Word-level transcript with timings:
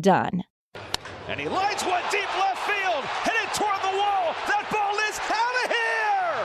done. 0.00 0.44
And 1.28 1.40
he 1.40 1.48
lights 1.48 1.82
one 1.82 2.02
deep 2.10 2.30
left 2.38 2.62
field, 2.70 3.02
hit 3.26 3.34
it 3.34 3.50
toward 3.54 3.80
the 3.82 3.96
wall. 3.98 4.30
That 4.46 4.62
ball 4.70 4.94
is 5.10 5.18
out 5.26 5.56
of 5.58 5.66
here. 5.74 6.36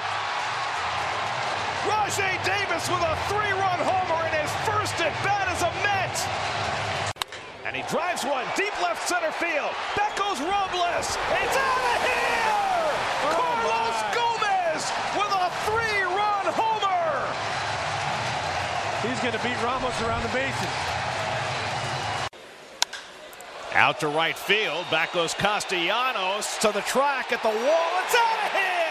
Rajai 1.85 2.33
Davis 2.41 2.89
with 2.89 3.05
a 3.05 3.15
three-run 3.29 3.79
homer 3.85 4.21
in 4.25 4.33
his 4.41 4.49
first 4.65 4.97
at 5.01 5.13
bat 5.21 5.45
as 5.53 5.61
a 5.61 5.71
Met. 5.85 6.17
And 7.65 7.75
he 7.75 7.83
drives 7.93 8.25
one 8.25 8.45
deep 8.57 8.73
left 8.81 9.07
center 9.07 9.31
field. 9.37 9.69
Back 9.93 10.17
goes 10.17 10.41
Robles. 10.41 11.07
It's 11.13 11.57
out 11.61 11.85
of 11.93 12.01
here. 12.01 12.81
Carlos 13.37 13.97
oh, 14.01 14.17
Gomez 14.17 14.83
with 15.13 15.29
a 15.29 15.47
three-run 15.69 16.45
homer. 16.57 17.05
He's 19.05 19.19
going 19.21 19.37
to 19.37 19.43
beat 19.45 19.61
Ramos 19.61 19.95
around 20.01 20.23
the 20.23 20.33
bases. 20.33 21.00
Out 23.73 24.01
to 24.01 24.09
right 24.09 24.37
field. 24.37 24.85
Back 24.91 25.13
goes 25.13 25.33
Castellanos 25.33 26.57
to 26.57 26.73
the 26.73 26.81
track 26.81 27.31
at 27.31 27.41
the 27.41 27.47
wall. 27.47 27.91
It's 28.03 28.15
out 28.15 28.43
of 28.43 28.51
here. 28.51 28.81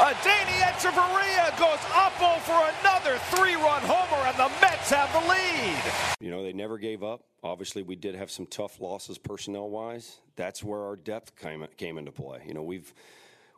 Adeiny 0.00 0.56
Hechavarria 0.62 1.50
goes 1.58 1.78
Oppo 1.90 2.38
for 2.40 2.72
another 2.80 3.18
three-run 3.36 3.82
homer, 3.82 4.26
and 4.26 4.38
the 4.38 4.48
Mets 4.62 4.88
have 4.88 5.12
the 5.12 5.28
lead. 5.28 5.92
You 6.18 6.30
know, 6.30 6.42
they 6.42 6.54
never 6.54 6.78
gave 6.78 7.02
up. 7.02 7.24
Obviously, 7.42 7.82
we 7.82 7.94
did 7.94 8.14
have 8.14 8.30
some 8.30 8.46
tough 8.46 8.80
losses 8.80 9.18
personnel-wise. 9.18 10.20
That's 10.36 10.64
where 10.64 10.80
our 10.80 10.96
depth 10.96 11.36
came 11.36 11.66
came 11.76 11.98
into 11.98 12.12
play. 12.12 12.42
You 12.46 12.54
know, 12.54 12.62
we've 12.62 12.94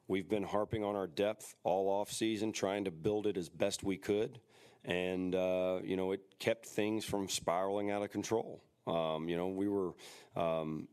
we've 0.08 0.28
been 0.28 0.42
harping 0.42 0.82
on 0.82 0.96
our 0.96 1.06
depth 1.06 1.54
all 1.62 1.88
off 1.88 2.10
season, 2.10 2.50
trying 2.50 2.86
to 2.86 2.90
build 2.90 3.28
it 3.28 3.36
as 3.36 3.48
best 3.48 3.84
we 3.84 3.96
could, 3.96 4.40
and 4.84 5.36
uh, 5.36 5.78
you 5.84 5.96
know, 5.96 6.10
it 6.10 6.22
kept 6.40 6.66
things 6.66 7.04
from 7.04 7.28
spiraling 7.28 7.92
out 7.92 8.02
of 8.02 8.10
control. 8.10 8.60
Um, 8.87 9.28
you 9.28 9.37
know, 9.37 9.48
we 9.48 9.69
were 9.69 9.93
um, 10.37 10.88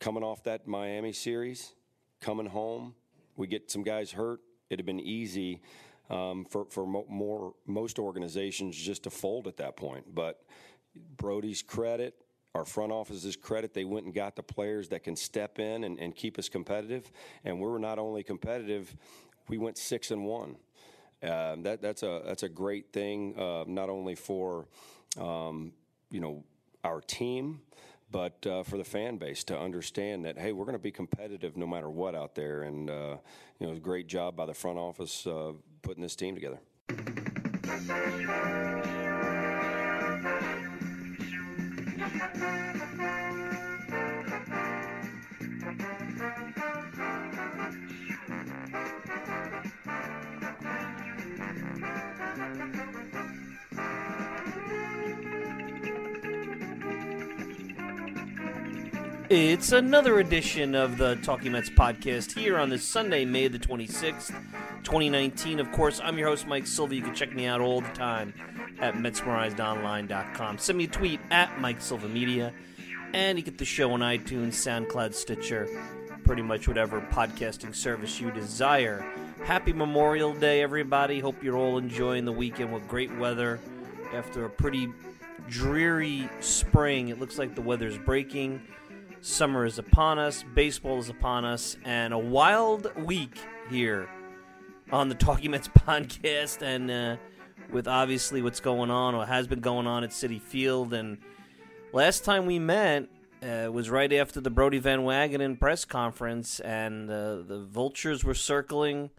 coming 0.00 0.22
off 0.22 0.42
that 0.44 0.66
Miami 0.66 1.12
series, 1.12 1.72
coming 2.20 2.46
home. 2.46 2.94
We 3.36 3.46
get 3.46 3.70
some 3.70 3.82
guys 3.82 4.12
hurt. 4.12 4.40
It'd 4.68 4.80
have 4.80 4.86
been 4.86 5.00
easy 5.00 5.60
um, 6.10 6.44
for 6.44 6.66
for 6.66 6.86
mo- 6.86 7.06
more 7.08 7.54
most 7.66 7.98
organizations 7.98 8.76
just 8.76 9.04
to 9.04 9.10
fold 9.10 9.46
at 9.46 9.56
that 9.58 9.76
point. 9.76 10.14
But 10.14 10.42
Brodie's 11.16 11.62
credit, 11.62 12.14
our 12.54 12.64
front 12.64 12.92
office's 12.92 13.36
credit, 13.36 13.72
they 13.72 13.84
went 13.84 14.04
and 14.04 14.14
got 14.14 14.36
the 14.36 14.42
players 14.42 14.88
that 14.90 15.04
can 15.04 15.16
step 15.16 15.58
in 15.58 15.84
and, 15.84 15.98
and 15.98 16.14
keep 16.14 16.38
us 16.38 16.48
competitive. 16.48 17.10
And 17.44 17.58
we 17.58 17.66
were 17.66 17.78
not 17.78 17.98
only 17.98 18.22
competitive, 18.22 18.94
we 19.48 19.58
went 19.58 19.78
six 19.78 20.10
and 20.10 20.24
one. 20.24 20.56
Uh, 21.22 21.56
that 21.60 21.80
that's 21.80 22.02
a 22.02 22.22
that's 22.26 22.42
a 22.42 22.48
great 22.48 22.92
thing, 22.92 23.38
uh, 23.38 23.64
not 23.66 23.88
only 23.88 24.14
for 24.14 24.66
um, 25.20 25.72
you 26.10 26.20
know 26.20 26.44
our 26.84 27.00
team, 27.00 27.60
but 28.10 28.46
uh, 28.46 28.62
for 28.62 28.76
the 28.76 28.84
fan 28.84 29.16
base 29.16 29.44
to 29.44 29.58
understand 29.58 30.24
that 30.24 30.38
hey, 30.38 30.52
we're 30.52 30.64
going 30.64 30.76
to 30.76 30.82
be 30.82 30.90
competitive 30.90 31.56
no 31.56 31.66
matter 31.66 31.90
what 31.90 32.14
out 32.14 32.34
there. 32.34 32.62
And 32.62 32.90
uh, 32.90 33.16
you 33.58 33.66
know, 33.66 33.74
great 33.78 34.06
job 34.06 34.36
by 34.36 34.46
the 34.46 34.54
front 34.54 34.78
office 34.78 35.26
uh, 35.26 35.52
putting 35.82 36.02
this 36.02 36.16
team 36.16 36.34
together. 36.34 36.58
It's 59.34 59.72
another 59.72 60.18
edition 60.20 60.74
of 60.74 60.98
the 60.98 61.16
Talking 61.22 61.52
Mets 61.52 61.70
podcast 61.70 62.38
here 62.38 62.58
on 62.58 62.68
this 62.68 62.86
Sunday, 62.86 63.24
May 63.24 63.48
the 63.48 63.58
26th, 63.58 64.28
2019. 64.82 65.58
Of 65.58 65.72
course, 65.72 66.02
I'm 66.04 66.18
your 66.18 66.28
host, 66.28 66.46
Mike 66.46 66.66
Silva. 66.66 66.94
You 66.94 67.00
can 67.00 67.14
check 67.14 67.34
me 67.34 67.46
out 67.46 67.62
all 67.62 67.80
the 67.80 67.88
time 67.92 68.34
at 68.78 68.92
MetsMerizedOnline.com. 68.92 70.58
Send 70.58 70.76
me 70.76 70.84
a 70.84 70.88
tweet 70.88 71.18
at 71.30 71.58
Mike 71.58 71.80
Silva 71.80 72.10
Media, 72.10 72.52
and 73.14 73.38
you 73.38 73.42
get 73.42 73.56
the 73.56 73.64
show 73.64 73.92
on 73.92 74.00
iTunes, 74.00 74.48
SoundCloud, 74.48 75.14
Stitcher, 75.14 75.66
pretty 76.24 76.42
much 76.42 76.68
whatever 76.68 77.00
podcasting 77.00 77.74
service 77.74 78.20
you 78.20 78.30
desire. 78.32 79.02
Happy 79.44 79.72
Memorial 79.72 80.34
Day, 80.34 80.60
everybody. 80.60 81.20
Hope 81.20 81.42
you're 81.42 81.56
all 81.56 81.78
enjoying 81.78 82.26
the 82.26 82.32
weekend 82.32 82.70
with 82.70 82.86
great 82.86 83.10
weather 83.16 83.60
after 84.12 84.44
a 84.44 84.50
pretty 84.50 84.92
dreary 85.48 86.28
spring. 86.40 87.08
It 87.08 87.18
looks 87.18 87.38
like 87.38 87.54
the 87.54 87.62
weather's 87.62 87.96
breaking. 87.96 88.60
Summer 89.24 89.64
is 89.64 89.78
upon 89.78 90.18
us, 90.18 90.44
baseball 90.52 90.98
is 90.98 91.08
upon 91.08 91.44
us, 91.44 91.76
and 91.84 92.12
a 92.12 92.18
wild 92.18 92.92
week 93.04 93.38
here 93.70 94.08
on 94.90 95.08
the 95.08 95.14
Talking 95.14 95.52
Mets 95.52 95.68
podcast, 95.86 96.60
and 96.60 96.90
uh, 96.90 97.16
with 97.70 97.86
obviously 97.86 98.42
what's 98.42 98.58
going 98.58 98.90
on 98.90 99.14
or 99.14 99.24
has 99.24 99.46
been 99.46 99.60
going 99.60 99.86
on 99.86 100.02
at 100.02 100.10
Citi 100.10 100.40
Field. 100.40 100.92
And 100.92 101.18
last 101.92 102.24
time 102.24 102.46
we 102.46 102.58
met 102.58 103.08
uh, 103.44 103.70
was 103.70 103.88
right 103.88 104.12
after 104.12 104.40
the 104.40 104.50
Brodie 104.50 104.80
Van 104.80 105.02
Wagenen 105.02 105.56
press 105.56 105.84
conference, 105.84 106.58
and 106.58 107.08
uh, 107.08 107.42
the 107.46 107.64
vultures 107.70 108.24
were 108.24 108.34
circling. 108.34 109.10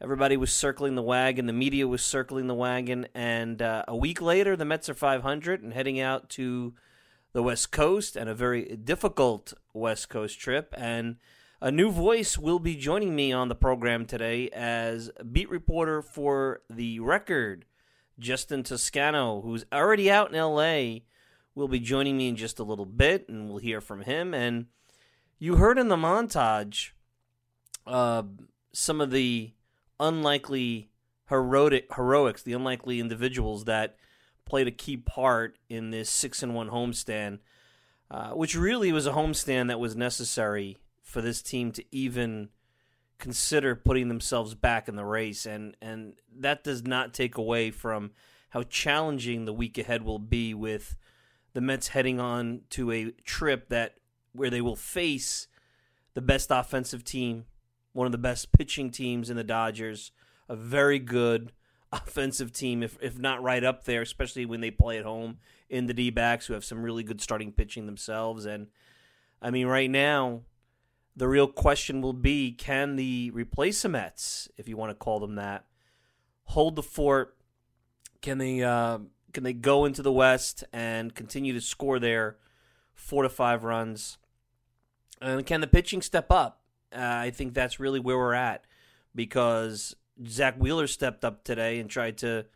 Everybody 0.00 0.38
was 0.38 0.54
circling 0.54 0.94
the 0.94 1.02
wagon. 1.02 1.44
The 1.44 1.52
media 1.52 1.86
was 1.86 2.02
circling 2.02 2.46
the 2.46 2.54
wagon, 2.54 3.08
and 3.14 3.60
uh, 3.60 3.84
a 3.86 3.94
week 3.94 4.22
later, 4.22 4.56
the 4.56 4.64
Mets 4.64 4.88
are 4.88 4.94
500 4.94 5.62
and 5.62 5.74
heading 5.74 6.00
out 6.00 6.30
to 6.30 6.72
the 7.34 7.42
West 7.42 7.72
Coast 7.72 8.16
and 8.16 8.30
a 8.30 8.34
very 8.34 8.76
difficult 8.76 9.52
West 9.74 10.08
Coast 10.08 10.38
trip. 10.40 10.72
And 10.78 11.16
A 11.60 11.70
new 11.70 11.90
voice 11.90 12.38
will 12.38 12.58
be 12.58 12.76
joining 12.76 13.14
me 13.14 13.32
on 13.32 13.48
the 13.48 13.54
program 13.54 14.06
today 14.06 14.48
as 14.50 15.10
beat 15.32 15.50
reporter 15.50 16.00
for 16.00 16.62
The 16.70 17.00
Record, 17.00 17.64
Justin 18.18 18.62
Toscano, 18.62 19.40
who's 19.40 19.64
already 19.72 20.10
out 20.10 20.32
in 20.32 20.40
LA, 20.40 21.00
will 21.54 21.68
be 21.68 21.80
joining 21.80 22.16
me 22.16 22.28
in 22.28 22.36
just 22.36 22.58
a 22.58 22.64
little 22.64 22.86
bit, 22.86 23.28
and 23.28 23.48
we'll 23.48 23.58
hear 23.58 23.80
from 23.80 24.02
him. 24.02 24.32
And 24.34 24.66
you 25.38 25.56
heard 25.56 25.78
in 25.78 25.88
the 25.88 25.96
montage 25.96 26.90
uh, 27.86 28.22
some 28.72 29.00
of 29.00 29.10
the 29.10 29.52
unlikely 29.98 30.90
heroic 31.28 31.86
heroics, 31.94 32.42
the 32.42 32.52
unlikely 32.52 33.00
individuals 33.00 33.64
that 33.64 33.96
played 34.46 34.68
a 34.68 34.72
key 34.72 34.96
part 34.96 35.56
in 35.68 35.90
this 35.90 36.10
six 36.10 36.42
and 36.42 36.54
one 36.54 36.70
homestand, 36.70 37.38
uh, 38.10 38.30
which 38.30 38.56
really 38.56 38.92
was 38.92 39.06
a 39.06 39.12
homestand 39.12 39.68
that 39.68 39.80
was 39.80 39.96
necessary 39.96 40.78
for 41.02 41.20
this 41.20 41.42
team 41.42 41.72
to 41.72 41.84
even 41.90 42.48
consider 43.18 43.74
putting 43.74 44.08
themselves 44.08 44.54
back 44.54 44.88
in 44.88 44.96
the 44.96 45.04
race, 45.04 45.46
and 45.46 45.76
and 45.80 46.14
that 46.36 46.64
does 46.64 46.84
not 46.84 47.14
take 47.14 47.36
away 47.36 47.70
from 47.70 48.10
how 48.50 48.62
challenging 48.62 49.44
the 49.44 49.52
week 49.52 49.78
ahead 49.78 50.02
will 50.02 50.18
be 50.18 50.54
with 50.54 50.96
the 51.54 51.60
Mets 51.60 51.88
heading 51.88 52.20
on 52.20 52.62
to 52.70 52.90
a 52.90 53.10
trip 53.24 53.68
that 53.68 53.94
where 54.32 54.50
they 54.50 54.60
will 54.60 54.76
face 54.76 55.46
the 56.14 56.20
best 56.20 56.50
offensive 56.50 57.04
team, 57.04 57.46
one 57.92 58.06
of 58.06 58.12
the 58.12 58.18
best 58.18 58.52
pitching 58.52 58.90
teams 58.90 59.30
in 59.30 59.36
the 59.36 59.44
Dodgers, 59.44 60.12
a 60.48 60.56
very 60.56 60.98
good 60.98 61.52
offensive 61.94 62.52
team, 62.52 62.82
if 62.82 62.98
if 63.00 63.18
not 63.18 63.42
right 63.42 63.64
up 63.64 63.84
there, 63.84 64.02
especially 64.02 64.46
when 64.46 64.60
they 64.60 64.70
play 64.70 64.98
at 64.98 65.04
home 65.04 65.38
in 65.68 65.86
the 65.86 65.94
D 65.94 66.10
backs, 66.10 66.46
who 66.46 66.54
have 66.54 66.64
some 66.64 66.82
really 66.82 67.02
good 67.02 67.20
starting 67.20 67.52
pitching 67.52 67.86
themselves. 67.86 68.44
And 68.44 68.68
I 69.40 69.50
mean, 69.50 69.66
right 69.66 69.90
now, 69.90 70.42
the 71.16 71.28
real 71.28 71.46
question 71.46 72.00
will 72.00 72.12
be 72.12 72.52
can 72.52 72.96
the 72.96 73.30
replacements, 73.32 74.48
if 74.56 74.68
you 74.68 74.76
want 74.76 74.90
to 74.90 74.94
call 74.94 75.20
them 75.20 75.36
that, 75.36 75.64
hold 76.44 76.76
the 76.76 76.82
fort? 76.82 77.36
Can 78.20 78.38
they 78.38 78.62
uh, 78.62 78.98
can 79.32 79.44
they 79.44 79.52
go 79.52 79.84
into 79.84 80.02
the 80.02 80.12
West 80.12 80.64
and 80.72 81.14
continue 81.14 81.52
to 81.52 81.60
score 81.60 81.98
there 81.98 82.36
four 82.94 83.22
to 83.22 83.28
five 83.28 83.64
runs? 83.64 84.18
And 85.20 85.46
can 85.46 85.60
the 85.60 85.66
pitching 85.66 86.02
step 86.02 86.30
up? 86.30 86.62
Uh, 86.94 87.00
I 87.00 87.30
think 87.30 87.54
that's 87.54 87.80
really 87.80 88.00
where 88.00 88.16
we're 88.16 88.34
at 88.34 88.64
because 89.14 89.94
Zack 90.26 90.56
Wheeler 90.56 90.86
stepped 90.86 91.24
up 91.24 91.44
today 91.44 91.78
and 91.80 91.90
tried 91.90 92.18
to 92.18 92.46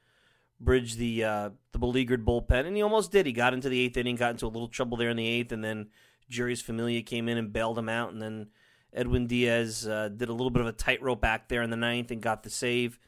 bridge 0.60 0.96
the 0.96 1.24
uh, 1.24 1.50
the 1.72 1.78
beleaguered 1.78 2.24
bullpen, 2.24 2.66
and 2.66 2.76
he 2.76 2.82
almost 2.82 3.12
did. 3.12 3.26
He 3.26 3.32
got 3.32 3.54
into 3.54 3.68
the 3.68 3.80
eighth 3.80 3.96
inning, 3.96 4.16
got 4.16 4.32
into 4.32 4.46
a 4.46 4.48
little 4.48 4.68
trouble 4.68 4.96
there 4.96 5.10
in 5.10 5.16
the 5.16 5.26
eighth, 5.26 5.52
and 5.52 5.64
then 5.64 5.88
Jeurys 6.30 6.62
Familia 6.62 7.02
came 7.02 7.28
in 7.28 7.38
and 7.38 7.52
bailed 7.52 7.78
him 7.78 7.88
out, 7.88 8.12
and 8.12 8.20
then 8.20 8.48
Edwin 8.92 9.26
Diaz 9.26 9.86
uh, 9.86 10.08
did 10.08 10.28
a 10.28 10.32
little 10.32 10.50
bit 10.50 10.62
of 10.62 10.68
a 10.68 10.72
tightrope 10.72 11.20
back 11.20 11.48
there 11.48 11.62
in 11.62 11.70
the 11.70 11.76
ninth 11.76 12.10
and 12.10 12.22
got 12.22 12.42
the 12.42 12.50
save. 12.50 12.98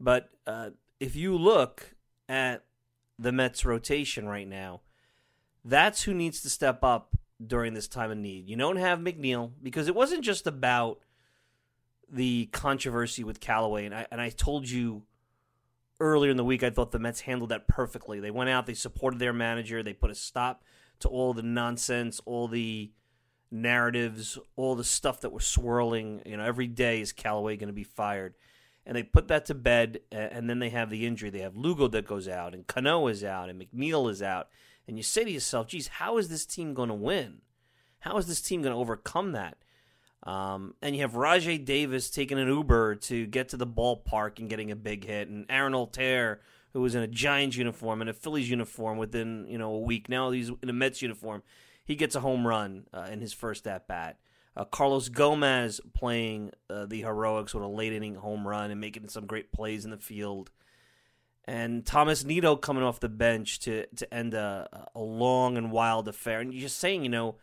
But 0.00 0.28
uh, 0.46 0.70
if 1.00 1.16
you 1.16 1.36
look 1.36 1.94
at 2.28 2.64
the 3.18 3.32
Mets 3.32 3.64
rotation 3.64 4.26
right 4.26 4.46
now, 4.46 4.80
that's 5.64 6.02
who 6.02 6.14
needs 6.14 6.40
to 6.42 6.50
step 6.50 6.82
up 6.82 7.16
during 7.44 7.74
this 7.74 7.88
time 7.88 8.10
of 8.10 8.18
need. 8.18 8.48
You 8.48 8.56
don't 8.56 8.76
have 8.76 8.98
McNeil 9.00 9.52
because 9.62 9.88
it 9.88 9.94
wasn't 9.94 10.24
just 10.24 10.46
about 10.46 11.00
the 12.10 12.46
controversy 12.46 13.24
with 13.24 13.40
Callaway, 13.40 13.84
and 13.84 13.94
I 13.94 14.06
and 14.10 14.20
I 14.20 14.30
told 14.30 14.68
you 14.68 15.02
earlier 16.00 16.30
in 16.30 16.36
the 16.36 16.44
week 16.44 16.62
I 16.62 16.70
thought 16.70 16.92
the 16.92 16.98
Mets 16.98 17.22
handled 17.22 17.50
that 17.50 17.68
perfectly. 17.68 18.20
They 18.20 18.30
went 18.30 18.50
out, 18.50 18.66
they 18.66 18.74
supported 18.74 19.18
their 19.18 19.32
manager, 19.32 19.82
they 19.82 19.92
put 19.92 20.10
a 20.10 20.14
stop 20.14 20.62
to 21.00 21.08
all 21.08 21.34
the 21.34 21.42
nonsense, 21.42 22.20
all 22.24 22.48
the 22.48 22.92
narratives, 23.50 24.38
all 24.56 24.74
the 24.74 24.84
stuff 24.84 25.20
that 25.20 25.32
was 25.32 25.46
swirling. 25.46 26.22
You 26.24 26.36
know, 26.36 26.44
every 26.44 26.66
day 26.66 27.00
is 27.00 27.12
Callaway 27.12 27.56
going 27.56 27.68
to 27.68 27.74
be 27.74 27.84
fired, 27.84 28.34
and 28.86 28.96
they 28.96 29.02
put 29.02 29.28
that 29.28 29.46
to 29.46 29.54
bed. 29.54 30.00
And 30.10 30.48
then 30.48 30.58
they 30.58 30.70
have 30.70 30.90
the 30.90 31.06
injury. 31.06 31.30
They 31.30 31.40
have 31.40 31.56
Lugo 31.56 31.88
that 31.88 32.06
goes 32.06 32.28
out, 32.28 32.54
and 32.54 32.66
Cano 32.66 33.06
is 33.08 33.24
out, 33.24 33.48
and 33.48 33.60
McNeil 33.60 34.10
is 34.10 34.22
out. 34.22 34.48
And 34.86 34.96
you 34.96 35.02
say 35.02 35.24
to 35.24 35.30
yourself, 35.30 35.68
"Geez, 35.68 35.88
how 35.88 36.16
is 36.18 36.28
this 36.28 36.46
team 36.46 36.74
going 36.74 36.88
to 36.88 36.94
win? 36.94 37.42
How 38.00 38.16
is 38.16 38.26
this 38.26 38.40
team 38.40 38.62
going 38.62 38.74
to 38.74 38.80
overcome 38.80 39.32
that?" 39.32 39.58
Um, 40.24 40.74
and 40.82 40.96
you 40.96 41.02
have 41.02 41.12
Rajai 41.12 41.64
Davis 41.64 42.10
taking 42.10 42.38
an 42.38 42.48
Uber 42.48 42.96
to 42.96 43.26
get 43.26 43.50
to 43.50 43.56
the 43.56 43.66
ballpark 43.66 44.38
and 44.38 44.50
getting 44.50 44.70
a 44.70 44.76
big 44.76 45.04
hit, 45.04 45.28
and 45.28 45.46
Aaron 45.48 45.72
Altherr, 45.72 46.38
who 46.72 46.80
was 46.80 46.94
in 46.94 47.02
a 47.02 47.06
Giants 47.06 47.56
uniform 47.56 48.00
and 48.00 48.10
a 48.10 48.12
Phillies 48.12 48.50
uniform 48.50 48.98
within 48.98 49.46
you 49.48 49.58
know 49.58 49.72
a 49.72 49.78
week. 49.78 50.08
Now 50.08 50.30
he's 50.30 50.50
in 50.62 50.68
a 50.68 50.72
Mets 50.72 51.02
uniform. 51.02 51.42
He 51.84 51.94
gets 51.94 52.14
a 52.14 52.20
home 52.20 52.46
run 52.46 52.86
uh, 52.92 53.08
in 53.10 53.20
his 53.20 53.32
first 53.32 53.66
at 53.66 53.86
bat. 53.86 54.18
Uh, 54.56 54.64
Carlos 54.64 55.08
Gomez 55.08 55.80
playing 55.94 56.50
uh, 56.68 56.84
the 56.86 57.00
heroics 57.02 57.54
with 57.54 57.62
a 57.62 57.68
late 57.68 57.92
inning 57.92 58.16
home 58.16 58.46
run 58.46 58.72
and 58.72 58.80
making 58.80 59.08
some 59.08 59.24
great 59.24 59.52
plays 59.52 59.84
in 59.84 59.92
the 59.92 59.96
field. 59.96 60.50
And 61.44 61.86
Tomas 61.86 62.24
Nido 62.24 62.56
coming 62.56 62.82
off 62.82 62.98
the 63.00 63.08
bench 63.08 63.60
to 63.60 63.86
to 63.86 64.12
end 64.12 64.34
a, 64.34 64.88
a 64.94 65.00
long 65.00 65.56
and 65.56 65.70
wild 65.70 66.08
affair. 66.08 66.40
And 66.40 66.52
you're 66.52 66.62
just 66.62 66.78
saying, 66.78 67.04
you 67.04 67.08
know, 67.08 67.36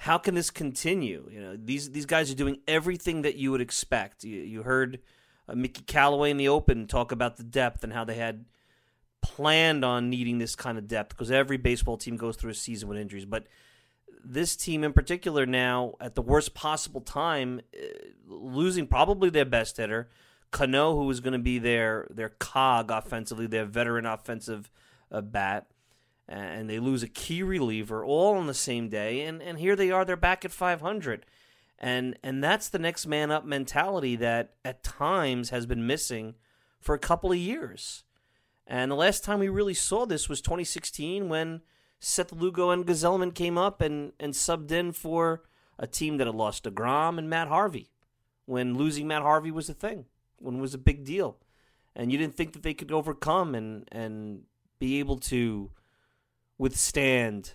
how 0.00 0.16
can 0.16 0.34
this 0.34 0.48
continue? 0.48 1.28
You 1.30 1.42
know, 1.42 1.56
these 1.62 1.90
these 1.90 2.06
guys 2.06 2.30
are 2.30 2.34
doing 2.34 2.60
everything 2.66 3.20
that 3.20 3.36
you 3.36 3.50
would 3.50 3.60
expect. 3.60 4.24
You, 4.24 4.40
you 4.40 4.62
heard 4.62 5.00
uh, 5.46 5.54
Mickey 5.54 5.82
Callaway 5.82 6.30
in 6.30 6.38
the 6.38 6.48
Open 6.48 6.86
talk 6.86 7.12
about 7.12 7.36
the 7.36 7.42
depth 7.42 7.84
and 7.84 7.92
how 7.92 8.04
they 8.04 8.14
had 8.14 8.46
planned 9.20 9.84
on 9.84 10.08
needing 10.08 10.38
this 10.38 10.56
kind 10.56 10.78
of 10.78 10.88
depth 10.88 11.10
because 11.10 11.30
every 11.30 11.58
baseball 11.58 11.98
team 11.98 12.16
goes 12.16 12.36
through 12.36 12.52
a 12.52 12.54
season 12.54 12.88
with 12.88 12.96
injuries. 12.96 13.26
But 13.26 13.46
this 14.24 14.56
team 14.56 14.84
in 14.84 14.94
particular 14.94 15.44
now, 15.44 15.96
at 16.00 16.14
the 16.14 16.22
worst 16.22 16.54
possible 16.54 17.02
time, 17.02 17.60
uh, 17.78 17.86
losing 18.26 18.86
probably 18.86 19.28
their 19.28 19.44
best 19.44 19.76
hitter, 19.76 20.08
Cano, 20.50 20.96
who 20.96 21.04
was 21.04 21.20
going 21.20 21.34
to 21.34 21.38
be 21.38 21.58
their 21.58 22.06
their 22.08 22.30
cog 22.30 22.90
offensively, 22.90 23.46
their 23.46 23.66
veteran 23.66 24.06
offensive 24.06 24.70
uh, 25.12 25.20
bat 25.20 25.66
and 26.30 26.70
they 26.70 26.78
lose 26.78 27.02
a 27.02 27.08
key 27.08 27.42
reliever 27.42 28.04
all 28.04 28.36
on 28.36 28.46
the 28.46 28.54
same 28.54 28.88
day 28.88 29.22
and, 29.22 29.42
and 29.42 29.58
here 29.58 29.76
they 29.76 29.90
are 29.90 30.04
they're 30.04 30.16
back 30.16 30.44
at 30.44 30.52
500 30.52 31.26
and 31.78 32.16
and 32.22 32.42
that's 32.42 32.68
the 32.68 32.78
next 32.78 33.06
man 33.06 33.30
up 33.30 33.44
mentality 33.44 34.16
that 34.16 34.54
at 34.64 34.82
times 34.82 35.50
has 35.50 35.66
been 35.66 35.86
missing 35.86 36.34
for 36.78 36.94
a 36.94 36.98
couple 36.98 37.32
of 37.32 37.38
years 37.38 38.04
and 38.66 38.90
the 38.90 38.96
last 38.96 39.24
time 39.24 39.40
we 39.40 39.48
really 39.48 39.74
saw 39.74 40.06
this 40.06 40.28
was 40.28 40.40
2016 40.40 41.28
when 41.28 41.60
Seth 41.98 42.32
Lugo 42.32 42.70
and 42.70 42.86
Gsellman 42.86 43.34
came 43.34 43.58
up 43.58 43.80
and, 43.80 44.12
and 44.18 44.32
subbed 44.32 44.70
in 44.70 44.92
for 44.92 45.42
a 45.78 45.86
team 45.86 46.16
that 46.16 46.26
had 46.26 46.36
lost 46.36 46.64
DeGrom 46.64 47.18
and 47.18 47.28
Matt 47.28 47.48
Harvey 47.48 47.90
when 48.46 48.76
losing 48.76 49.06
Matt 49.06 49.22
Harvey 49.22 49.50
was 49.50 49.68
a 49.68 49.74
thing, 49.74 50.06
when 50.38 50.56
it 50.56 50.60
was 50.60 50.74
a 50.74 50.78
big 50.78 51.04
deal. 51.04 51.38
And 51.94 52.10
you 52.10 52.18
didn't 52.18 52.36
think 52.36 52.52
that 52.52 52.62
they 52.62 52.74
could 52.74 52.92
overcome 52.92 53.54
and, 53.54 53.88
and 53.92 54.42
be 54.78 54.98
able 54.98 55.18
to 55.18 55.70
withstand 56.60 57.54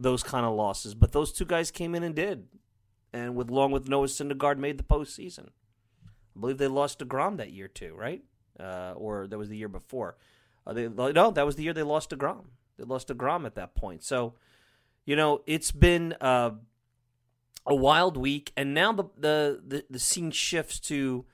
those 0.00 0.24
kind 0.24 0.44
of 0.44 0.52
losses. 0.52 0.94
But 0.96 1.12
those 1.12 1.32
two 1.32 1.44
guys 1.44 1.70
came 1.70 1.94
in 1.94 2.02
and 2.02 2.14
did, 2.14 2.48
and 3.12 3.36
with 3.36 3.48
along 3.48 3.70
with 3.70 3.88
Noah 3.88 4.08
Syndergaard 4.08 4.58
made 4.58 4.78
the 4.78 4.84
postseason. 4.84 5.50
I 6.04 6.40
believe 6.40 6.58
they 6.58 6.66
lost 6.66 6.98
Degrom 6.98 7.36
that 7.36 7.52
year 7.52 7.68
too, 7.68 7.94
right? 7.96 8.22
Uh, 8.58 8.94
or 8.96 9.28
that 9.28 9.38
was 9.38 9.48
the 9.48 9.56
year 9.56 9.68
before. 9.68 10.16
Uh, 10.66 10.72
they 10.72 10.88
no, 10.88 11.30
that 11.30 11.46
was 11.46 11.54
the 11.54 11.62
year 11.62 11.72
they 11.72 11.84
lost 11.84 12.10
Degrom. 12.10 12.46
They 12.76 12.84
lost 12.84 13.08
Degrom 13.08 13.46
at 13.46 13.54
that 13.54 13.76
point. 13.76 14.02
So, 14.02 14.34
you 15.04 15.14
know, 15.14 15.42
it's 15.46 15.70
been 15.70 16.14
uh, 16.20 16.50
a 17.64 17.74
wild 17.76 18.16
week, 18.16 18.52
and 18.56 18.74
now 18.74 18.92
the, 18.92 19.04
the 19.16 19.62
the 19.64 19.84
the 19.88 19.98
scene 20.00 20.32
shifts 20.32 20.80
to 20.80 21.26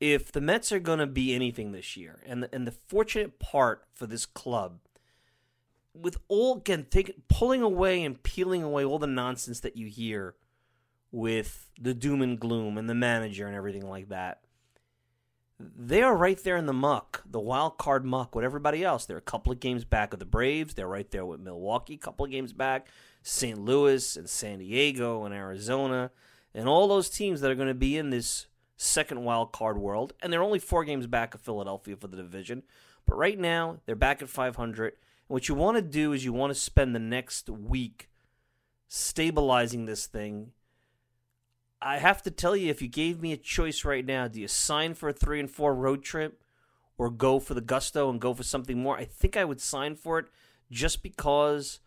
if 0.00 0.32
the 0.32 0.40
Mets 0.40 0.72
are 0.72 0.80
going 0.80 1.00
to 1.00 1.06
be 1.06 1.34
anything 1.34 1.72
this 1.72 1.98
year, 1.98 2.22
and 2.24 2.44
the, 2.44 2.48
and 2.54 2.66
the 2.66 2.72
fortunate 2.72 3.38
part 3.38 3.84
for 3.92 4.06
this 4.06 4.24
club 4.24 4.78
with 5.94 6.18
all 6.28 6.56
again 6.58 6.86
take, 6.90 7.28
pulling 7.28 7.62
away 7.62 8.04
and 8.04 8.22
peeling 8.22 8.62
away 8.62 8.84
all 8.84 8.98
the 8.98 9.06
nonsense 9.06 9.60
that 9.60 9.76
you 9.76 9.86
hear 9.86 10.34
with 11.12 11.70
the 11.80 11.94
doom 11.94 12.22
and 12.22 12.38
gloom 12.38 12.78
and 12.78 12.88
the 12.88 12.94
manager 12.94 13.46
and 13.46 13.56
everything 13.56 13.88
like 13.88 14.08
that. 14.08 14.40
They 15.58 16.02
are 16.02 16.16
right 16.16 16.42
there 16.42 16.56
in 16.56 16.66
the 16.66 16.72
muck, 16.72 17.22
the 17.26 17.40
wild 17.40 17.76
card 17.76 18.04
muck 18.04 18.34
with 18.34 18.44
everybody 18.44 18.82
else. 18.82 19.04
They're 19.04 19.18
a 19.18 19.22
couple 19.22 19.52
of 19.52 19.60
games 19.60 19.84
back 19.84 20.12
of 20.14 20.18
the 20.18 20.24
Braves. 20.24 20.74
They're 20.74 20.88
right 20.88 21.10
there 21.10 21.26
with 21.26 21.40
Milwaukee, 21.40 21.94
a 21.94 21.98
couple 21.98 22.24
of 22.24 22.30
games 22.30 22.54
back, 22.54 22.86
St. 23.22 23.58
Louis 23.58 24.16
and 24.16 24.28
San 24.28 24.60
Diego 24.60 25.24
and 25.24 25.34
Arizona, 25.34 26.12
and 26.54 26.66
all 26.66 26.88
those 26.88 27.10
teams 27.10 27.42
that 27.42 27.50
are 27.50 27.56
going 27.56 27.68
to 27.68 27.74
be 27.74 27.98
in 27.98 28.08
this 28.08 28.46
second 28.78 29.22
wild 29.22 29.52
card 29.52 29.76
world. 29.76 30.14
And 30.22 30.32
they're 30.32 30.42
only 30.42 30.58
four 30.58 30.84
games 30.84 31.06
back 31.06 31.34
of 31.34 31.42
Philadelphia 31.42 31.96
for 31.96 32.08
the 32.08 32.16
division. 32.16 32.62
But 33.06 33.18
right 33.18 33.38
now, 33.38 33.80
they're 33.84 33.96
back 33.96 34.22
at 34.22 34.30
500 34.30 34.94
what 35.30 35.48
you 35.48 35.54
want 35.54 35.76
to 35.76 35.82
do 35.82 36.12
is 36.12 36.24
you 36.24 36.32
want 36.32 36.52
to 36.52 36.58
spend 36.58 36.92
the 36.92 36.98
next 36.98 37.48
week 37.48 38.08
stabilizing 38.88 39.86
this 39.86 40.06
thing. 40.06 40.50
I 41.80 41.98
have 41.98 42.20
to 42.22 42.32
tell 42.32 42.56
you, 42.56 42.68
if 42.68 42.82
you 42.82 42.88
gave 42.88 43.22
me 43.22 43.32
a 43.32 43.36
choice 43.36 43.84
right 43.84 44.04
now, 44.04 44.26
do 44.26 44.40
you 44.40 44.48
sign 44.48 44.94
for 44.94 45.08
a 45.08 45.12
three 45.12 45.38
and 45.38 45.48
four 45.48 45.72
road 45.72 46.02
trip 46.02 46.42
or 46.98 47.10
go 47.10 47.38
for 47.38 47.54
the 47.54 47.60
gusto 47.60 48.10
and 48.10 48.20
go 48.20 48.34
for 48.34 48.42
something 48.42 48.82
more? 48.82 48.96
I 48.96 49.04
think 49.04 49.36
I 49.36 49.44
would 49.44 49.60
sign 49.60 49.94
for 49.94 50.18
it 50.18 50.26
just 50.68 51.00
because 51.00 51.78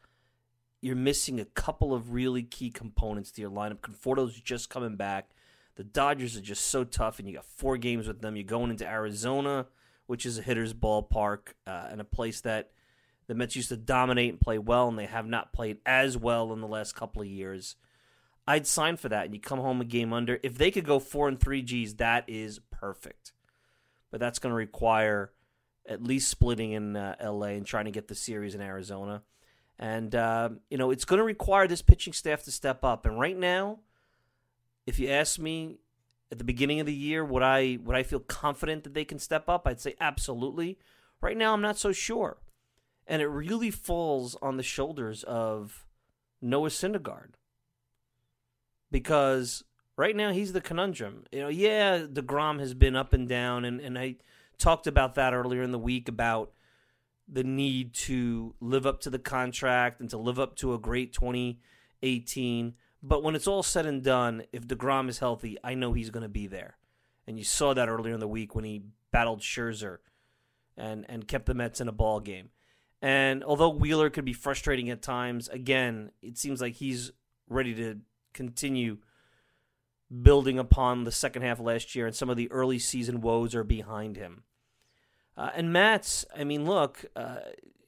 you're 0.79 0.95
missing 0.95 1.38
a 1.41 1.45
couple 1.45 1.93
of 1.93 2.13
really 2.13 2.43
key 2.43 2.69
components 2.69 3.29
to 3.31 3.41
your 3.41 3.51
lineup. 3.51 3.81
Conforto's 3.81 4.39
just 4.39 4.69
coming 4.69 4.95
back. 4.95 5.31
The 5.75 5.83
Dodgers 5.83 6.38
are 6.38 6.41
just 6.41 6.67
so 6.67 6.85
tough, 6.85 7.19
and 7.19 7.27
you 7.27 7.35
got 7.35 7.45
four 7.45 7.75
games 7.75 8.07
with 8.07 8.21
them. 8.21 8.38
You're 8.38 8.45
going 8.45 8.71
into 8.71 8.88
Arizona, 8.88 9.65
which 10.05 10.25
is 10.25 10.38
a 10.38 10.41
hitter's 10.41 10.73
ballpark, 10.73 11.55
uh, 11.67 11.88
and 11.91 12.00
a 12.00 12.05
place 12.05 12.39
that 12.41 12.71
the 13.27 13.35
Mets 13.35 13.55
used 13.55 13.69
to 13.69 13.77
dominate 13.77 14.31
and 14.31 14.41
play 14.41 14.57
well, 14.57 14.87
and 14.87 14.97
they 14.97 15.05
have 15.05 15.25
not 15.25 15.53
played 15.53 15.77
as 15.85 16.17
well 16.17 16.51
in 16.53 16.61
the 16.61 16.67
last 16.67 16.95
couple 16.95 17.21
of 17.21 17.27
years. 17.27 17.75
I'd 18.45 18.67
sign 18.67 18.97
for 18.97 19.09
that, 19.09 19.25
and 19.25 19.33
you 19.33 19.39
come 19.39 19.59
home 19.59 19.79
a 19.79 19.85
game 19.85 20.11
under. 20.11 20.39
If 20.43 20.57
they 20.57 20.71
could 20.71 20.85
go 20.85 20.99
four 20.99 21.27
and 21.29 21.39
three 21.39 21.61
G's, 21.61 21.95
that 21.95 22.25
is 22.27 22.59
perfect. 22.71 23.31
But 24.11 24.19
that's 24.19 24.39
going 24.39 24.51
to 24.51 24.57
require 24.57 25.31
at 25.87 26.03
least 26.03 26.29
splitting 26.29 26.71
in 26.71 26.95
uh, 26.95 27.15
LA 27.23 27.47
and 27.47 27.65
trying 27.65 27.85
to 27.85 27.91
get 27.91 28.07
the 28.07 28.15
series 28.15 28.55
in 28.55 28.61
Arizona. 28.61 29.23
And, 29.79 30.13
uh, 30.13 30.49
you 30.69 30.77
know, 30.77 30.91
it's 30.91 31.05
going 31.05 31.17
to 31.17 31.23
require 31.23 31.67
this 31.67 31.81
pitching 31.81 32.13
staff 32.13 32.43
to 32.43 32.51
step 32.51 32.83
up. 32.83 33.05
And 33.05 33.19
right 33.19 33.37
now, 33.37 33.79
if 34.85 34.99
you 34.99 35.09
ask 35.09 35.39
me 35.39 35.79
at 36.31 36.37
the 36.37 36.43
beginning 36.43 36.79
of 36.79 36.85
the 36.85 36.93
year, 36.93 37.25
would 37.25 37.43
I, 37.43 37.79
would 37.83 37.95
I 37.95 38.03
feel 38.03 38.19
confident 38.19 38.83
that 38.83 38.93
they 38.93 39.05
can 39.05 39.19
step 39.19 39.49
up? 39.49 39.67
I'd 39.67 39.81
say 39.81 39.95
absolutely. 39.99 40.77
Right 41.21 41.37
now, 41.37 41.53
I'm 41.53 41.61
not 41.61 41.77
so 41.77 41.91
sure. 41.91 42.37
And 43.07 43.22
it 43.22 43.27
really 43.27 43.72
falls 43.72 44.36
on 44.41 44.57
the 44.57 44.63
shoulders 44.63 45.24
of 45.24 45.86
Noah 46.41 46.69
Syndergaard. 46.69 47.33
Because 48.91 49.63
right 49.98 50.15
now, 50.15 50.31
he's 50.31 50.53
the 50.53 50.62
conundrum. 50.62 51.25
You 51.31 51.41
know, 51.41 51.48
yeah, 51.50 52.00
DeGrom 52.00 52.60
has 52.60 52.74
been 52.74 52.95
up 52.95 53.13
and 53.13 53.27
down. 53.27 53.65
And, 53.65 53.79
and 53.81 53.98
I 53.98 54.15
talked 54.57 54.88
about 54.88 55.15
that 55.15 55.33
earlier 55.33 55.63
in 55.63 55.72
the 55.72 55.79
week 55.79 56.07
about 56.07 56.51
the 57.27 57.43
need 57.43 57.93
to 57.93 58.53
live 58.60 58.86
up 58.86 59.00
to 59.01 59.10
the 59.10 59.19
contract 59.19 60.00
and 60.00 60.10
to 60.10 60.17
live 60.17 60.39
up 60.39 60.55
to 60.57 60.74
a 60.74 60.79
great 60.79 61.13
2018. 61.13 62.74
But 63.01 63.24
when 63.24 63.36
it's 63.36 63.48
all 63.48 63.63
said 63.63 63.86
and 63.86 64.03
done, 64.03 64.43
if 64.51 64.67
DeGrom 64.67 65.10
is 65.10 65.19
healthy, 65.19 65.57
I 65.63 65.74
know 65.74 65.93
he's 65.93 66.10
going 66.10 66.24
to 66.24 66.29
be 66.29 66.48
there. 66.48 66.77
And 67.27 67.38
you 67.38 67.43
saw 67.43 67.74
that 67.74 67.89
earlier 67.89 68.13
in 68.13 68.19
the 68.19 68.27
week 68.27 68.55
when 68.55 68.65
he 68.65 68.83
battled 69.12 69.41
Scherzer 69.41 69.98
and, 70.77 71.05
and 71.07 71.27
kept 71.27 71.45
the 71.45 71.53
Mets 71.53 71.81
in 71.81 71.88
a 71.88 71.93
ball 71.93 72.19
game. 72.19 72.50
And 73.03 73.43
although 73.43 73.67
Wheeler 73.67 74.10
could 74.10 74.24
be 74.24 74.31
frustrating 74.31 74.89
at 74.89 75.01
times, 75.01 75.50
again, 75.50 76.12
it 76.22 76.38
seems 76.38 76.62
like 76.62 76.75
he's 76.75 77.12
ready 77.50 77.75
to 77.75 77.98
continue 78.33 79.00
building 80.22 80.57
upon 80.57 81.03
the 81.03 81.12
second 81.12 81.41
half 81.41 81.60
last 81.60 81.95
year, 81.95 82.07
and 82.07 82.15
some 82.15 82.29
of 82.29 82.38
the 82.38 82.50
early 82.50 82.79
season 82.79 83.19
woes 83.19 83.53
are 83.53 83.65
behind 83.65 84.15
him. 84.15 84.43
Uh, 85.36 85.50
and 85.53 85.74
Matz, 85.74 86.24
I 86.33 86.45
mean, 86.45 86.63
look, 86.63 87.03
uh, 87.13 87.39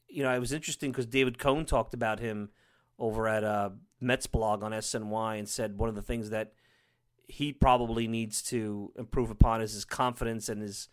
you 0.10 0.22
know, 0.22 0.36
it 0.36 0.40
was 0.40 0.52
interesting 0.52 0.92
because 0.92 1.06
David 1.06 1.40
Cone 1.40 1.64
talked 1.64 1.94
about 1.94 2.20
him 2.20 2.50
over 3.00 3.26
at 3.26 3.46
uh, 3.46 3.70
Mets 4.02 4.28
blog 4.28 4.64
on 4.64 4.74
SNY 4.74 5.40
and 5.40 5.48
said 5.48 5.78
one 5.78 5.88
of 5.88 5.96
the 5.96 6.02
things 6.02 6.30
that 6.32 6.52
he 7.30 7.54
probably 7.54 8.06
needs 8.06 8.42
to 8.42 8.92
improve 8.98 9.32
upon 9.32 9.62
is 9.62 9.72
his 9.72 9.86
confidence 9.86 10.50
and 10.50 10.62
his 10.62 10.90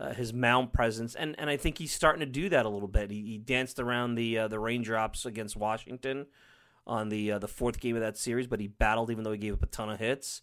uh, 0.00 0.12
his 0.12 0.32
mound 0.32 0.72
presence, 0.72 1.14
and 1.14 1.34
and 1.38 1.50
I 1.50 1.56
think 1.56 1.78
he's 1.78 1.92
starting 1.92 2.20
to 2.20 2.26
do 2.26 2.48
that 2.50 2.66
a 2.66 2.68
little 2.68 2.88
bit. 2.88 3.10
He, 3.10 3.22
he 3.22 3.38
danced 3.38 3.78
around 3.78 4.14
the 4.14 4.38
uh, 4.38 4.48
the 4.48 4.60
raindrops 4.60 5.26
against 5.26 5.56
Washington 5.56 6.26
on 6.86 7.08
the 7.08 7.32
uh, 7.32 7.38
the 7.38 7.48
fourth 7.48 7.80
game 7.80 7.96
of 7.96 8.02
that 8.02 8.16
series, 8.16 8.46
but 8.46 8.60
he 8.60 8.68
battled 8.68 9.10
even 9.10 9.24
though 9.24 9.32
he 9.32 9.38
gave 9.38 9.54
up 9.54 9.62
a 9.62 9.66
ton 9.66 9.90
of 9.90 9.98
hits. 9.98 10.42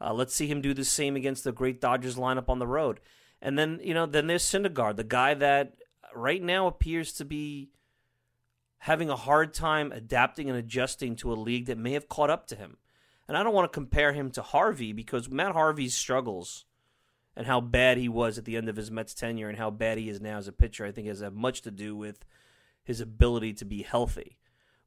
Uh, 0.00 0.12
let's 0.12 0.34
see 0.34 0.46
him 0.46 0.60
do 0.60 0.74
the 0.74 0.84
same 0.84 1.16
against 1.16 1.44
the 1.44 1.52
great 1.52 1.80
Dodgers 1.80 2.16
lineup 2.16 2.48
on 2.48 2.58
the 2.58 2.66
road. 2.66 3.00
And 3.40 3.58
then 3.58 3.80
you 3.82 3.94
know, 3.94 4.06
then 4.06 4.26
there's 4.26 4.44
Syndergaard, 4.44 4.96
the 4.96 5.04
guy 5.04 5.34
that 5.34 5.74
right 6.14 6.42
now 6.42 6.66
appears 6.66 7.12
to 7.14 7.24
be 7.24 7.70
having 8.78 9.10
a 9.10 9.16
hard 9.16 9.52
time 9.52 9.92
adapting 9.92 10.48
and 10.48 10.58
adjusting 10.58 11.16
to 11.16 11.32
a 11.32 11.34
league 11.34 11.66
that 11.66 11.78
may 11.78 11.92
have 11.92 12.08
caught 12.08 12.30
up 12.30 12.46
to 12.46 12.56
him. 12.56 12.78
And 13.28 13.36
I 13.36 13.42
don't 13.42 13.54
want 13.54 13.70
to 13.70 13.74
compare 13.74 14.12
him 14.12 14.30
to 14.32 14.42
Harvey 14.42 14.92
because 14.92 15.28
Matt 15.28 15.52
Harvey's 15.52 15.94
struggles 15.94 16.64
and 17.36 17.46
how 17.46 17.60
bad 17.60 17.98
he 17.98 18.08
was 18.08 18.38
at 18.38 18.44
the 18.44 18.56
end 18.56 18.68
of 18.68 18.76
his 18.76 18.90
Mets 18.90 19.14
tenure 19.14 19.48
and 19.48 19.58
how 19.58 19.70
bad 19.70 19.98
he 19.98 20.08
is 20.08 20.20
now 20.20 20.38
as 20.38 20.48
a 20.48 20.52
pitcher, 20.52 20.86
I 20.86 20.92
think 20.92 21.06
has 21.06 21.22
much 21.32 21.60
to 21.62 21.70
do 21.70 21.94
with 21.94 22.24
his 22.82 23.00
ability 23.00 23.52
to 23.54 23.64
be 23.64 23.82
healthy. 23.82 24.38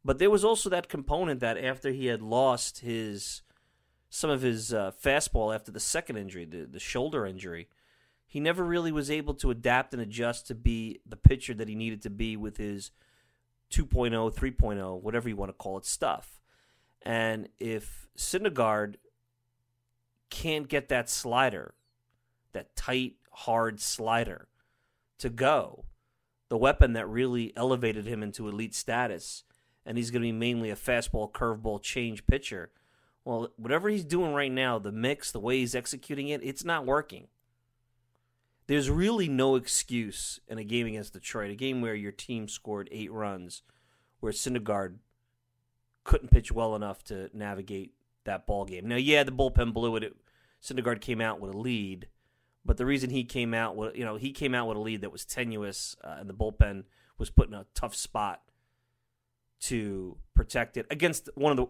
But 0.04 0.18
there 0.18 0.30
was 0.30 0.44
also 0.44 0.70
that 0.70 0.90
component 0.90 1.42
that 1.42 1.58
after 1.58 1.92
he 1.92 2.08
had 2.08 2.22
lost 2.22 2.80
his 2.80 3.44
some 4.12 4.32
of 4.32 4.42
his 4.42 4.74
uh, 4.74 4.92
fastball 5.04 5.54
after 5.54 5.72
the 5.72 5.80
second 5.80 6.18
injury, 6.18 6.44
the, 6.44 6.66
the 6.66 6.80
shoulder 6.80 7.28
injury, 7.28 7.68
he 8.26 8.40
never 8.40 8.64
really 8.64 8.92
was 8.92 9.12
able 9.12 9.36
to 9.36 9.52
adapt 9.52 9.94
and 9.94 10.02
adjust 10.02 10.48
to 10.48 10.56
be 10.56 11.00
the 11.06 11.16
pitcher 11.16 11.54
that 11.54 11.68
he 11.68 11.76
needed 11.76 12.02
to 12.02 12.10
be 12.10 12.36
with 12.36 12.58
his 12.58 12.90
2.0, 13.72 14.34
3.0, 14.34 15.02
whatever 15.02 15.30
you 15.30 15.36
want 15.36 15.50
to 15.50 15.54
call 15.54 15.78
it, 15.78 15.86
stuff. 15.86 16.42
And 17.04 17.50
if 17.60 18.08
Syndergaard 18.18 18.96
can't 20.32 20.68
get 20.68 20.90
that 20.90 21.08
slider, 21.08 21.76
that 22.54 22.76
tight, 22.76 23.16
hard 23.32 23.80
slider, 23.80 24.48
to 25.18 25.30
go, 25.30 25.86
the 26.50 26.58
weapon 26.58 26.94
that 26.94 27.08
really 27.08 27.54
elevated 27.56 28.06
him 28.06 28.24
into 28.24 28.48
elite 28.48 28.76
status, 28.76 29.44
and 29.86 29.98
he's 29.98 30.12
going 30.12 30.22
to 30.22 30.28
be 30.28 30.32
mainly 30.32 30.70
a 30.70 30.76
fastball, 30.76 31.32
curveball, 31.32 31.82
change 31.82 32.26
pitcher. 32.28 32.72
Well, 33.26 33.50
whatever 33.58 33.90
he's 33.90 34.06
doing 34.06 34.34
right 34.34 34.52
now, 34.52 34.80
the 34.80 34.92
mix, 34.92 35.32
the 35.32 35.40
way 35.40 35.58
he's 35.58 35.76
executing 35.76 36.30
it, 36.30 36.42
it's 36.44 36.64
not 36.64 36.86
working 36.86 37.28
there's 38.70 38.88
really 38.88 39.28
no 39.28 39.56
excuse 39.56 40.40
in 40.48 40.60
a 40.60 40.64
game 40.64 40.86
against 40.86 41.14
Detroit, 41.14 41.50
a 41.50 41.56
game 41.56 41.82
where 41.82 41.96
your 41.96 42.12
team 42.12 42.48
scored 42.48 42.88
eight 42.92 43.12
runs, 43.12 43.64
where 44.20 44.32
Syndergaard 44.32 44.98
couldn't 46.04 46.30
pitch 46.30 46.52
well 46.52 46.76
enough 46.76 47.04
to 47.06 47.32
navigate 47.34 47.94
that 48.26 48.46
ball 48.46 48.66
game. 48.66 48.88
Now, 48.88 48.98
yeah, 48.98 49.24
the 49.24 49.32
bullpen 49.32 49.74
blew 49.74 49.96
it. 49.96 50.16
Syndergaard 50.62 51.02
came 51.02 51.20
out 51.20 51.40
with 51.40 51.56
a 51.56 51.58
lead, 51.58 52.10
but 52.66 52.78
the 52.78 52.86
reason 52.86 53.10
he 53.10 53.24
came 53.24 53.54
out 53.54 53.76
with 53.76 53.96
you 53.96 54.06
know 54.06 54.16
he 54.16 54.32
came 54.32 54.54
out 54.54 54.68
with 54.68 54.78
a 54.78 54.82
lead 54.82 55.02
that 55.02 55.12
was 55.12 55.26
tenuous, 55.26 55.96
uh, 56.04 56.16
and 56.20 56.30
the 56.30 56.34
bullpen 56.34 56.84
was 57.18 57.30
put 57.30 57.48
in 57.48 57.54
a 57.54 57.66
tough 57.74 57.96
spot 57.96 58.42
to 59.62 60.18
protect 60.36 60.78
it 60.78 60.86
against 60.90 61.30
one 61.36 61.52
of 61.52 61.58
the 61.58 61.68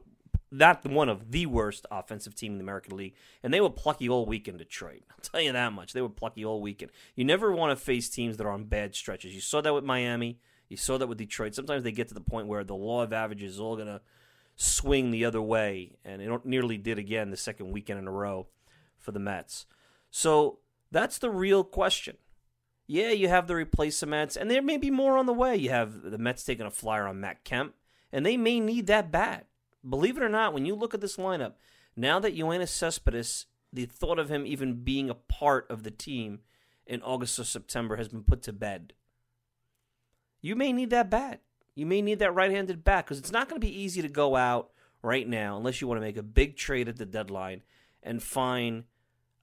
not 0.52 0.86
one 0.86 1.10
of 1.10 1.32
the 1.32 1.46
worst 1.46 1.86
offensive 1.92 2.34
team 2.34 2.54
in 2.54 2.58
the 2.58 2.64
American 2.64 2.98
League, 2.98 3.14
and 3.44 3.54
they 3.54 3.62
were 3.62 3.70
plucky 3.70 4.10
all 4.10 4.26
week 4.26 4.48
in 4.48 4.58
Detroit. 4.58 5.04
I'll 5.12 5.18
tell 5.22 5.42
you 5.42 5.52
that 5.52 5.74
much. 5.74 5.94
They 5.94 6.02
were 6.02 6.10
plucky 6.10 6.44
all 6.44 6.62
weekend. 6.62 6.92
You 7.16 7.24
never 7.24 7.52
want 7.52 7.78
to 7.78 7.84
face 7.84 8.10
teams 8.10 8.38
that 8.38 8.46
are 8.46 8.52
on 8.52 8.66
bad 8.66 8.96
stretches. 8.96 9.36
You 9.36 9.42
saw 9.42 9.62
that 9.62 9.74
with 9.74 9.84
Miami. 9.84 10.40
You 10.68 10.78
saw 10.78 10.98
that 10.98 11.08
with 11.08 11.18
Detroit. 11.18 11.56
Sometimes 11.56 11.84
they 11.84 11.92
get 11.92 12.08
to 12.10 12.14
the 12.14 12.22
point 12.22 12.48
where 12.48 12.64
the 12.64 12.76
law 12.76 13.04
of 13.04 13.14
averages 13.14 13.56
is 13.56 13.60
all 13.60 13.76
going 13.76 13.88
to 13.88 14.02
swing 14.56 15.12
the 15.12 15.26
other 15.26 15.42
way, 15.42 15.98
and 16.04 16.22
it 16.22 16.46
nearly 16.46 16.78
did 16.78 16.98
again 16.98 17.32
the 17.32 17.38
second 17.38 17.72
weekend 17.72 18.00
in 18.00 18.08
a 18.08 18.12
row 18.12 18.48
for 18.98 19.12
the 19.12 19.20
Mets. 19.20 19.66
So 20.12 20.60
that's 20.92 21.18
the 21.18 21.30
real 21.30 21.64
question. 21.64 22.18
Yeah, 22.88 23.12
you 23.12 23.28
have 23.28 23.48
the 23.48 23.56
replacements, 23.56 24.36
and 24.36 24.50
there 24.50 24.64
may 24.64 24.78
be 24.78 24.90
more 24.90 25.18
on 25.18 25.28
the 25.28 25.34
way. 25.34 25.56
You 25.56 25.70
have 25.70 26.02
the 26.02 26.18
Mets 26.18 26.44
taking 26.44 26.66
a 26.66 26.72
flyer 26.72 27.08
on 27.08 27.20
Matt 27.20 27.44
Kemp, 27.44 27.76
and 28.12 28.26
they 28.26 28.36
may 28.36 28.60
need 28.60 28.88
that 28.88 29.12
bat. 29.12 29.46
Believe 29.88 30.18
it 30.18 30.24
or 30.24 30.30
not, 30.30 30.54
when 30.54 30.66
you 30.66 30.76
look 30.76 30.94
at 30.94 31.02
this 31.02 31.18
lineup, 31.18 31.54
now 31.96 32.20
that 32.20 32.36
Yoenis 32.36 32.70
Cespedes, 32.70 33.46
the 33.72 33.86
thought 33.86 34.18
of 34.18 34.30
him 34.30 34.46
even 34.46 34.84
being 34.84 35.10
a 35.10 35.16
part 35.16 35.70
of 35.70 35.84
the 35.84 35.92
team 35.92 36.40
in 36.88 37.04
August 37.04 37.38
or 37.38 37.44
September 37.44 37.96
has 37.96 38.08
been 38.08 38.24
put 38.24 38.42
to 38.42 38.54
bed. 38.54 38.94
You 40.42 40.56
may 40.56 40.74
need 40.74 40.90
that 40.90 41.10
bat. 41.10 41.42
You 41.76 41.86
may 41.86 42.02
need 42.02 42.20
that 42.20 42.34
right 42.34 42.52
handed 42.52 42.84
bat 42.84 43.06
because 43.06 43.20
it's 43.20 43.32
not 43.32 43.48
going 43.48 43.62
to 43.62 43.66
be 43.66 43.82
easy 43.82 44.02
to 44.02 44.10
go 44.10 44.36
out 44.36 44.72
right 45.02 45.28
now 45.28 45.56
unless 45.58 45.80
you 45.80 45.88
want 45.88 45.98
to 45.98 46.06
make 46.06 46.18
a 46.18 46.24
big 46.24 46.58
trade 46.58 46.90
at 46.90 46.98
the 46.98 47.06
deadline 47.06 47.62
and 48.02 48.24
find 48.24 48.86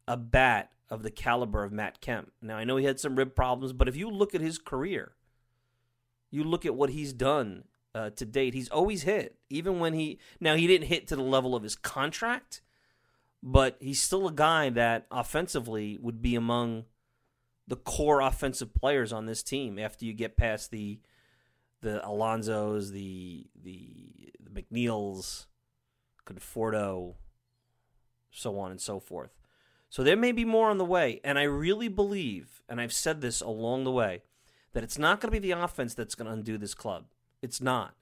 a 0.09 0.17
bat 0.17 0.73
of 0.89 1.03
the 1.03 1.11
caliber 1.11 1.65
of 1.65 1.73
Matt 1.73 2.01
Kemp. 2.01 2.33
Now, 2.41 2.57
I 2.57 2.65
know 2.65 2.77
he 2.77 2.85
had 2.85 3.01
some 3.01 3.17
rib 3.17 3.35
problems, 3.35 3.73
but 3.73 3.89
if 3.89 3.97
you 3.97 4.11
look 4.11 4.35
at 4.35 4.41
his 4.41 4.59
career, 4.59 5.13
you 6.31 6.45
look 6.45 6.65
at 6.65 6.75
what 6.75 6.91
he's 6.91 7.13
done 7.13 7.65
uh, 7.95 8.11
to 8.11 8.25
date. 8.25 8.55
He's 8.55 8.69
always 8.69 9.03
hit, 9.03 9.37
even 9.49 9.81
when 9.81 9.95
he 9.95 10.19
now 10.39 10.55
he 10.55 10.67
didn't 10.67 10.89
hit 10.89 11.09
to 11.09 11.17
the 11.17 11.23
level 11.23 11.55
of 11.55 11.63
his 11.63 11.75
contract, 11.75 12.61
but 13.43 13.77
he's 13.81 14.03
still 14.03 14.29
a 14.29 14.33
guy 14.33 14.71
that 14.71 15.07
offensively 15.11 15.99
would 16.01 16.21
be 16.21 16.35
among 16.35 16.85
the 17.67 17.77
core 17.77 18.21
offensive 18.21 18.75
players 18.75 19.13
on 19.13 19.27
this 19.27 19.43
team. 19.43 19.79
After 19.79 20.05
you 20.05 20.13
get 20.13 20.37
past 20.37 20.71
the 20.71 21.01
the 21.81 22.01
Alonsos, 22.05 22.93
the 22.93 23.47
the, 23.61 24.33
the 24.41 24.63
McNeils, 24.63 25.47
Conforto, 26.27 27.15
so 28.31 28.59
on 28.59 28.71
and 28.71 28.81
so 28.81 29.01
forth. 29.01 29.36
So 29.97 30.03
there 30.03 30.15
may 30.15 30.33
be 30.33 30.45
more 30.45 30.69
on 30.69 30.77
the 30.77 30.85
way, 30.85 31.23
and 31.25 31.39
I 31.39 31.45
really 31.45 31.89
believe, 31.89 32.61
and 32.69 32.83
I've 32.83 32.93
said 32.93 33.23
this 33.23 33.41
along 33.41 33.85
the 33.85 33.91
way, 33.91 34.25
that 34.75 34.85
it's 34.85 34.99
not 34.99 35.23
going 35.23 35.33
to 35.33 35.41
be 35.41 35.49
the 35.49 35.59
offense 35.59 35.95
that's 35.95 36.15
going 36.15 36.27
to 36.27 36.35
undo 36.35 36.59
this 36.59 36.75
club. 36.75 37.07
It's 37.41 37.63
not. 37.63 37.95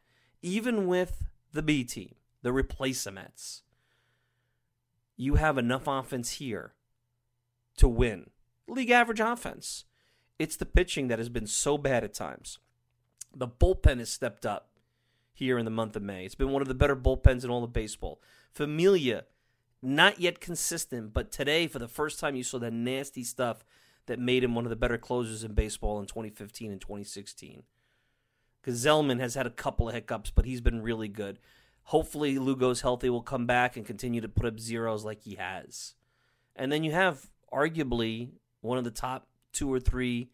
Even 0.43 0.89
with 0.89 1.27
the 1.53 1.63
B 1.63 1.85
team, 1.85 2.17
the 2.43 2.53
replacements, 2.53 3.63
you 5.17 5.37
have 5.37 5.57
enough 5.57 5.87
offense 5.87 6.33
here 6.33 6.73
to 7.77 7.87
win. 7.87 8.31
League 8.67 8.91
average 8.91 9.21
offense. 9.21 9.85
It's 10.37 10.57
the 10.57 10.67
pitching 10.67 11.07
that 11.07 11.21
has 11.21 11.29
been 11.29 11.47
so 11.47 11.79
bad 11.79 12.03
at 12.03 12.13
times. 12.13 12.59
The 13.33 13.47
bullpen 13.47 14.01
has 14.01 14.11
stepped 14.11 14.45
up 14.45 14.71
here 15.33 15.59
in 15.59 15.65
the 15.65 15.71
month 15.71 15.95
of 15.95 16.03
May. 16.03 16.25
It's 16.25 16.35
been 16.35 16.51
one 16.51 16.61
of 16.61 16.67
the 16.67 16.75
better 16.75 16.97
bullpens 16.97 17.45
in 17.45 17.51
all 17.51 17.63
of 17.63 17.73
baseball. 17.73 18.21
Familia, 18.53 19.27
not 19.85 20.21
yet 20.21 20.41
consistent, 20.41 21.13
but 21.13 21.31
today, 21.31 21.67
for 21.67 21.79
the 21.79 21.89
first 21.89 22.19
time, 22.19 22.37
you 22.37 22.43
saw 22.43 22.59
that 22.59 22.73
nasty 22.73 23.23
stuff 23.23 23.65
that 24.07 24.19
made 24.19 24.43
him 24.43 24.55
one 24.55 24.65
of 24.65 24.71
the 24.71 24.77
better 24.77 24.99
closers 24.99 25.45
in 25.45 25.53
baseball 25.53 25.99
in 26.01 26.07
2015 26.07 26.73
and 26.73 26.81
2016. 26.81 27.63
Gsellman 28.67 29.21
has 29.21 29.35
had 29.35 29.47
a 29.47 29.51
couple 29.51 29.89
of 29.89 29.95
hiccups, 29.95 30.31
but 30.31 30.45
he's 30.45 30.61
been 30.61 30.83
really 30.83 31.09
good. 31.09 31.39
Hopefully, 31.85 32.39
Lugo's 32.39 32.81
healthy, 32.81 33.11
will 33.11 33.23
come 33.23 33.47
back 33.47 33.77
and 33.77 33.85
continue 33.85 34.21
to 34.21 34.29
put 34.29 34.47
up 34.47 34.59
zeros 34.59 35.05
like 35.05 35.23
he 35.23 35.35
has. 35.35 35.95
And 36.57 36.73
then 36.73 36.83
you 36.83 36.93
have 36.93 37.31
arguably 37.53 38.31
one 38.63 38.79
of 38.79 38.85
the 38.85 38.91
top 38.91 39.27
two 39.53 39.73
or 39.73 39.81
three, 39.81 40.31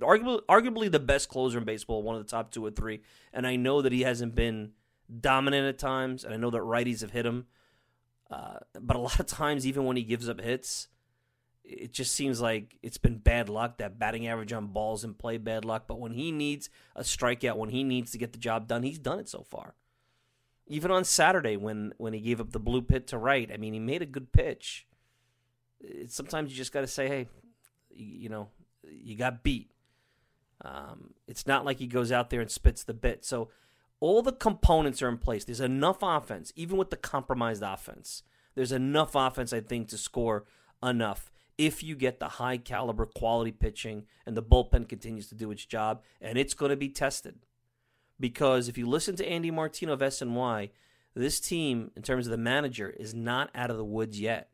arguably, 0.00 0.40
arguably 0.48 0.90
the 0.90 1.00
best 1.00 1.28
closer 1.28 1.58
in 1.58 1.64
baseball, 1.64 2.02
one 2.02 2.14
of 2.14 2.24
the 2.24 2.30
top 2.30 2.52
two 2.52 2.64
or 2.64 2.70
three. 2.70 3.00
And 3.32 3.46
I 3.46 3.56
know 3.56 3.82
that 3.82 3.92
he 3.92 4.02
hasn't 4.02 4.36
been 4.36 4.72
dominant 5.20 5.66
at 5.66 5.78
times, 5.78 6.22
and 6.24 6.32
I 6.32 6.36
know 6.36 6.50
that 6.50 6.62
righties 6.62 7.00
have 7.00 7.10
hit 7.10 7.26
him. 7.26 7.46
Uh, 8.32 8.58
but 8.80 8.96
a 8.96 8.98
lot 8.98 9.20
of 9.20 9.26
times, 9.26 9.66
even 9.66 9.84
when 9.84 9.96
he 9.96 10.02
gives 10.02 10.26
up 10.26 10.40
hits, 10.40 10.88
it 11.64 11.92
just 11.92 12.12
seems 12.12 12.40
like 12.40 12.78
it's 12.82 12.96
been 12.96 13.18
bad 13.18 13.50
luck. 13.50 13.76
That 13.76 13.98
batting 13.98 14.26
average 14.26 14.54
on 14.54 14.68
balls 14.68 15.04
in 15.04 15.12
play, 15.12 15.36
bad 15.36 15.66
luck. 15.66 15.84
But 15.86 16.00
when 16.00 16.12
he 16.12 16.32
needs 16.32 16.70
a 16.96 17.02
strikeout, 17.02 17.58
when 17.58 17.68
he 17.68 17.84
needs 17.84 18.10
to 18.12 18.18
get 18.18 18.32
the 18.32 18.38
job 18.38 18.66
done, 18.66 18.84
he's 18.84 18.98
done 18.98 19.18
it 19.18 19.28
so 19.28 19.42
far. 19.42 19.74
Even 20.66 20.90
on 20.90 21.04
Saturday, 21.04 21.58
when 21.58 21.92
when 21.98 22.14
he 22.14 22.20
gave 22.20 22.40
up 22.40 22.52
the 22.52 22.58
blue 22.58 22.80
pit 22.80 23.06
to 23.08 23.18
right, 23.18 23.50
I 23.52 23.58
mean, 23.58 23.74
he 23.74 23.80
made 23.80 24.00
a 24.00 24.06
good 24.06 24.32
pitch. 24.32 24.86
It's, 25.80 26.14
sometimes 26.14 26.50
you 26.50 26.56
just 26.56 26.72
got 26.72 26.80
to 26.80 26.86
say, 26.86 27.08
hey, 27.08 27.28
you, 27.90 28.06
you, 28.06 28.28
know, 28.30 28.48
you 28.88 29.14
got 29.14 29.42
beat. 29.42 29.72
Um, 30.64 31.12
it's 31.26 31.46
not 31.46 31.66
like 31.66 31.78
he 31.78 31.86
goes 31.86 32.10
out 32.10 32.30
there 32.30 32.40
and 32.40 32.50
spits 32.50 32.84
the 32.84 32.94
bit. 32.94 33.26
So 33.26 33.50
all 34.02 34.20
the 34.20 34.32
components 34.32 35.00
are 35.00 35.08
in 35.08 35.16
place. 35.16 35.44
There's 35.44 35.60
enough 35.60 35.98
offense, 36.02 36.52
even 36.56 36.76
with 36.76 36.90
the 36.90 36.96
compromised 36.96 37.62
offense. 37.62 38.24
There's 38.56 38.72
enough 38.72 39.14
offense, 39.14 39.52
I 39.52 39.60
think, 39.60 39.88
to 39.88 39.96
score 39.96 40.44
enough 40.82 41.30
if 41.56 41.84
you 41.84 41.94
get 41.94 42.18
the 42.18 42.28
high 42.28 42.56
caliber 42.56 43.06
quality 43.06 43.52
pitching 43.52 44.06
and 44.26 44.36
the 44.36 44.42
bullpen 44.42 44.88
continues 44.88 45.28
to 45.28 45.36
do 45.36 45.52
its 45.52 45.64
job, 45.64 46.02
and 46.20 46.36
it's 46.36 46.52
going 46.52 46.70
to 46.70 46.76
be 46.76 46.88
tested. 46.88 47.46
Because 48.18 48.68
if 48.68 48.76
you 48.76 48.88
listen 48.88 49.14
to 49.16 49.28
Andy 49.28 49.52
Martino 49.52 49.92
of 49.92 50.00
SNY, 50.00 50.70
this 51.14 51.38
team, 51.38 51.92
in 51.94 52.02
terms 52.02 52.26
of 52.26 52.32
the 52.32 52.38
manager, 52.38 52.90
is 52.90 53.14
not 53.14 53.50
out 53.54 53.70
of 53.70 53.76
the 53.76 53.84
woods 53.84 54.18
yet. 54.18 54.48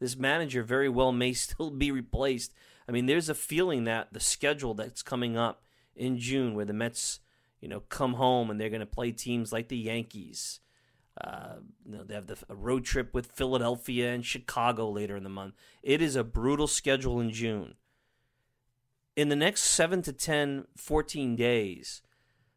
This 0.00 0.18
manager 0.18 0.62
very 0.62 0.90
well 0.90 1.12
may 1.12 1.32
still 1.32 1.70
be 1.70 1.90
replaced. 1.90 2.52
I 2.86 2.92
mean, 2.92 3.06
there's 3.06 3.30
a 3.30 3.34
feeling 3.34 3.84
that 3.84 4.12
the 4.12 4.20
schedule 4.20 4.74
that's 4.74 5.02
coming 5.02 5.34
up 5.34 5.62
in 5.94 6.18
June, 6.18 6.54
where 6.54 6.66
the 6.66 6.74
Mets, 6.74 7.20
you 7.60 7.68
know, 7.68 7.80
come 7.80 8.14
home 8.14 8.50
and 8.50 8.60
they're 8.60 8.70
going 8.70 8.80
to 8.80 8.86
play 8.86 9.12
teams 9.12 9.52
like 9.52 9.68
the 9.68 9.76
Yankees, 9.76 10.60
uh, 11.22 11.56
you 11.84 11.96
know, 11.96 12.04
they 12.04 12.14
have 12.14 12.26
the, 12.26 12.36
a 12.48 12.54
road 12.54 12.84
trip 12.84 13.14
with 13.14 13.32
Philadelphia 13.32 14.12
and 14.12 14.24
Chicago 14.24 14.90
later 14.90 15.16
in 15.16 15.24
the 15.24 15.30
month. 15.30 15.54
It 15.82 16.02
is 16.02 16.14
a 16.14 16.24
brutal 16.24 16.66
schedule 16.66 17.20
in 17.20 17.30
June. 17.30 17.74
In 19.14 19.30
the 19.30 19.36
next 19.36 19.62
7 19.62 20.02
to 20.02 20.12
10, 20.12 20.66
14 20.76 21.36
days, 21.36 22.02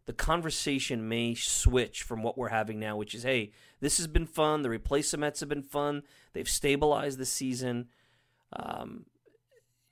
the 0.06 0.14
conversation 0.14 1.08
may 1.08 1.36
switch 1.36 2.04
from 2.04 2.22
what 2.22 2.38
we're 2.38 2.50
having 2.50 2.80
now, 2.80 2.98
which 2.98 3.16
is, 3.16 3.24
hey, 3.24 3.52
this 3.80 3.98
has 3.98 4.08
been 4.08 4.26
fun. 4.26 4.64
The 4.64 4.70
replacements 4.70 5.40
have 5.40 5.48
been 5.48 5.64
fun. 5.64 6.04
They've 6.34 6.50
stabilized 6.50 7.18
the 7.18 7.26
season. 7.26 7.88
Um, 8.52 9.06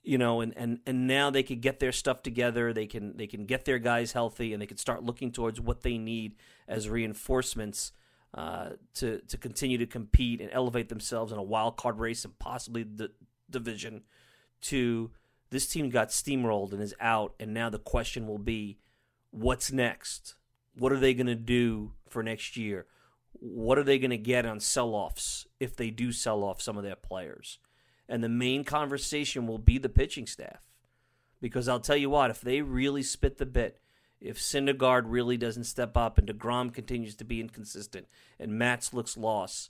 you 0.07 0.17
know, 0.17 0.39
and, 0.39 0.53
and, 0.55 0.79
and 0.85 1.05
now 1.05 1.29
they 1.29 1.43
could 1.43 1.59
get 1.59 1.81
their 1.81 1.91
stuff 1.91 2.23
together. 2.23 2.71
They 2.71 2.85
can 2.85 3.17
they 3.17 3.27
can 3.27 3.45
get 3.45 3.65
their 3.65 3.77
guys 3.77 4.13
healthy, 4.13 4.53
and 4.53 4.61
they 4.61 4.65
can 4.65 4.77
start 4.77 5.03
looking 5.03 5.33
towards 5.33 5.59
what 5.59 5.81
they 5.81 5.97
need 5.97 6.35
as 6.65 6.87
reinforcements 6.87 7.91
uh, 8.33 8.69
to 8.95 9.19
to 9.27 9.37
continue 9.37 9.77
to 9.77 9.85
compete 9.85 10.39
and 10.39 10.49
elevate 10.53 10.87
themselves 10.87 11.33
in 11.33 11.37
a 11.37 11.43
wild 11.43 11.75
card 11.75 11.99
race 11.99 12.23
and 12.23 12.39
possibly 12.39 12.83
the 12.83 13.11
division. 13.49 14.03
To 14.61 15.11
this 15.49 15.67
team 15.67 15.89
got 15.89 16.09
steamrolled 16.09 16.71
and 16.71 16.81
is 16.81 16.95
out, 17.01 17.35
and 17.37 17.53
now 17.53 17.69
the 17.69 17.77
question 17.77 18.27
will 18.27 18.39
be, 18.39 18.79
what's 19.31 19.73
next? 19.73 20.35
What 20.73 20.93
are 20.93 20.99
they 20.99 21.13
going 21.13 21.27
to 21.27 21.35
do 21.35 21.91
for 22.07 22.23
next 22.23 22.55
year? 22.55 22.85
What 23.33 23.77
are 23.77 23.83
they 23.83 23.99
going 23.99 24.11
to 24.11 24.17
get 24.17 24.45
on 24.45 24.59
sell-offs 24.61 25.47
if 25.59 25.75
they 25.75 25.89
do 25.89 26.11
sell 26.11 26.43
off 26.43 26.61
some 26.61 26.77
of 26.77 26.83
their 26.83 26.95
players? 26.95 27.59
And 28.09 28.23
the 28.23 28.29
main 28.29 28.63
conversation 28.63 29.47
will 29.47 29.57
be 29.57 29.77
the 29.77 29.89
pitching 29.89 30.27
staff. 30.27 30.61
Because 31.41 31.67
I'll 31.67 31.79
tell 31.79 31.97
you 31.97 32.09
what, 32.09 32.31
if 32.31 32.41
they 32.41 32.61
really 32.61 33.03
spit 33.03 33.37
the 33.37 33.45
bit 33.45 33.79
if 34.19 34.39
Syndergaard 34.39 35.03
really 35.05 35.37
doesn't 35.37 35.65
step 35.65 35.95
up 35.95 36.17
and 36.17 36.27
DeGrom 36.27 36.73
continues 36.73 37.15
to 37.15 37.23
be 37.23 37.39
inconsistent 37.39 38.07
and 38.39 38.57
Matz 38.57 38.93
looks 38.93 39.15
lost, 39.15 39.69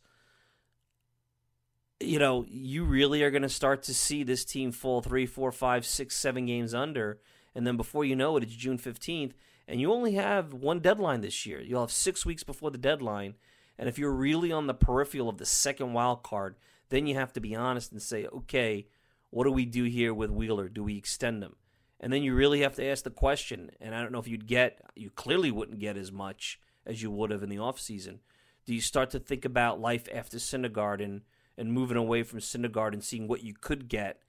you 1.99 2.19
know, 2.19 2.45
you 2.47 2.85
really 2.85 3.23
are 3.23 3.31
going 3.31 3.41
to 3.41 3.49
start 3.49 3.83
to 3.83 3.93
see 3.93 4.23
this 4.23 4.45
team 4.45 4.71
fall 4.71 5.01
three, 5.01 5.25
four, 5.25 5.51
five, 5.51 5.85
six, 5.85 6.15
seven 6.15 6.45
games 6.45 6.73
under. 6.73 7.19
And 7.55 7.65
then 7.65 7.75
before 7.75 8.05
you 8.05 8.15
know 8.15 8.37
it, 8.37 8.43
it's 8.43 8.53
June 8.53 8.77
15th. 8.77 9.33
And 9.67 9.81
you 9.81 9.91
only 9.91 10.13
have 10.13 10.53
one 10.53 10.79
deadline 10.79 11.21
this 11.21 11.45
year. 11.45 11.59
You'll 11.59 11.81
have 11.81 11.91
six 11.91 12.25
weeks 12.25 12.43
before 12.43 12.71
the 12.71 12.77
deadline. 12.77 13.33
And 13.77 13.89
if 13.89 13.99
you're 13.99 14.11
really 14.11 14.51
on 14.51 14.67
the 14.67 14.73
peripheral 14.73 15.27
of 15.27 15.39
the 15.39 15.45
second 15.45 15.93
wild 15.93 16.23
card, 16.23 16.55
then 16.89 17.07
you 17.07 17.15
have 17.15 17.33
to 17.33 17.41
be 17.41 17.55
honest 17.55 17.91
and 17.91 18.01
say, 18.01 18.25
okay, 18.27 18.87
what 19.29 19.43
do 19.43 19.51
we 19.51 19.65
do 19.65 19.83
here 19.83 20.13
with 20.13 20.31
Wheeler? 20.31 20.69
Do 20.69 20.83
we 20.83 20.97
extend 20.97 21.43
him? 21.43 21.55
And 21.99 22.13
then 22.13 22.23
you 22.23 22.35
really 22.35 22.61
have 22.61 22.75
to 22.75 22.85
ask 22.85 23.03
the 23.03 23.09
question, 23.09 23.71
and 23.81 23.95
I 23.95 24.01
don't 24.01 24.11
know 24.11 24.19
if 24.19 24.27
you'd 24.27 24.47
get, 24.47 24.81
you 24.95 25.09
clearly 25.09 25.51
wouldn't 25.51 25.79
get 25.79 25.97
as 25.97 26.11
much 26.11 26.59
as 26.85 27.01
you 27.01 27.09
would 27.11 27.31
have 27.31 27.43
in 27.43 27.49
the 27.49 27.57
offseason. 27.57 28.19
Do 28.65 28.73
you 28.73 28.81
start 28.81 29.09
to 29.11 29.19
think 29.19 29.45
about 29.45 29.81
life 29.81 30.07
after 30.13 30.37
Syndergaard 30.37 31.03
and, 31.03 31.21
and 31.57 31.73
moving 31.73 31.97
away 31.97 32.23
from 32.23 32.39
Syndergaard 32.39 32.93
and 32.93 33.03
seeing 33.03 33.27
what 33.27 33.43
you 33.43 33.53
could 33.59 33.87
get 33.87 34.21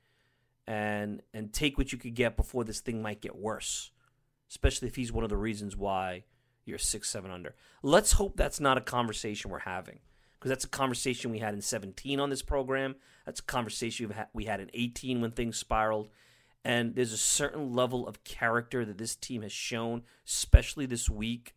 and 0.67 1.23
and 1.33 1.53
take 1.53 1.79
what 1.79 1.93
you 1.93 1.99
could 1.99 2.15
get 2.15 2.37
before 2.37 2.63
this 2.63 2.81
thing 2.81 3.03
might 3.03 3.21
get 3.21 3.37
worse? 3.37 3.91
Especially 4.49 4.89
if 4.89 4.97
he's 4.97 5.13
one 5.13 5.25
of 5.25 5.31
the 5.31 5.37
reasons 5.37 5.77
why 5.77 6.25
you're 6.65 6.79
six, 6.79 7.11
seven 7.11 7.31
under. 7.31 7.55
Let's 7.83 8.13
hope 8.13 8.37
that's 8.37 8.61
not 8.61 8.79
a 8.79 8.83
conversation 8.83 9.51
we're 9.51 9.61
having. 9.61 9.99
Because 10.39 10.51
that's 10.51 10.65
a 10.65 10.69
conversation 10.69 11.31
we 11.31 11.41
had 11.41 11.55
in 11.55 11.61
17 11.61 12.21
on 12.21 12.31
this 12.31 12.43
program. 12.43 12.95
That's 13.27 13.41
a 13.41 13.45
conversation 13.45 14.13
we 14.33 14.45
had 14.45 14.61
in 14.61 14.71
18 14.73 15.21
when 15.21 15.33
things 15.33 15.57
spiraled. 15.57 16.09
And 16.65 16.95
there's 16.95 17.13
a 17.13 17.19
certain 17.19 17.73
level 17.73 18.07
of 18.07 18.25
character 18.25 18.85
that 18.85 18.99
this 18.99 19.17
team 19.17 19.43
has 19.43 19.53
shown, 19.53 20.03
especially 20.27 20.87
this 20.87 21.11
week. 21.11 21.55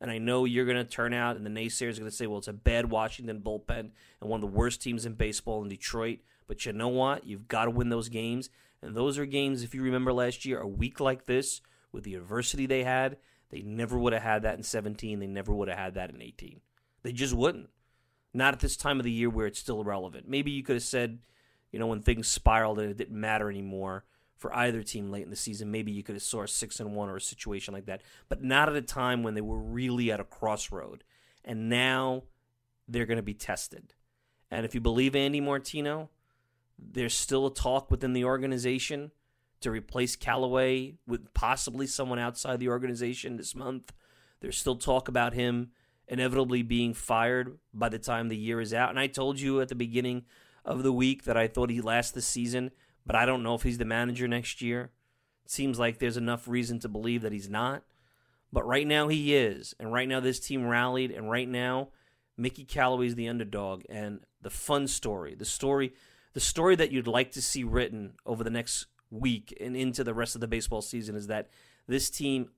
And 0.00 0.10
I 0.10 0.18
know 0.18 0.44
you're 0.44 0.64
going 0.64 0.76
to 0.76 0.84
turn 0.84 1.14
out, 1.14 1.36
and 1.36 1.46
the 1.46 1.50
naysayers 1.50 1.96
are 1.96 2.00
going 2.00 2.10
to 2.10 2.16
say, 2.16 2.26
well, 2.26 2.38
it's 2.38 2.48
a 2.48 2.52
bad 2.52 2.90
Washington 2.90 3.40
bullpen 3.40 3.90
and 4.20 4.30
one 4.30 4.42
of 4.42 4.50
the 4.50 4.56
worst 4.56 4.82
teams 4.82 5.06
in 5.06 5.14
baseball 5.14 5.62
in 5.62 5.68
Detroit. 5.68 6.20
But 6.48 6.66
you 6.66 6.72
know 6.72 6.88
what? 6.88 7.26
You've 7.26 7.48
got 7.48 7.66
to 7.66 7.70
win 7.70 7.88
those 7.88 8.08
games. 8.08 8.50
And 8.82 8.96
those 8.96 9.18
are 9.18 9.26
games, 9.26 9.62
if 9.62 9.74
you 9.74 9.82
remember 9.82 10.12
last 10.12 10.44
year, 10.44 10.58
a 10.58 10.66
week 10.66 10.98
like 10.98 11.26
this, 11.26 11.60
with 11.92 12.04
the 12.04 12.14
adversity 12.14 12.66
they 12.66 12.82
had, 12.82 13.18
they 13.50 13.62
never 13.62 13.98
would 13.98 14.12
have 14.12 14.22
had 14.22 14.42
that 14.42 14.56
in 14.56 14.62
17. 14.62 15.20
They 15.20 15.26
never 15.26 15.54
would 15.54 15.68
have 15.68 15.78
had 15.78 15.94
that 15.94 16.10
in 16.10 16.20
18. 16.20 16.60
They 17.02 17.12
just 17.12 17.34
wouldn't. 17.34 17.68
Not 18.34 18.54
at 18.54 18.60
this 18.60 18.76
time 18.76 18.98
of 18.98 19.04
the 19.04 19.10
year 19.10 19.28
where 19.28 19.46
it's 19.46 19.58
still 19.58 19.84
relevant. 19.84 20.28
Maybe 20.28 20.50
you 20.50 20.62
could 20.62 20.76
have 20.76 20.82
said, 20.82 21.18
you 21.70 21.78
know, 21.78 21.86
when 21.86 22.00
things 22.00 22.28
spiraled 22.28 22.78
and 22.78 22.90
it 22.90 22.96
didn't 22.96 23.20
matter 23.20 23.50
anymore 23.50 24.04
for 24.36 24.54
either 24.56 24.82
team 24.82 25.10
late 25.10 25.22
in 25.22 25.30
the 25.30 25.36
season. 25.36 25.70
Maybe 25.70 25.92
you 25.92 26.02
could 26.02 26.16
have 26.16 26.22
saw 26.22 26.42
a 26.42 26.48
six 26.48 26.80
and 26.80 26.94
one 26.94 27.08
or 27.08 27.16
a 27.16 27.20
situation 27.20 27.72
like 27.72 27.86
that, 27.86 28.02
but 28.28 28.42
not 28.42 28.68
at 28.68 28.74
a 28.76 28.82
time 28.82 29.22
when 29.22 29.34
they 29.34 29.40
were 29.40 29.58
really 29.58 30.10
at 30.10 30.20
a 30.20 30.24
crossroad. 30.24 31.04
And 31.44 31.68
now 31.68 32.24
they're 32.88 33.06
going 33.06 33.16
to 33.16 33.22
be 33.22 33.34
tested. 33.34 33.94
And 34.50 34.66
if 34.66 34.74
you 34.74 34.80
believe 34.80 35.14
Andy 35.14 35.40
Martino, 35.40 36.10
there's 36.78 37.14
still 37.14 37.46
a 37.46 37.54
talk 37.54 37.90
within 37.90 38.12
the 38.12 38.24
organization 38.24 39.12
to 39.60 39.70
replace 39.70 40.16
Callaway 40.16 40.94
with 41.06 41.32
possibly 41.34 41.86
someone 41.86 42.18
outside 42.18 42.58
the 42.58 42.68
organization 42.68 43.36
this 43.36 43.54
month. 43.54 43.92
There's 44.40 44.58
still 44.58 44.76
talk 44.76 45.08
about 45.08 45.34
him 45.34 45.70
inevitably 46.08 46.62
being 46.62 46.94
fired 46.94 47.58
by 47.72 47.88
the 47.88 47.98
time 47.98 48.28
the 48.28 48.36
year 48.36 48.60
is 48.60 48.74
out. 48.74 48.90
And 48.90 48.98
I 48.98 49.06
told 49.06 49.40
you 49.40 49.60
at 49.60 49.68
the 49.68 49.74
beginning 49.74 50.24
of 50.64 50.82
the 50.82 50.92
week 50.92 51.24
that 51.24 51.36
I 51.36 51.48
thought 51.48 51.70
he'd 51.70 51.84
last 51.84 52.14
the 52.14 52.22
season 52.22 52.70
but 53.04 53.16
I 53.16 53.26
don't 53.26 53.42
know 53.42 53.54
if 53.54 53.62
he's 53.62 53.78
the 53.78 53.84
manager 53.84 54.28
next 54.28 54.62
year. 54.62 54.90
It 55.44 55.50
seems 55.50 55.78
like 55.78 55.98
there's 55.98 56.16
enough 56.16 56.46
reason 56.46 56.78
to 56.80 56.88
believe 56.88 57.22
that 57.22 57.32
he's 57.32 57.50
not. 57.50 57.82
But 58.52 58.66
right 58.66 58.86
now 58.86 59.08
he 59.08 59.34
is. 59.34 59.74
And 59.80 59.92
right 59.92 60.08
now 60.08 60.20
this 60.20 60.38
team 60.38 60.66
rallied. 60.66 61.10
And 61.10 61.30
right 61.30 61.48
now 61.48 61.88
Mickey 62.36 62.64
Callaway's 62.64 63.14
the 63.14 63.28
underdog. 63.28 63.82
And 63.88 64.20
the 64.40 64.50
fun 64.50 64.86
story, 64.86 65.34
the 65.34 65.44
story, 65.44 65.94
the 66.32 66.40
story 66.40 66.76
that 66.76 66.92
you'd 66.92 67.06
like 67.06 67.32
to 67.32 67.42
see 67.42 67.64
written 67.64 68.14
over 68.24 68.44
the 68.44 68.50
next 68.50 68.86
week 69.10 69.56
and 69.60 69.76
into 69.76 70.04
the 70.04 70.14
rest 70.14 70.34
of 70.34 70.40
the 70.40 70.48
baseball 70.48 70.82
season 70.82 71.16
is 71.16 71.26
that 71.26 71.48
this 71.86 72.08
team, 72.08 72.50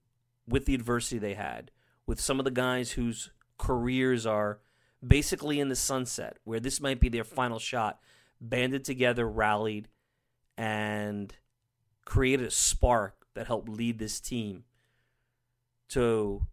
with 0.47 0.67
the 0.67 0.75
adversity 0.75 1.19
they 1.19 1.35
had, 1.35 1.71
with 2.07 2.21
some 2.21 2.39
of 2.39 2.45
the 2.45 2.51
guys 2.51 2.93
whose 2.93 3.31
careers 3.59 4.27
are 4.27 4.61
basically 5.07 5.61
in 5.61 5.69
the 5.69 5.77
sunset, 5.77 6.39
where 6.45 6.61
this 6.61 6.81
might 6.81 7.01
be 7.01 7.09
their 7.09 7.25
final 7.25 7.59
shot, 7.59 8.01
banded 8.41 8.85
together, 8.85 9.29
rallied, 9.29 9.89
and 10.57 11.35
created 12.05 12.47
a 12.47 12.51
spark 12.51 13.27
that 13.35 13.47
helped 13.47 13.69
lead 13.69 13.99
this 13.99 14.21
team 14.21 14.65
to 15.89 16.47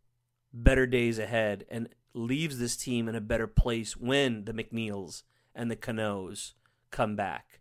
better 0.53 0.85
days 0.85 1.19
ahead 1.19 1.65
and 1.69 1.89
leaves 2.13 2.59
this 2.59 2.75
team 2.75 3.07
in 3.07 3.15
a 3.15 3.21
better 3.21 3.47
place 3.47 3.95
when 3.95 4.45
the 4.45 4.53
McNeils 4.53 5.23
and 5.55 5.69
the 5.69 5.75
Canos 5.75 6.55
come 6.89 7.15
back. 7.15 7.59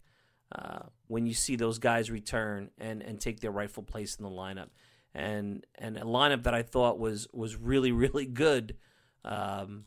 Uh, 0.52 0.80
when 1.06 1.26
you 1.26 1.34
see 1.34 1.54
those 1.54 1.78
guys 1.78 2.10
return 2.10 2.70
and, 2.78 3.02
and 3.02 3.20
take 3.20 3.40
their 3.40 3.52
rightful 3.52 3.84
place 3.84 4.16
in 4.16 4.24
the 4.24 4.30
lineup, 4.30 4.68
and 5.14 5.66
and 5.76 5.96
a 5.96 6.02
lineup 6.02 6.44
that 6.44 6.54
I 6.54 6.62
thought 6.62 6.98
was 6.98 7.28
was 7.32 7.56
really 7.56 7.92
really 7.92 8.26
good 8.26 8.76
um, 9.24 9.84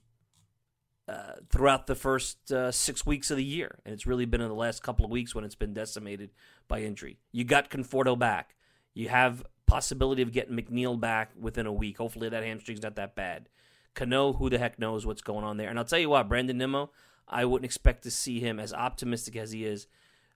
uh, 1.07 1.33
throughout 1.49 1.87
the 1.87 1.95
first 1.95 2.51
uh, 2.51 2.71
six 2.71 3.05
weeks 3.05 3.31
of 3.31 3.37
the 3.37 3.43
year, 3.43 3.79
and 3.85 3.93
it's 3.93 4.05
really 4.05 4.25
been 4.25 4.41
in 4.41 4.49
the 4.49 4.55
last 4.55 4.83
couple 4.83 5.05
of 5.05 5.11
weeks 5.11 5.33
when 5.35 5.43
it's 5.43 5.55
been 5.55 5.73
decimated 5.73 6.31
by 6.67 6.81
injury. 6.81 7.17
You 7.31 7.43
got 7.43 7.69
Conforto 7.69 8.17
back. 8.17 8.55
You 8.93 9.09
have 9.09 9.43
possibility 9.65 10.21
of 10.21 10.31
getting 10.31 10.55
McNeil 10.55 10.99
back 10.99 11.31
within 11.39 11.65
a 11.65 11.73
week. 11.73 11.97
Hopefully 11.97 12.29
that 12.29 12.43
hamstring's 12.43 12.83
not 12.83 12.95
that 12.95 13.15
bad. 13.15 13.49
Cano, 13.95 14.33
who 14.33 14.49
the 14.49 14.57
heck 14.57 14.79
knows 14.79 15.05
what's 15.05 15.21
going 15.21 15.43
on 15.43 15.57
there? 15.57 15.69
And 15.69 15.77
I'll 15.77 15.85
tell 15.85 15.99
you 15.99 16.09
what, 16.09 16.29
Brandon 16.29 16.57
Nimmo, 16.57 16.91
I 17.27 17.45
wouldn't 17.45 17.65
expect 17.65 18.03
to 18.03 18.11
see 18.11 18.39
him 18.39 18.59
as 18.59 18.73
optimistic 18.73 19.35
as 19.35 19.51
he 19.51 19.65
is 19.65 19.87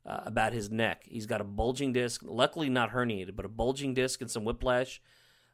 uh, 0.07 0.21
about 0.25 0.53
his 0.53 0.71
neck. 0.71 1.03
He's 1.05 1.25
got 1.25 1.41
a 1.41 1.43
bulging 1.43 1.91
disc, 1.91 2.21
luckily 2.23 2.69
not 2.69 2.91
herniated, 2.91 3.35
but 3.35 3.45
a 3.45 3.49
bulging 3.49 3.93
disc 3.93 4.21
and 4.21 4.31
some 4.31 4.45
whiplash. 4.45 5.01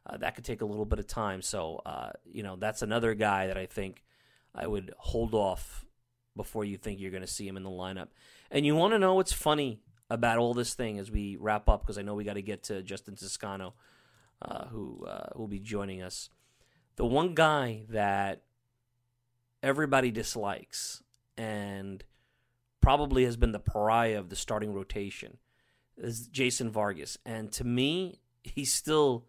Uh, 0.06 0.18
that 0.18 0.34
could 0.34 0.44
take 0.44 0.60
a 0.60 0.66
little 0.66 0.84
bit 0.84 0.98
of 0.98 1.06
time. 1.06 1.42
So, 1.42 1.80
uh, 1.84 2.10
you 2.24 2.42
know, 2.42 2.56
that's 2.56 2.82
another 2.82 3.14
guy 3.14 3.48
that 3.48 3.56
I 3.56 3.66
think 3.66 4.04
I 4.54 4.66
would 4.66 4.92
hold 4.98 5.34
off 5.34 5.84
before 6.36 6.64
you 6.64 6.76
think 6.76 7.00
you're 7.00 7.10
going 7.10 7.22
to 7.22 7.26
see 7.26 7.48
him 7.48 7.56
in 7.56 7.62
the 7.62 7.70
lineup. 7.70 8.08
And 8.50 8.66
you 8.66 8.76
want 8.76 8.92
to 8.92 8.98
know 8.98 9.14
what's 9.14 9.32
funny 9.32 9.80
about 10.10 10.38
all 10.38 10.52
this 10.54 10.74
thing 10.74 10.98
as 10.98 11.10
we 11.10 11.36
wrap 11.40 11.68
up, 11.68 11.80
because 11.80 11.98
I 11.98 12.02
know 12.02 12.14
we 12.14 12.24
got 12.24 12.34
to 12.34 12.42
get 12.42 12.64
to 12.64 12.82
Justin 12.82 13.16
Toscano, 13.16 13.74
uh, 14.42 14.66
who 14.66 15.06
uh, 15.06 15.30
will 15.34 15.48
be 15.48 15.58
joining 15.58 16.02
us. 16.02 16.28
The 16.96 17.06
one 17.06 17.34
guy 17.34 17.84
that 17.88 18.42
everybody 19.62 20.10
dislikes 20.10 21.02
and 21.36 22.04
probably 22.84 23.24
has 23.24 23.36
been 23.36 23.52
the 23.52 23.58
pariah 23.58 24.18
of 24.18 24.28
the 24.28 24.36
starting 24.36 24.74
rotation 24.74 25.38
is 25.96 26.28
Jason 26.28 26.70
Vargas. 26.70 27.16
And 27.24 27.50
to 27.52 27.64
me, 27.64 28.20
he's 28.42 28.72
still 28.72 29.24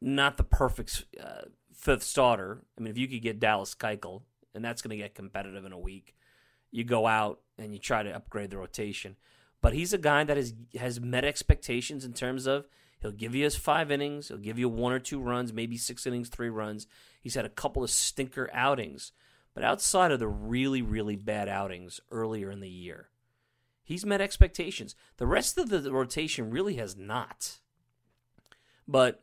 not 0.00 0.36
the 0.36 0.42
perfect 0.44 1.04
uh, 1.22 1.42
fifth 1.72 2.02
starter. 2.02 2.64
I 2.76 2.80
mean, 2.80 2.90
if 2.90 2.98
you 2.98 3.06
could 3.06 3.22
get 3.22 3.38
Dallas 3.38 3.74
Keuchel, 3.74 4.22
and 4.54 4.64
that's 4.64 4.82
going 4.82 4.90
to 4.90 5.02
get 5.02 5.14
competitive 5.14 5.64
in 5.64 5.72
a 5.72 5.78
week, 5.78 6.14
you 6.70 6.82
go 6.82 7.06
out 7.06 7.40
and 7.56 7.72
you 7.72 7.78
try 7.78 8.02
to 8.02 8.14
upgrade 8.14 8.50
the 8.50 8.58
rotation. 8.58 9.16
But 9.60 9.72
he's 9.72 9.92
a 9.92 9.98
guy 9.98 10.24
that 10.24 10.36
has 10.36 10.54
has 10.78 11.00
met 11.00 11.24
expectations 11.24 12.04
in 12.04 12.12
terms 12.12 12.46
of 12.46 12.66
he'll 13.00 13.12
give 13.12 13.34
you 13.34 13.44
his 13.44 13.56
five 13.56 13.90
innings, 13.90 14.28
he'll 14.28 14.38
give 14.38 14.58
you 14.58 14.68
one 14.68 14.92
or 14.92 14.98
two 14.98 15.20
runs, 15.20 15.52
maybe 15.52 15.76
six 15.76 16.06
innings, 16.06 16.28
three 16.28 16.50
runs. 16.50 16.86
He's 17.22 17.34
had 17.34 17.44
a 17.44 17.50
couple 17.50 17.82
of 17.82 17.90
stinker 17.90 18.50
outings 18.52 19.12
but 19.54 19.64
outside 19.64 20.10
of 20.10 20.18
the 20.18 20.28
really, 20.28 20.82
really 20.82 21.16
bad 21.16 21.48
outings 21.48 22.00
earlier 22.10 22.50
in 22.50 22.60
the 22.60 22.68
year, 22.68 23.08
he's 23.82 24.04
met 24.04 24.20
expectations. 24.20 24.94
The 25.16 25.26
rest 25.26 25.56
of 25.58 25.68
the 25.68 25.92
rotation 25.92 26.50
really 26.50 26.74
has 26.76 26.96
not. 26.96 27.58
But 28.86 29.22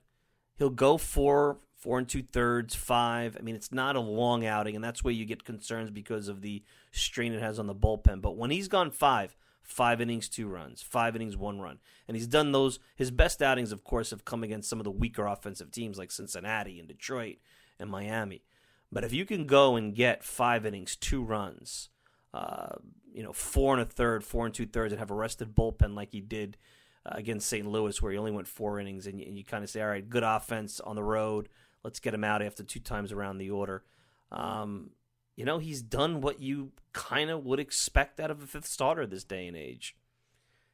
he'll 0.58 0.70
go 0.70 0.98
four, 0.98 1.60
four 1.76 2.00
and 2.00 2.08
two 2.08 2.24
thirds, 2.24 2.74
five. 2.74 3.38
I 3.38 3.44
mean, 3.44 3.56
it's 3.56 3.72
not 3.72 3.96
a 3.96 4.00
long 4.00 4.46
outing, 4.46 4.76
and 4.76 4.84
that's 4.84 5.04
where 5.04 5.14
you 5.14 5.26
get 5.26 5.44
concerns 5.44 5.92
because 5.92 6.28
of 6.28 6.42
the 6.42 6.64
strain 6.92 7.34
it 7.34 7.42
has 7.42 7.60
on 7.60 7.68
the 7.68 7.76
bullpen. 7.76 8.22
But 8.22 8.38
when 8.38 8.52
he's 8.52 8.68
gone 8.68 8.90
five, 8.90 9.36
five 9.64 10.02
innings, 10.02 10.28
two 10.28 10.48
runs, 10.48 10.82
five 10.82 11.16
innings, 11.16 11.38
one 11.38 11.60
run, 11.60 11.80
and 12.08 12.18
he's 12.18 12.28
done 12.28 12.52
those. 12.52 12.80
His 12.96 13.12
best 13.12 13.42
outings, 13.42 13.72
of 13.72 13.84
course, 13.84 14.10
have 14.12 14.26
come 14.26 14.44
against 14.44 14.70
some 14.70 14.80
of 14.80 14.84
the 14.84 14.92
weaker 14.92 15.26
offensive 15.26 15.72
teams 15.72 15.98
like 15.98 16.12
Cincinnati 16.12 16.80
and 16.80 16.88
Detroit 16.88 17.38
and 17.80 17.90
Miami. 17.90 18.44
But 18.92 19.04
if 19.04 19.14
you 19.14 19.26
can 19.26 19.46
go 19.46 19.76
and 19.76 19.96
get 19.96 20.24
five 20.24 20.66
innings, 20.66 20.96
two 20.96 21.24
runs, 21.24 21.90
uh, 22.34 22.76
you 23.14 23.24
know, 23.24 23.34
four 23.34 23.74
and 23.74 23.82
a 23.82 23.86
third, 23.86 24.24
four 24.24 24.46
and 24.46 24.54
two 24.54 24.66
thirds, 24.66 24.92
and 24.92 25.00
have 25.00 25.12
a 25.12 25.16
rested 25.16 25.56
bullpen 25.56 25.96
like 25.96 26.12
he 26.12 26.22
did 26.22 26.58
uh, 27.06 27.14
against 27.16 27.48
St. 27.48 27.66
Louis, 27.66 28.02
where 28.02 28.12
he 28.12 28.18
only 28.18 28.32
went 28.32 28.48
four 28.48 28.80
innings, 28.80 29.08
and 29.08 29.20
you, 29.20 29.28
you 29.32 29.44
kind 29.44 29.64
of 29.64 29.70
say, 29.70 29.82
all 29.82 29.88
right, 29.88 30.10
good 30.10 30.24
offense 30.24 30.80
on 30.80 30.96
the 30.96 31.04
road. 31.04 31.50
Let's 31.84 32.00
get 32.00 32.14
him 32.14 32.24
out 32.24 32.42
after 32.42 32.64
two 32.64 32.80
times 32.80 33.12
around 33.12 33.38
the 33.38 33.50
order. 33.50 33.84
Um, 34.32 34.92
you 35.36 35.46
know, 35.46 35.58
he's 35.58 35.82
done 35.82 36.22
what 36.22 36.40
you 36.40 36.72
kind 36.94 37.30
of 37.30 37.46
would 37.46 37.60
expect 37.60 38.20
out 38.20 38.30
of 38.30 38.44
a 38.44 38.48
fifth 38.48 38.68
starter 38.68 39.08
this 39.08 39.24
day 39.24 39.48
and 39.48 39.58
age. 39.58 39.96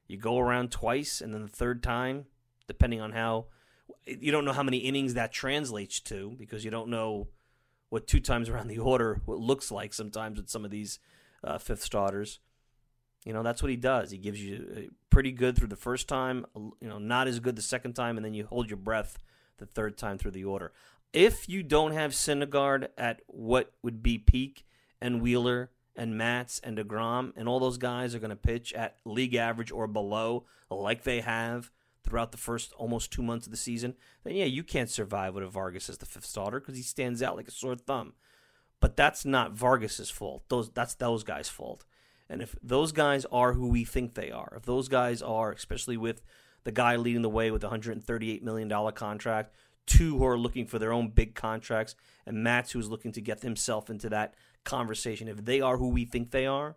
You 0.08 0.18
go 0.18 0.40
around 0.40 0.72
twice, 0.72 1.22
and 1.22 1.34
then 1.34 1.44
the 1.44 1.48
third 1.48 1.84
time, 1.84 2.26
depending 2.68 3.00
on 3.00 3.12
how 3.12 3.46
you 4.06 4.32
don't 4.32 4.46
know 4.46 4.54
how 4.54 4.64
many 4.64 4.78
innings 4.78 5.14
that 5.14 5.32
translates 5.32 6.00
to 6.02 6.36
because 6.38 6.66
you 6.66 6.72
don't 6.72 6.90
know 6.90 7.28
what 7.90 8.08
two 8.08 8.20
times 8.20 8.50
around 8.50 8.68
the 8.68 8.80
order 8.80 9.22
what 9.26 9.40
looks 9.40 9.72
like 9.72 9.94
sometimes 9.94 10.38
with 10.38 10.50
some 10.50 10.66
of 10.66 10.72
these 10.72 11.00
uh, 11.44 11.58
fifth 11.58 11.84
starters. 11.84 12.40
You 13.26 13.34
know, 13.34 13.44
that's 13.44 13.62
what 13.62 13.72
he 13.72 13.78
does. 13.78 14.12
He 14.12 14.18
gives 14.18 14.42
you 14.42 14.68
uh, 14.76 14.82
pretty 15.10 15.32
good 15.32 15.58
through 15.58 15.68
the 15.68 15.76
first 15.76 16.08
time, 16.08 16.46
you 16.56 16.88
know, 16.88 17.00
not 17.00 17.28
as 17.28 17.40
good 17.40 17.56
the 17.56 17.62
second 17.62 17.94
time, 17.94 18.18
and 18.18 18.26
then 18.26 18.34
you 18.34 18.46
hold 18.46 18.70
your 18.70 18.78
breath 18.78 19.18
the 19.58 19.66
third 19.66 19.98
time 19.98 20.18
through 20.18 20.32
the 20.32 20.46
order. 20.46 20.72
If 21.14 21.50
you 21.50 21.64
don't 21.64 21.92
have 21.92 22.12
Syndergaard 22.12 22.88
at 22.98 23.22
what 23.28 23.74
would 23.82 24.02
be 24.02 24.18
peak, 24.18 24.66
and 25.02 25.22
Wheeler 25.22 25.72
and 25.96 26.18
Matz 26.18 26.60
and 26.64 26.78
DeGrom 26.78 27.34
and 27.36 27.48
all 27.48 27.60
those 27.60 27.78
guys 27.78 28.14
are 28.14 28.20
going 28.20 28.30
to 28.30 28.36
pitch 28.36 28.74
at 28.74 28.98
league 29.06 29.36
average 29.36 29.72
or 29.72 29.88
below, 29.88 30.46
like 30.70 31.04
they 31.04 31.22
have 31.22 31.72
throughout 32.04 32.32
the 32.32 32.38
first 32.38 32.74
almost 32.74 33.12
two 33.12 33.24
months 33.24 33.48
of 33.48 33.52
the 33.52 33.58
season, 33.58 33.96
then 34.24 34.36
yeah, 34.36 34.46
you 34.46 34.64
can't 34.64 34.90
survive 34.90 35.34
with 35.34 35.44
a 35.44 35.48
Vargas 35.48 35.90
as 35.90 35.98
the 35.98 36.06
fifth 36.06 36.26
starter 36.26 36.60
because 36.60 36.78
he 36.78 36.84
stands 36.84 37.22
out 37.22 37.36
like 37.36 37.48
a 37.48 37.52
sore 37.52 37.76
thumb. 37.76 38.14
But 38.80 38.96
that's 38.96 39.26
not 39.26 39.54
Vargas's 39.54 40.10
fault. 40.10 40.44
Those 40.50 40.70
that's 40.70 40.96
those 40.96 41.24
guys' 41.24 41.50
fault. 41.50 41.86
And 42.30 42.42
if 42.42 42.56
those 42.62 42.92
guys 42.92 43.26
are 43.32 43.54
who 43.54 43.68
we 43.70 43.86
think 43.86 44.14
they 44.14 44.32
are, 44.32 44.54
if 44.56 44.64
those 44.64 44.88
guys 44.88 45.22
are, 45.22 45.52
especially 45.52 45.98
with 45.98 46.22
the 46.64 46.72
guy 46.72 46.98
leading 46.98 47.22
the 47.22 47.30
way 47.30 47.50
with 47.52 47.64
a 47.64 47.70
$138 47.70 48.42
million 48.42 48.92
contract, 48.92 49.54
two 49.86 50.18
who 50.18 50.26
are 50.26 50.38
looking 50.38 50.68
for 50.68 50.78
their 50.78 50.92
own 50.92 51.10
big 51.10 51.34
contracts, 51.34 51.96
and 52.26 52.44
Matz 52.44 52.72
who's 52.72 52.90
looking 52.90 53.14
to 53.14 53.22
get 53.22 53.42
himself 53.42 53.90
into 53.90 54.10
that 54.10 54.36
conversation, 54.66 55.30
if 55.30 55.46
they 55.46 55.62
are 55.62 55.78
who 55.78 55.88
we 55.90 56.04
think 56.04 56.32
they 56.32 56.46
are, 56.46 56.76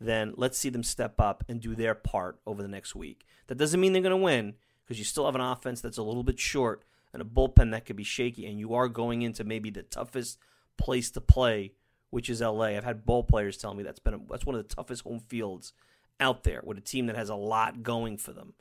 then 0.00 0.32
let's 0.36 0.58
see 0.58 0.70
them 0.70 0.82
step 0.82 1.20
up 1.20 1.44
and 1.48 1.60
do 1.60 1.74
their 1.74 1.94
part 1.94 2.38
over 2.46 2.62
the 2.62 2.68
next 2.68 2.94
week. 2.94 3.26
That 3.48 3.58
doesn't 3.58 3.80
mean 3.80 3.92
they're 3.92 4.02
going 4.02 4.10
to 4.10 4.16
win 4.16 4.54
because 4.84 4.98
you 4.98 5.04
still 5.04 5.26
have 5.26 5.34
an 5.34 5.40
offense 5.40 5.80
that's 5.80 5.98
a 5.98 6.02
little 6.02 6.22
bit 6.22 6.38
short 6.38 6.84
and 7.12 7.22
a 7.22 7.24
bullpen 7.24 7.70
that 7.72 7.86
could 7.86 7.96
be 7.96 8.04
shaky, 8.04 8.46
and 8.46 8.58
you 8.58 8.74
are 8.74 8.88
going 8.88 9.22
into 9.22 9.44
maybe 9.44 9.70
the 9.70 9.82
toughest 9.82 10.38
place 10.76 11.10
to 11.10 11.20
play, 11.20 11.72
which 12.10 12.28
is 12.28 12.40
LA. 12.40 12.66
I've 12.66 12.84
had 12.84 13.06
ball 13.06 13.22
players 13.24 13.56
tell 13.56 13.74
me 13.74 13.82
that's 13.82 13.98
been 13.98 14.14
a, 14.14 14.20
that's 14.30 14.44
one 14.44 14.54
of 14.54 14.66
the 14.66 14.74
toughest 14.74 15.04
home 15.04 15.20
fields 15.20 15.72
out 16.20 16.44
there 16.44 16.60
with 16.64 16.78
a 16.78 16.82
team 16.82 17.06
that 17.06 17.16
has 17.16 17.28
a 17.28 17.34
lot 17.34 17.82
going 17.82 18.18
for 18.18 18.32
them. 18.32 18.54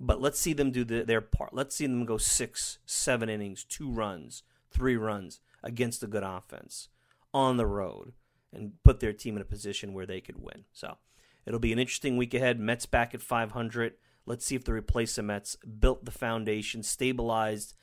But 0.00 0.20
let's 0.20 0.38
see 0.38 0.52
them 0.52 0.70
do 0.70 0.84
the, 0.84 1.02
their 1.02 1.20
part. 1.20 1.52
Let's 1.52 1.74
see 1.74 1.86
them 1.86 2.04
go 2.04 2.18
six, 2.18 2.78
seven 2.86 3.28
innings, 3.28 3.64
two 3.64 3.90
runs, 3.90 4.44
three 4.70 4.96
runs 4.96 5.40
against 5.62 6.02
a 6.02 6.06
good 6.06 6.22
offense 6.22 6.88
on 7.34 7.56
the 7.56 7.66
road 7.66 8.12
and 8.52 8.72
put 8.84 9.00
their 9.00 9.12
team 9.12 9.36
in 9.36 9.42
a 9.42 9.46
position 9.46 9.92
where 9.92 10.06
they 10.06 10.20
could 10.20 10.38
win. 10.38 10.64
So 10.72 10.96
it'll 11.46 11.60
be 11.60 11.72
an 11.72 11.78
interesting 11.78 12.16
week 12.16 12.34
ahead. 12.34 12.58
Mets 12.58 12.86
back 12.86 13.14
at 13.14 13.20
500. 13.20 13.94
Let's 14.26 14.44
see 14.44 14.54
if 14.54 14.64
the 14.64 14.72
replacements 14.72 15.56
built 15.56 16.04
the 16.04 16.10
foundation, 16.10 16.82
stabilized 16.82 17.74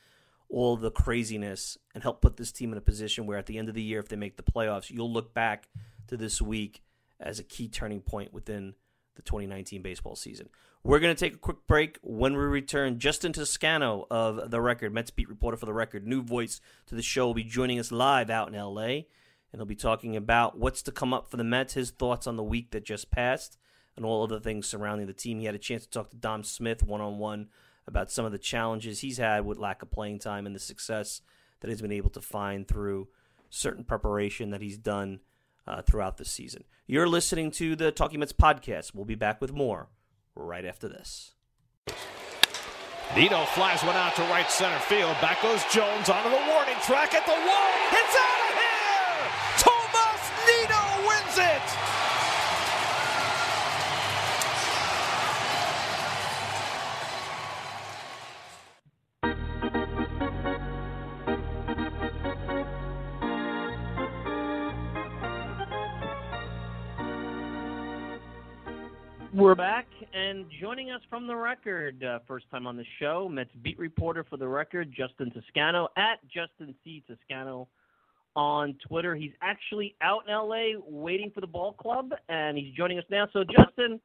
all 0.48 0.76
the 0.76 0.92
craziness, 0.92 1.76
and 1.92 2.02
help 2.02 2.20
put 2.20 2.36
this 2.36 2.52
team 2.52 2.70
in 2.70 2.78
a 2.78 2.82
position 2.82 3.26
where 3.26 3.38
at 3.38 3.46
the 3.46 3.58
end 3.58 3.68
of 3.68 3.74
the 3.74 3.82
year, 3.82 3.98
if 3.98 4.08
they 4.08 4.16
make 4.16 4.36
the 4.36 4.42
playoffs, 4.44 4.90
you'll 4.90 5.12
look 5.12 5.34
back 5.34 5.68
to 6.06 6.16
this 6.16 6.40
week 6.40 6.82
as 7.18 7.38
a 7.38 7.44
key 7.44 7.68
turning 7.68 8.00
point 8.00 8.32
within 8.32 8.74
the 9.16 9.22
2019 9.22 9.82
baseball 9.82 10.14
season. 10.14 10.48
We're 10.84 11.00
going 11.00 11.14
to 11.14 11.18
take 11.18 11.34
a 11.34 11.38
quick 11.38 11.66
break. 11.66 11.98
When 12.02 12.34
we 12.34 12.44
return, 12.44 13.00
Justin 13.00 13.32
Toscano 13.32 14.06
of 14.08 14.52
The 14.52 14.60
Record, 14.60 14.94
Mets 14.94 15.10
beat 15.10 15.28
reporter 15.28 15.56
for 15.56 15.66
The 15.66 15.72
Record, 15.72 16.06
new 16.06 16.22
voice 16.22 16.60
to 16.86 16.94
the 16.94 17.02
show, 17.02 17.26
will 17.26 17.34
be 17.34 17.42
joining 17.42 17.80
us 17.80 17.90
live 17.90 18.30
out 18.30 18.46
in 18.46 18.54
LA. 18.54 19.00
And 19.56 19.60
he'll 19.62 19.66
be 19.66 19.74
talking 19.74 20.16
about 20.16 20.58
what's 20.58 20.82
to 20.82 20.92
come 20.92 21.14
up 21.14 21.30
for 21.30 21.38
the 21.38 21.42
Mets, 21.42 21.72
his 21.72 21.90
thoughts 21.90 22.26
on 22.26 22.36
the 22.36 22.42
week 22.42 22.72
that 22.72 22.84
just 22.84 23.10
passed, 23.10 23.56
and 23.96 24.04
all 24.04 24.22
other 24.22 24.38
things 24.38 24.68
surrounding 24.68 25.06
the 25.06 25.14
team. 25.14 25.38
He 25.38 25.46
had 25.46 25.54
a 25.54 25.58
chance 25.58 25.84
to 25.84 25.90
talk 25.90 26.10
to 26.10 26.16
Dom 26.16 26.44
Smith 26.44 26.82
one 26.82 27.00
on 27.00 27.16
one 27.16 27.48
about 27.86 28.10
some 28.10 28.26
of 28.26 28.32
the 28.32 28.38
challenges 28.38 29.00
he's 29.00 29.16
had 29.16 29.46
with 29.46 29.56
lack 29.56 29.80
of 29.80 29.90
playing 29.90 30.18
time 30.18 30.44
and 30.44 30.54
the 30.54 30.60
success 30.60 31.22
that 31.60 31.68
he's 31.68 31.80
been 31.80 31.90
able 31.90 32.10
to 32.10 32.20
find 32.20 32.68
through 32.68 33.08
certain 33.48 33.82
preparation 33.82 34.50
that 34.50 34.60
he's 34.60 34.76
done 34.76 35.20
uh, 35.66 35.80
throughout 35.80 36.18
the 36.18 36.26
season. 36.26 36.64
You're 36.86 37.08
listening 37.08 37.50
to 37.52 37.74
the 37.76 37.90
Talking 37.90 38.20
Mets 38.20 38.34
podcast. 38.34 38.94
We'll 38.94 39.06
be 39.06 39.14
back 39.14 39.40
with 39.40 39.54
more 39.54 39.88
right 40.34 40.66
after 40.66 40.86
this. 40.86 41.32
Nido 43.16 43.46
flies 43.46 43.82
one 43.82 43.96
out 43.96 44.14
to 44.16 44.22
right 44.24 44.50
center 44.50 44.78
field. 44.80 45.16
Back 45.22 45.40
goes 45.40 45.64
Jones 45.72 46.10
onto 46.10 46.28
the 46.28 46.44
warning 46.46 46.76
track 46.84 47.14
at 47.14 47.24
the 47.24 47.32
wall. 47.32 47.70
It's 47.92 48.16
out 48.16 48.45
We're 69.36 69.54
back, 69.54 69.86
and 70.14 70.46
joining 70.62 70.90
us 70.90 71.02
from 71.10 71.26
the 71.26 71.36
record, 71.36 72.02
uh, 72.02 72.20
first 72.26 72.46
time 72.50 72.66
on 72.66 72.74
the 72.74 72.86
show, 72.98 73.28
Mets 73.30 73.50
beat 73.62 73.78
reporter 73.78 74.24
for 74.24 74.38
the 74.38 74.48
record, 74.48 74.90
Justin 74.96 75.30
Toscano, 75.30 75.88
at 75.98 76.26
Justin 76.26 76.74
C. 76.82 77.04
Toscano 77.06 77.68
on 78.34 78.74
Twitter. 78.88 79.14
He's 79.14 79.32
actually 79.42 79.94
out 80.00 80.22
in 80.26 80.32
LA 80.32 80.80
waiting 80.88 81.30
for 81.34 81.42
the 81.42 81.46
ball 81.46 81.74
club, 81.74 82.12
and 82.30 82.56
he's 82.56 82.74
joining 82.74 82.98
us 82.98 83.04
now. 83.10 83.28
So, 83.34 83.44
Justin, 83.44 84.00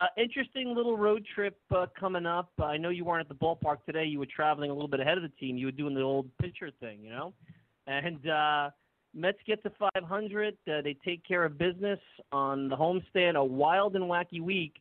uh, 0.00 0.06
interesting 0.18 0.74
little 0.74 0.98
road 0.98 1.24
trip 1.32 1.56
uh, 1.70 1.86
coming 1.96 2.26
up. 2.26 2.50
I 2.60 2.76
know 2.76 2.88
you 2.88 3.04
weren't 3.04 3.20
at 3.20 3.28
the 3.28 3.36
ballpark 3.36 3.84
today. 3.86 4.06
You 4.06 4.18
were 4.18 4.26
traveling 4.26 4.72
a 4.72 4.74
little 4.74 4.88
bit 4.88 4.98
ahead 4.98 5.16
of 5.16 5.22
the 5.22 5.30
team. 5.38 5.56
You 5.56 5.66
were 5.66 5.72
doing 5.72 5.94
the 5.94 6.02
old 6.02 6.28
pitcher 6.42 6.72
thing, 6.80 7.04
you 7.04 7.10
know? 7.10 7.32
And 7.86 8.28
uh, 8.28 8.70
Mets 9.16 9.38
get 9.46 9.62
to 9.62 9.72
500. 9.94 10.54
Uh, 10.68 10.82
they 10.82 10.96
take 11.04 11.26
care 11.26 11.44
of 11.44 11.56
business 11.56 11.98
on 12.32 12.68
the 12.68 12.76
homestand. 12.76 13.36
A 13.36 13.44
wild 13.44 13.96
and 13.96 14.04
wacky 14.04 14.42
week. 14.42 14.74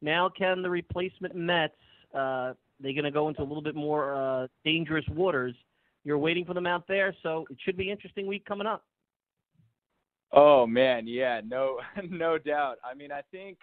Now, 0.00 0.30
can 0.30 0.62
the 0.62 0.70
replacement 0.70 1.34
Mets? 1.34 1.74
Uh, 2.14 2.54
they're 2.78 2.92
going 2.92 3.04
to 3.04 3.10
go 3.10 3.28
into 3.28 3.42
a 3.42 3.44
little 3.44 3.62
bit 3.62 3.74
more 3.74 4.14
uh, 4.14 4.46
dangerous 4.64 5.04
waters. 5.10 5.54
You're 6.04 6.18
waiting 6.18 6.44
for 6.44 6.54
them 6.54 6.66
out 6.66 6.86
there, 6.88 7.14
so 7.22 7.44
it 7.50 7.58
should 7.64 7.76
be 7.76 7.90
interesting 7.90 8.26
week 8.26 8.44
coming 8.46 8.66
up. 8.66 8.84
Oh 10.32 10.66
man, 10.66 11.06
yeah, 11.06 11.40
no, 11.44 11.80
no 12.08 12.38
doubt. 12.38 12.76
I 12.84 12.94
mean, 12.94 13.10
I 13.12 13.22
think 13.32 13.58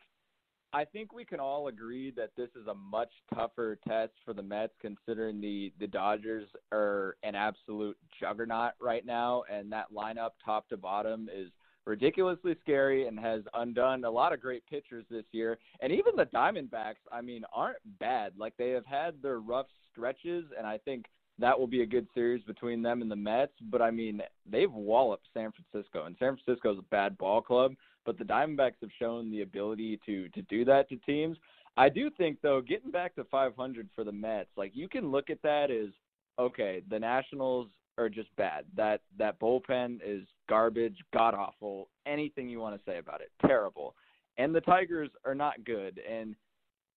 I 0.74 0.84
think 0.84 1.14
we 1.14 1.24
can 1.24 1.40
all 1.40 1.68
agree 1.68 2.12
that 2.12 2.32
this 2.36 2.50
is 2.60 2.68
a 2.68 2.74
much 2.74 3.12
tougher 3.34 3.78
test 3.88 4.12
for 4.26 4.34
the 4.34 4.44
Mets, 4.44 4.74
considering 4.82 5.40
the 5.40 5.72
the 5.80 5.88
Dodgers 5.88 6.48
are 6.72 7.16
an 7.24 7.36
absolute 7.36 7.98
juggernaut 8.20 8.74
right 8.82 9.06
now, 9.06 9.44
and 9.52 9.72
that 9.72 9.94
lineup, 9.96 10.32
top 10.44 10.68
to 10.70 10.78
bottom, 10.78 11.30
is 11.34 11.50
ridiculously 11.86 12.56
scary 12.62 13.08
and 13.08 13.18
has 13.18 13.44
undone 13.54 14.04
a 14.04 14.12
lot 14.12 14.34
of 14.34 14.42
great 14.42 14.64
pitchers 14.68 15.06
this 15.10 15.24
year. 15.32 15.58
And 15.80 15.94
even 15.94 16.18
the 16.18 16.26
Diamondbacks, 16.26 16.96
I 17.12 17.22
mean, 17.22 17.44
aren't 17.54 17.78
bad. 18.00 18.34
Like 18.38 18.54
they 18.58 18.72
have 18.72 18.86
had 18.86 19.22
their 19.22 19.40
rough 19.40 19.68
stretches, 19.92 20.46
and 20.58 20.68
I 20.68 20.78
think 20.80 21.06
that 21.40 21.58
will 21.58 21.68
be 21.68 21.82
a 21.84 21.86
good 21.86 22.08
series 22.14 22.44
between 22.44 22.82
them 22.82 23.02
and 23.02 23.10
the 23.10 23.16
Mets. 23.16 23.54
But 23.72 23.82
I 23.82 23.92
mean, 23.92 24.22
they've 24.46 24.72
walloped 24.72 25.28
San 25.34 25.52
Francisco, 25.52 26.06
and 26.06 26.16
San 26.20 26.38
Francisco 26.38 26.74
is 26.74 26.80
a 26.80 26.90
bad 26.92 27.18
ball 27.18 27.42
club 27.42 27.74
but 28.08 28.18
the 28.18 28.24
Diamondbacks 28.24 28.80
have 28.82 28.90
shown 28.98 29.30
the 29.30 29.42
ability 29.42 30.00
to 30.06 30.30
to 30.30 30.42
do 30.44 30.66
that 30.66 30.90
to 30.90 30.96
teams. 31.06 31.38
I 31.76 31.90
do 31.90 32.10
think 32.10 32.40
though, 32.42 32.62
getting 32.62 32.90
back 32.90 33.14
to 33.16 33.26
500 33.26 33.90
for 33.94 34.04
the 34.04 34.12
Mets, 34.12 34.50
like 34.56 34.72
you 34.74 34.88
can 34.88 35.12
look 35.12 35.30
at 35.30 35.42
that 35.44 35.70
as 35.70 35.90
okay, 36.40 36.82
the 36.90 36.98
Nationals 36.98 37.68
are 37.98 38.10
just 38.10 38.34
bad. 38.38 38.64
That 38.76 39.02
that 39.20 39.40
bullpen 39.40 40.00
is 40.04 40.24
garbage, 40.50 40.98
god 41.14 41.36
awful. 41.36 41.90
Anything 42.08 42.50
you 42.50 42.62
want 42.62 42.78
to 42.78 42.82
say 42.90 42.98
about 42.98 43.22
it, 43.22 43.30
terrible. 43.46 43.94
And 44.38 44.56
the 44.56 44.62
Tigers 44.62 45.10
are 45.26 45.36
not 45.36 45.66
good. 45.66 46.00
And 46.10 46.34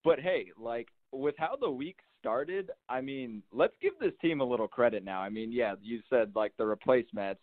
but 0.05 0.17
hey, 0.17 0.45
like 0.57 0.87
with 1.11 1.35
how 1.37 1.57
the 1.59 1.69
week 1.69 1.97
started, 2.21 2.71
I 2.87 3.01
mean, 3.01 3.43
let's 3.51 3.75
give 3.81 3.93
this 3.99 4.13
team 4.21 4.39
a 4.39 4.45
little 4.45 4.67
credit 4.67 5.03
now. 5.03 5.19
I 5.19 5.29
mean, 5.29 5.51
yeah, 5.51 5.73
you 5.81 5.99
said 6.09 6.31
like 6.35 6.53
the 6.57 6.65
replacements. 6.65 7.41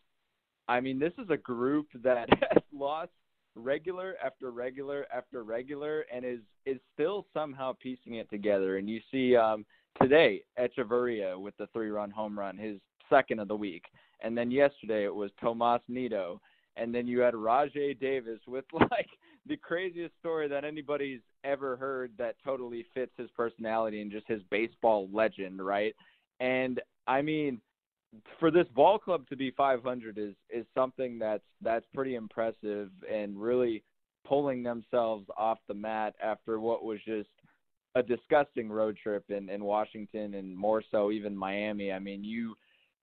I 0.69 0.81
mean, 0.81 0.99
this 0.99 1.13
is 1.19 1.29
a 1.29 1.37
group 1.37 1.89
that 2.03 2.29
has 2.51 2.63
lost 2.73 3.11
regular 3.59 4.17
after 4.25 4.51
regular 4.51 5.07
after 5.15 5.43
regular 5.43 6.05
and 6.13 6.25
is 6.25 6.41
is 6.67 6.79
still 6.95 7.27
somehow 7.35 7.75
piecing 7.81 8.15
it 8.15 8.31
together. 8.31 8.79
And 8.79 8.89
you 8.89 9.01
see 9.11 9.37
um, 9.37 9.65
today 10.01 10.43
Hechavarria 10.59 11.39
with 11.39 11.57
the 11.57 11.67
three 11.73 11.91
run 11.91 12.11
home 12.11 12.39
run, 12.39 12.57
his 12.57 12.79
second 13.11 13.39
of 13.41 13.49
the 13.49 13.57
week. 13.57 13.85
And 14.21 14.37
then 14.37 14.51
yesterday 14.51 15.05
it 15.05 15.15
was 15.15 15.31
Tomas 15.41 15.83
Nido. 15.89 16.41
And 16.77 16.95
then 16.95 17.07
you 17.09 17.21
had 17.21 17.35
Rajai 17.35 17.99
Davis 17.99 18.41
with 18.47 18.65
like 18.73 19.09
the 19.47 19.57
craziest 19.57 20.15
story 20.21 20.49
that 20.49 20.65
anybody's 20.65 21.21
ever 21.45 21.77
heard 21.77 22.13
that 22.19 22.37
totally 22.45 22.87
fits 22.95 23.13
his 23.17 23.31
personality 23.37 24.01
and 24.01 24.13
just 24.13 24.29
his 24.29 24.43
baseball 24.51 25.09
legend, 25.13 25.65
right? 25.65 25.95
And 26.41 26.81
I 27.07 27.23
mean, 27.23 27.61
for 28.41 28.51
this 28.51 28.67
ball 28.75 28.99
club 28.99 29.27
to 29.29 29.37
be 29.37 29.51
500 29.51 30.19
is 30.19 30.35
is 30.51 30.67
something 30.75 31.19
that's 31.19 31.45
that's 31.61 31.87
pretty 31.95 32.15
impressive 32.15 32.91
and 33.11 33.41
really 33.41 33.83
pulling 34.27 34.63
themselves 34.63 35.27
off 35.37 35.59
the 35.69 35.75
mat 35.75 36.15
after 36.23 36.61
what 36.61 36.85
was 36.85 36.99
just 37.05 37.29
a 37.95 38.03
disgusting 38.03 38.69
road 38.69 38.97
trip 39.03 39.25
in 39.29 39.49
in 39.49 39.65
Washington 39.65 40.35
and 40.35 40.57
more 40.57 40.83
so 40.91 41.11
even 41.11 41.37
Miami. 41.37 41.93
I 41.93 41.99
mean, 41.99 42.25
you 42.25 42.55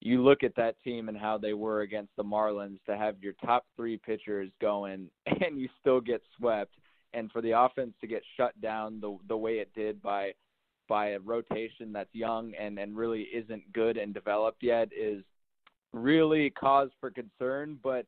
you 0.02 0.24
look 0.24 0.44
at 0.44 0.56
that 0.56 0.76
team 0.84 1.10
and 1.10 1.18
how 1.18 1.38
they 1.38 1.54
were 1.54 1.82
against 1.82 2.15
the 2.15 2.24
Marlins 2.24 2.80
to 2.86 2.98
have 2.98 3.15
your 3.22 3.34
top 3.44 3.65
3 3.76 3.98
pitchers 4.06 4.52
going 4.62 5.10
and 5.26 5.60
you 5.60 5.70
still 5.82 6.02
get 6.02 6.22
swept 6.38 6.74
and 7.13 7.32
for 7.32 7.41
the 7.41 7.52
offense 7.52 7.94
to 8.02 8.08
get 8.08 8.22
shut 8.38 8.60
down 8.62 9.00
the 9.00 9.18
the 9.28 9.38
way 9.38 9.54
it 9.54 9.70
did 9.76 10.02
by 10.02 10.32
by 10.88 11.10
a 11.10 11.19
rotation 11.19 11.91
that's 11.91 12.13
young 12.13 12.54
and 12.60 12.78
and 12.80 12.95
really 12.95 13.24
isn't 13.34 13.71
good 13.74 13.98
and 13.98 14.13
developed 14.13 14.63
yet 14.63 14.89
is 14.95 15.24
really 15.93 16.50
cause 16.50 16.89
for 17.00 17.10
concern. 17.10 17.80
But 17.84 18.06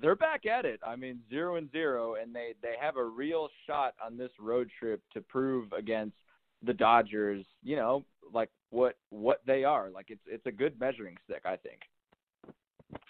they're 0.00 0.16
back 0.16 0.46
at 0.46 0.64
it. 0.64 0.80
I 0.86 0.96
mean, 0.96 1.20
zero 1.28 1.56
and 1.56 1.70
zero, 1.70 2.14
and 2.14 2.34
they 2.34 2.54
they 2.62 2.74
have 2.80 2.96
a 2.96 3.04
real 3.04 3.48
shot 3.66 3.94
on 4.04 4.16
this 4.16 4.30
road 4.40 4.70
trip 4.78 5.02
to 5.12 5.20
prove 5.20 5.72
against 5.72 6.16
the 6.62 6.72
Dodgers. 6.72 7.44
You 7.62 7.76
know, 7.76 8.04
like 8.32 8.50
what 8.70 8.96
what 9.10 9.40
they 9.46 9.64
are. 9.64 9.90
Like 9.90 10.06
it's 10.08 10.22
it's 10.26 10.46
a 10.46 10.52
good 10.52 10.78
measuring 10.80 11.16
stick, 11.24 11.42
I 11.44 11.56
think. 11.56 11.80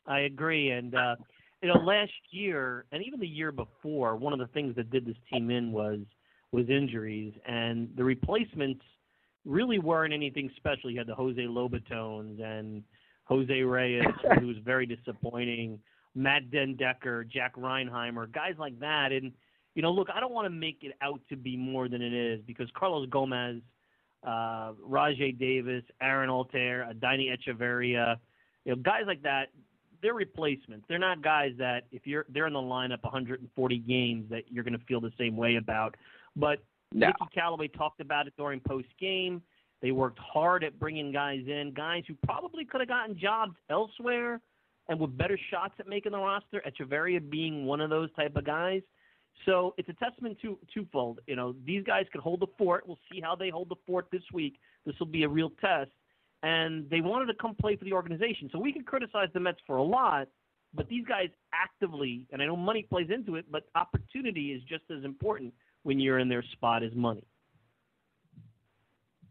I 0.07 0.21
agree, 0.21 0.71
and 0.71 0.95
uh, 0.95 1.17
you 1.63 1.69
know, 1.69 1.81
last 1.81 2.13
year 2.31 2.85
and 2.93 3.05
even 3.05 3.21
the 3.21 3.27
year 3.27 3.53
before, 3.53 4.17
one 4.17 4.33
of 4.33 4.41
the 4.41 4.49
things 4.49 4.75
that 4.77 4.91
did 4.91 5.07
this 5.07 5.17
team 5.33 5.51
in 5.51 5.73
was 5.73 6.01
was 6.51 6.69
injuries, 6.69 7.33
and 7.47 7.89
the 7.97 8.05
replacements 8.05 8.85
really 9.45 9.79
weren't 9.79 10.15
anything 10.15 10.51
special. 10.57 10.91
You 10.91 10.99
had 10.99 11.07
the 11.07 11.15
Jose 11.15 11.41
Lobatones 11.41 12.43
and 12.43 12.83
Jose 13.25 13.63
Reyes, 13.63 14.05
who 14.41 14.47
was 14.47 14.57
very 14.65 14.87
disappointing. 14.87 15.79
Matt 16.15 16.51
den 16.51 16.77
Dekker, 16.77 17.29
Jack 17.29 17.57
Reinheimer, 17.57 18.31
guys 18.31 18.55
like 18.59 18.79
that. 18.81 19.13
And 19.13 19.33
you 19.75 19.83
know, 19.83 19.91
look, 19.91 20.09
I 20.15 20.21
don't 20.21 20.33
want 20.33 20.47
to 20.47 20.51
make 20.51 20.79
it 20.83 20.93
out 21.01 21.21
to 21.31 21.37
be 21.37 21.57
more 21.57 21.89
than 21.89 22.03
it 22.03 22.13
is 22.13 22.41
because 22.47 22.69
Carlos 22.75 23.09
Gomez, 23.09 23.63
uh, 24.23 24.73
Rajai 24.87 25.39
Davis, 25.39 25.83
Aaron 26.01 26.29
Altherr, 26.29 26.93
Adeiny 26.93 27.35
Hechavarria, 27.35 28.17
you 28.65 28.73
know, 28.73 28.83
guys 28.83 29.05
like 29.07 29.23
that. 29.23 29.49
They're 30.03 30.15
replacements. 30.15 30.85
They're 30.89 30.99
not 30.99 31.23
guys 31.23 31.53
that 31.59 31.85
if 31.93 32.07
you're 32.07 32.27
they're 32.29 32.49
in 32.49 32.53
the 32.53 32.59
lineup 32.59 33.03
140 33.03 33.79
games 33.79 34.29
that 34.31 34.43
you're 34.51 34.65
going 34.65 34.79
to 34.79 34.85
feel 34.87 35.01
the 35.01 35.13
same 35.17 35.37
way 35.37 35.57
about. 35.57 35.97
But 36.35 36.59
no. 36.93 37.13
Callaway 37.35 37.69
talked 37.69 38.01
about 38.01 38.27
it 38.27 38.35
during 38.37 38.61
post 38.61 38.89
game. 39.01 39.43
They 39.81 39.91
worked 39.91 40.19
hard 40.19 40.63
at 40.63 40.79
bringing 40.79 41.13
guys 41.13 41.43
in, 41.47 41.73
guys 41.75 42.05
who 42.07 42.15
probably 42.25 42.65
could 42.65 42.81
have 42.81 42.89
gotten 42.89 43.19
jobs 43.19 43.57
elsewhere 43.69 44.41
and 44.89 44.99
with 44.99 45.17
better 45.17 45.39
shots 45.51 45.75
at 45.79 45.89
making 45.89 46.13
the 46.13 46.19
roster. 46.19 46.63
Hechavarria 46.67 47.29
being 47.29 47.67
one 47.67 47.81
of 47.81 47.91
those 47.91 48.13
type 48.15 48.37
of 48.37 48.45
guys. 48.45 48.83
So 49.45 49.75
it's 49.79 49.89
a 49.89 49.95
testament 49.95 50.39
to 50.43 50.59
twofold. 50.73 51.21
You 51.27 51.37
know, 51.37 51.55
these 51.65 51.83
guys 51.85 52.07
can 52.13 52.21
hold 52.21 52.41
the 52.41 52.47
fort. 52.59 52.87
We'll 52.87 52.99
see 53.11 53.21
how 53.21 53.35
they 53.35 53.49
hold 53.49 53.69
the 53.71 53.77
fort 53.87 54.07
this 54.13 54.23
week. 54.33 54.59
This 54.87 54.95
will 54.99 55.07
be 55.07 55.25
a 55.25 55.29
real 55.29 55.51
test. 55.61 55.91
And 56.45 56.89
they 56.91 57.01
wanted 57.01 57.27
to 57.27 57.35
come 57.41 57.55
play 57.55 57.77
for 57.77 57.85
the 57.85 57.93
organization. 57.93 58.51
So 58.53 58.59
we 58.59 58.73
can 58.73 58.83
criticize 58.83 59.29
the 59.33 59.41
Mets 59.41 59.59
for 59.67 59.77
a 59.77 59.83
lot, 59.83 60.29
but 60.75 60.89
these 60.89 61.07
guys 61.07 61.29
actively, 61.55 62.27
and 62.33 62.43
I 62.43 62.47
know 62.47 62.57
money 62.57 62.83
plays 62.89 63.09
into 63.15 63.37
it, 63.37 63.47
but 63.51 63.65
opportunity 63.75 64.53
is 64.53 64.63
just 64.65 64.85
as 64.97 65.05
important 65.05 65.55
when 65.83 65.99
you're 65.99 66.19
in 66.19 66.29
their 66.29 66.43
spot 66.53 66.83
is 66.83 66.95
money. 66.95 67.25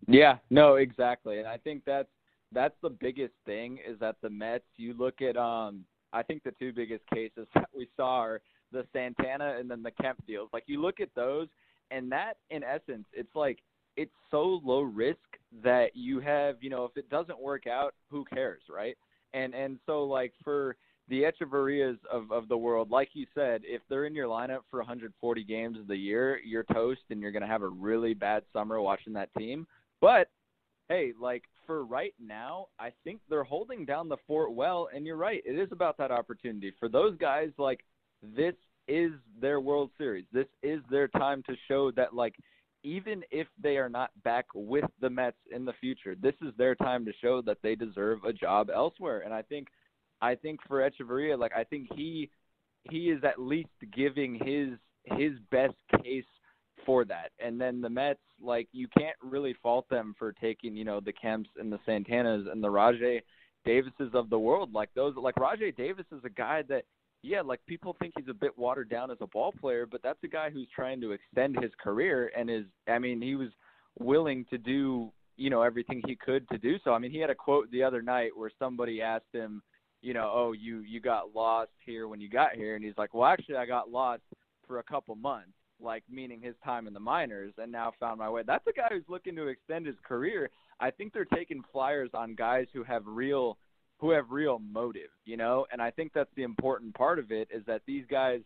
Yeah, 0.07 0.37
no, 0.49 0.75
exactly. 0.75 1.39
And 1.39 1.47
I 1.47 1.57
think 1.57 1.83
that's 1.85 2.09
that's 2.51 2.75
the 2.81 2.89
biggest 2.89 3.33
thing 3.45 3.79
is 3.87 3.97
that 3.99 4.17
the 4.21 4.29
Mets, 4.29 4.65
you 4.75 4.93
look 4.93 5.21
at 5.21 5.37
um 5.37 5.85
I 6.13 6.23
think 6.23 6.43
the 6.43 6.51
two 6.51 6.73
biggest 6.73 7.03
cases 7.13 7.47
that 7.55 7.69
we 7.75 7.87
saw 7.95 8.19
are 8.19 8.41
the 8.71 8.85
Santana 8.93 9.55
and 9.59 9.69
then 9.69 9.83
the 9.83 9.91
Kemp 9.91 10.25
deals. 10.25 10.49
Like 10.53 10.63
you 10.67 10.81
look 10.81 10.99
at 10.99 11.09
those 11.15 11.47
and 11.91 12.11
that 12.11 12.37
in 12.49 12.63
essence 12.63 13.05
it's 13.13 13.35
like 13.35 13.59
it's 13.97 14.11
so 14.29 14.61
low 14.63 14.81
risk 14.81 15.19
that 15.63 15.95
you 15.95 16.21
have, 16.21 16.55
you 16.61 16.69
know, 16.69 16.85
if 16.85 16.95
it 16.95 17.09
doesn't 17.09 17.39
work 17.39 17.67
out, 17.67 17.93
who 18.09 18.25
cares, 18.25 18.63
right? 18.69 18.97
And 19.33 19.53
and 19.53 19.79
so 19.85 20.03
like 20.03 20.33
for 20.43 20.75
the 21.11 21.23
Hechavarrias 21.23 21.97
of, 22.09 22.31
of 22.31 22.47
the 22.47 22.57
world, 22.57 22.89
like 22.89 23.09
you 23.13 23.27
said, 23.35 23.61
if 23.65 23.81
they're 23.89 24.05
in 24.05 24.15
your 24.15 24.27
lineup 24.27 24.61
for 24.71 24.79
140 24.79 25.43
games 25.43 25.77
of 25.77 25.87
the 25.87 25.95
year, 25.95 26.39
you're 26.43 26.63
toast 26.63 27.01
and 27.09 27.19
you're 27.19 27.33
going 27.33 27.41
to 27.41 27.49
have 27.49 27.63
a 27.63 27.67
really 27.67 28.13
bad 28.13 28.43
summer 28.53 28.79
watching 28.79 29.11
that 29.13 29.29
team. 29.37 29.67
But 29.99 30.29
hey, 30.87 31.11
like 31.21 31.43
for 31.67 31.83
right 31.83 32.13
now, 32.17 32.67
I 32.79 32.91
think 33.03 33.19
they're 33.29 33.43
holding 33.43 33.83
down 33.83 34.07
the 34.07 34.15
fort 34.25 34.53
well. 34.53 34.87
And 34.95 35.05
you're 35.05 35.17
right, 35.17 35.43
it 35.45 35.59
is 35.59 35.67
about 35.73 35.97
that 35.97 36.11
opportunity 36.11 36.71
for 36.79 36.87
those 36.87 37.17
guys. 37.17 37.49
Like 37.57 37.83
this 38.23 38.55
is 38.87 39.11
their 39.39 39.59
World 39.59 39.89
Series. 39.97 40.25
This 40.31 40.47
is 40.63 40.79
their 40.89 41.09
time 41.09 41.43
to 41.43 41.55
show 41.67 41.91
that 41.91 42.15
like 42.15 42.35
even 42.83 43.21
if 43.31 43.47
they 43.61 43.75
are 43.75 43.89
not 43.89 44.11
back 44.23 44.45
with 44.55 44.85
the 45.01 45.09
Mets 45.09 45.37
in 45.53 45.65
the 45.65 45.73
future, 45.73 46.15
this 46.15 46.35
is 46.41 46.53
their 46.57 46.73
time 46.73 47.03
to 47.03 47.11
show 47.21 47.41
that 47.41 47.57
they 47.61 47.75
deserve 47.75 48.23
a 48.23 48.31
job 48.31 48.69
elsewhere. 48.73 49.23
And 49.25 49.33
I 49.33 49.41
think 49.41 49.67
I 50.21 50.35
think 50.35 50.59
for 50.67 50.79
Hechavarria, 50.79 51.37
like 51.37 51.53
I 51.55 51.63
think 51.63 51.87
he 51.93 52.29
he 52.83 53.09
is 53.09 53.23
at 53.23 53.39
least 53.39 53.69
giving 53.95 54.35
his 54.35 54.77
his 55.17 55.33
best 55.49 55.75
case 56.03 56.25
for 56.85 57.05
that. 57.05 57.31
And 57.43 57.59
then 57.59 57.81
the 57.81 57.89
Mets, 57.89 58.19
like 58.41 58.67
you 58.71 58.87
can't 58.97 59.15
really 59.21 59.55
fault 59.61 59.87
them 59.89 60.15
for 60.17 60.31
taking, 60.31 60.75
you 60.75 60.85
know, 60.85 60.99
the 60.99 61.13
Kemps 61.13 61.49
and 61.57 61.71
the 61.71 61.79
Santanas 61.87 62.51
and 62.51 62.63
the 62.63 62.67
Rajai 62.67 63.21
Davises 63.65 64.13
of 64.13 64.29
the 64.29 64.39
world. 64.39 64.73
Like 64.73 64.89
those 64.95 65.15
like 65.15 65.35
Rajai 65.35 65.75
Davis 65.75 66.05
is 66.11 66.23
a 66.23 66.29
guy 66.29 66.63
that 66.69 66.85
yeah, 67.23 67.41
like 67.41 67.59
people 67.67 67.95
think 67.99 68.13
he's 68.17 68.29
a 68.29 68.33
bit 68.33 68.57
watered 68.57 68.89
down 68.89 69.11
as 69.11 69.17
a 69.21 69.27
ball 69.27 69.53
player, 69.59 69.85
but 69.85 70.01
that's 70.01 70.23
a 70.23 70.27
guy 70.27 70.49
who's 70.49 70.67
trying 70.75 70.99
to 71.01 71.11
extend 71.11 71.55
his 71.61 71.71
career 71.81 72.31
and 72.37 72.49
is 72.49 72.65
I 72.87 72.99
mean, 72.99 73.21
he 73.21 73.35
was 73.35 73.49
willing 73.99 74.45
to 74.49 74.57
do, 74.57 75.11
you 75.37 75.49
know, 75.49 75.61
everything 75.61 76.01
he 76.05 76.15
could 76.15 76.47
to 76.49 76.57
do 76.57 76.77
so. 76.83 76.93
I 76.93 76.99
mean, 76.99 77.11
he 77.11 77.19
had 77.19 77.29
a 77.29 77.35
quote 77.35 77.69
the 77.71 77.83
other 77.83 78.01
night 78.01 78.31
where 78.35 78.51
somebody 78.57 79.01
asked 79.01 79.33
him, 79.33 79.61
you 80.01 80.13
know, 80.13 80.31
oh, 80.33 80.51
you 80.53 80.79
you 80.79 80.99
got 80.99 81.35
lost 81.35 81.71
here 81.85 82.07
when 82.07 82.21
you 82.21 82.29
got 82.29 82.53
here 82.53 82.75
and 82.75 82.83
he's 82.83 82.97
like, 82.97 83.13
"Well, 83.13 83.25
actually 83.25 83.57
I 83.57 83.65
got 83.65 83.91
lost 83.91 84.23
for 84.67 84.79
a 84.79 84.83
couple 84.83 85.15
months." 85.15 85.53
like 85.83 86.03
meaning 86.09 86.39
his 86.41 86.55
time 86.63 86.87
in 86.87 86.93
the 86.93 86.99
minors, 86.99 87.53
and 87.57 87.71
now 87.71 87.91
found 87.99 88.19
my 88.19 88.29
way. 88.29 88.43
That's 88.45 88.65
a 88.67 88.71
guy 88.71 88.87
who's 88.91 89.03
looking 89.07 89.35
to 89.35 89.47
extend 89.47 89.85
his 89.85 89.95
career. 90.03 90.49
I 90.79 90.91
think 90.91 91.13
they're 91.13 91.25
taking 91.25 91.63
flyers 91.71 92.09
on 92.13 92.35
guys 92.35 92.67
who 92.73 92.83
have 92.83 93.03
real 93.05 93.57
who 94.01 94.09
have 94.09 94.31
real 94.31 94.59
motive, 94.59 95.11
you 95.25 95.37
know? 95.37 95.67
And 95.71 95.79
I 95.79 95.91
think 95.91 96.11
that's 96.11 96.33
the 96.35 96.41
important 96.41 96.95
part 96.95 97.19
of 97.19 97.31
it 97.31 97.47
is 97.53 97.63
that 97.67 97.83
these 97.85 98.03
guys 98.09 98.41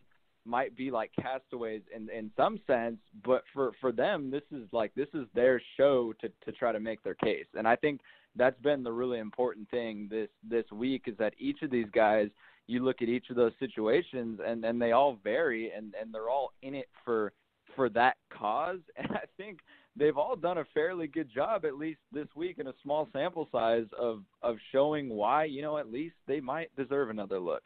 might 0.46 0.76
be 0.76 0.90
like 0.90 1.10
castaways 1.20 1.82
in 1.94 2.08
in 2.10 2.30
some 2.36 2.60
sense, 2.66 2.98
but 3.24 3.42
for 3.52 3.72
for 3.80 3.92
them 3.92 4.30
this 4.30 4.44
is 4.52 4.68
like 4.72 4.94
this 4.94 5.08
is 5.14 5.26
their 5.34 5.60
show 5.76 6.12
to 6.20 6.28
to 6.44 6.52
try 6.52 6.72
to 6.72 6.80
make 6.80 7.02
their 7.02 7.14
case. 7.14 7.46
And 7.54 7.66
I 7.66 7.76
think 7.76 8.00
that's 8.36 8.60
been 8.60 8.82
the 8.82 8.92
really 8.92 9.18
important 9.18 9.68
thing 9.70 10.08
this 10.10 10.28
this 10.48 10.70
week 10.72 11.04
is 11.06 11.16
that 11.18 11.34
each 11.38 11.62
of 11.62 11.70
these 11.70 11.88
guys 11.92 12.28
you 12.66 12.84
look 12.84 13.02
at 13.02 13.08
each 13.08 13.30
of 13.30 13.36
those 13.36 13.52
situations 13.58 14.40
and 14.44 14.64
and 14.64 14.80
they 14.80 14.92
all 14.92 15.18
vary 15.22 15.72
and 15.76 15.94
and 16.00 16.12
they're 16.12 16.30
all 16.30 16.52
in 16.62 16.74
it 16.74 16.88
for 17.04 17.32
for 17.74 17.88
that 17.88 18.16
cause 18.30 18.80
and 18.96 19.10
i 19.12 19.24
think 19.36 19.58
they've 19.96 20.18
all 20.18 20.36
done 20.36 20.58
a 20.58 20.64
fairly 20.74 21.06
good 21.06 21.28
job 21.32 21.64
at 21.64 21.76
least 21.76 22.00
this 22.12 22.28
week 22.34 22.58
in 22.58 22.68
a 22.68 22.74
small 22.82 23.08
sample 23.12 23.48
size 23.50 23.86
of 23.98 24.22
of 24.42 24.56
showing 24.72 25.08
why 25.08 25.44
you 25.44 25.62
know 25.62 25.78
at 25.78 25.90
least 25.90 26.14
they 26.26 26.40
might 26.40 26.74
deserve 26.76 27.10
another 27.10 27.38
look 27.38 27.62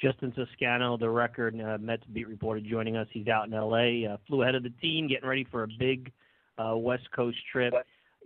Justin 0.00 0.32
Toscano, 0.32 0.96
the 0.96 1.08
record 1.08 1.58
uh, 1.60 1.78
Mets 1.80 2.04
beat 2.12 2.28
reporter, 2.28 2.60
joining 2.60 2.96
us. 2.96 3.08
He's 3.12 3.28
out 3.28 3.46
in 3.46 3.54
L.A. 3.54 4.06
Uh, 4.06 4.16
flew 4.26 4.42
ahead 4.42 4.54
of 4.54 4.62
the 4.62 4.72
team, 4.82 5.08
getting 5.08 5.28
ready 5.28 5.46
for 5.50 5.62
a 5.62 5.68
big 5.78 6.12
uh, 6.58 6.76
West 6.76 7.10
Coast 7.14 7.38
trip 7.50 7.72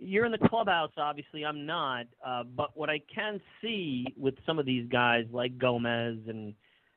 you're 0.01 0.25
in 0.25 0.31
the 0.31 0.47
clubhouse, 0.49 0.91
obviously. 0.97 1.45
I'm 1.45 1.65
not. 1.65 2.07
Uh, 2.25 2.43
but 2.43 2.75
what 2.75 2.89
I 2.89 2.99
can 3.13 3.39
see 3.61 4.05
with 4.17 4.33
some 4.45 4.57
of 4.57 4.65
these 4.65 4.89
guys 4.89 5.25
like 5.31 5.57
Gomez 5.57 6.17
and 6.27 6.53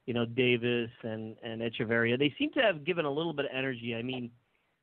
you 0.06 0.14
know 0.14 0.24
Davis 0.24 0.90
and 1.02 1.36
and 1.42 1.60
Hechavarria, 1.60 2.18
they 2.18 2.34
seem 2.38 2.50
to 2.52 2.60
have 2.60 2.84
given 2.84 3.04
a 3.04 3.10
little 3.10 3.34
bit 3.34 3.44
of 3.44 3.50
energy. 3.54 3.94
I 3.94 4.02
mean, 4.02 4.30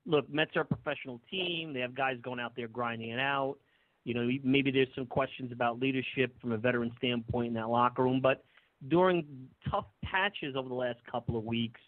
look, 0.06 0.32
Mets 0.32 0.56
are 0.56 0.62
a 0.62 0.66
professional 0.66 1.20
team. 1.30 1.74
They 1.74 1.80
have 1.80 1.96
guys 1.96 2.18
going 2.22 2.40
out 2.40 2.54
there 2.56 2.68
grinding 2.68 3.10
it 3.10 3.20
out. 3.20 3.58
You 4.04 4.14
know, 4.14 4.30
maybe 4.44 4.72
there's 4.72 4.88
some 4.96 5.06
questions 5.06 5.52
about 5.52 5.80
leadership 5.80 6.34
from 6.40 6.52
a 6.54 6.58
veteran 6.58 6.92
standpoint 6.98 7.50
in 7.50 7.54
that 7.56 7.70
locker 7.70 8.04
room, 8.04 8.20
but 8.22 8.44
during 8.88 9.48
tough 9.70 9.86
patches 10.04 10.56
over 10.56 10.68
the 10.68 10.76
last 10.76 11.00
couple 11.10 11.38
of 11.38 11.44
weeks, 11.44 11.80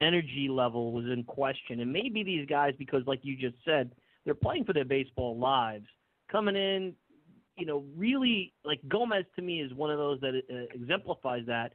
energy 0.00 0.48
level 0.50 0.92
was 0.92 1.04
in 1.06 1.24
question. 1.24 1.80
And 1.80 1.92
maybe 1.92 2.22
these 2.22 2.46
guys, 2.46 2.74
because 2.78 3.02
like 3.06 3.20
you 3.22 3.36
just 3.36 3.56
said, 3.64 3.92
they're 4.24 4.34
playing 4.34 4.64
for 4.64 4.72
their 4.72 4.84
baseball 4.84 5.38
lives. 5.38 5.86
Coming 6.30 6.56
in, 6.56 6.94
you 7.56 7.66
know, 7.66 7.84
really 7.96 8.52
like 8.64 8.80
Gomez 8.88 9.24
to 9.36 9.42
me 9.42 9.60
is 9.60 9.72
one 9.74 9.90
of 9.90 9.98
those 9.98 10.20
that 10.20 10.42
uh, 10.50 10.74
exemplifies 10.74 11.46
that. 11.46 11.74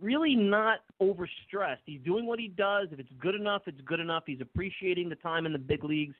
Really 0.00 0.34
not 0.34 0.80
overstressed. 1.00 1.82
He's 1.84 2.00
doing 2.02 2.26
what 2.26 2.38
he 2.38 2.48
does. 2.48 2.88
If 2.92 2.98
it's 2.98 3.12
good 3.20 3.34
enough, 3.34 3.62
it's 3.66 3.80
good 3.82 4.00
enough. 4.00 4.24
He's 4.26 4.40
appreciating 4.40 5.08
the 5.08 5.16
time 5.16 5.46
in 5.46 5.52
the 5.52 5.58
big 5.58 5.84
leagues. 5.84 6.14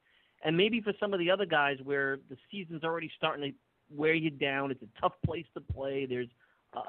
And 0.44 0.56
maybe 0.56 0.80
for 0.80 0.92
some 0.98 1.12
of 1.12 1.20
the 1.20 1.30
other 1.30 1.46
guys 1.46 1.78
where 1.84 2.18
the 2.28 2.36
season's 2.50 2.82
already 2.82 3.10
starting 3.16 3.52
to 3.52 3.96
wear 3.96 4.14
you 4.14 4.30
down, 4.30 4.70
it's 4.70 4.82
a 4.82 5.00
tough 5.00 5.12
place 5.24 5.46
to 5.54 5.60
play. 5.60 6.06
There's 6.06 6.28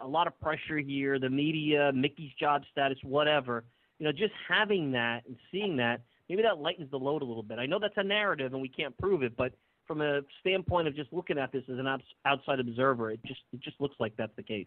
a 0.01 0.07
lot 0.07 0.27
of 0.27 0.39
pressure 0.39 0.77
here, 0.77 1.19
the 1.19 1.29
media, 1.29 1.91
Mickey's 1.93 2.31
job 2.39 2.63
status, 2.71 2.97
whatever. 3.03 3.63
You 3.99 4.05
know, 4.05 4.11
just 4.11 4.33
having 4.47 4.91
that 4.93 5.21
and 5.27 5.35
seeing 5.51 5.77
that 5.77 6.01
maybe 6.29 6.41
that 6.41 6.57
lightens 6.59 6.89
the 6.91 6.97
load 6.97 7.21
a 7.21 7.25
little 7.25 7.43
bit. 7.43 7.59
I 7.59 7.65
know 7.65 7.79
that's 7.79 7.93
a 7.97 8.03
narrative 8.03 8.53
and 8.53 8.61
we 8.61 8.69
can't 8.69 8.97
prove 8.97 9.23
it, 9.23 9.35
but 9.37 9.53
from 9.85 10.01
a 10.01 10.21
standpoint 10.39 10.87
of 10.87 10.95
just 10.95 11.11
looking 11.11 11.37
at 11.37 11.51
this 11.51 11.63
as 11.71 11.77
an 11.77 11.87
outside 12.25 12.59
observer, 12.59 13.11
it 13.11 13.19
just 13.25 13.41
it 13.51 13.59
just 13.61 13.79
looks 13.79 13.95
like 13.99 14.13
that's 14.17 14.35
the 14.35 14.43
case. 14.43 14.65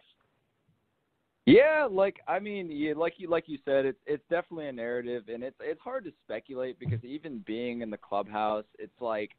Yeah, 1.46 1.87
like 1.90 2.16
I 2.26 2.38
mean, 2.38 2.70
yeah, 2.70 2.94
like 2.96 3.14
you 3.18 3.31
like 3.31 3.44
you 3.46 3.59
said, 3.64 3.87
it's 3.87 3.98
it's 4.05 4.24
definitely 4.29 4.68
a 4.68 4.72
narrative, 4.72 5.24
and 5.33 5.42
it's 5.42 5.57
it's 5.61 5.81
hard 5.81 6.05
to 6.05 6.12
speculate 6.24 6.79
because 6.79 7.02
even 7.05 7.42
being 7.46 7.83
in 7.83 7.90
the 7.90 7.96
clubhouse, 7.96 8.64
it's 8.79 9.00
like 9.00 9.31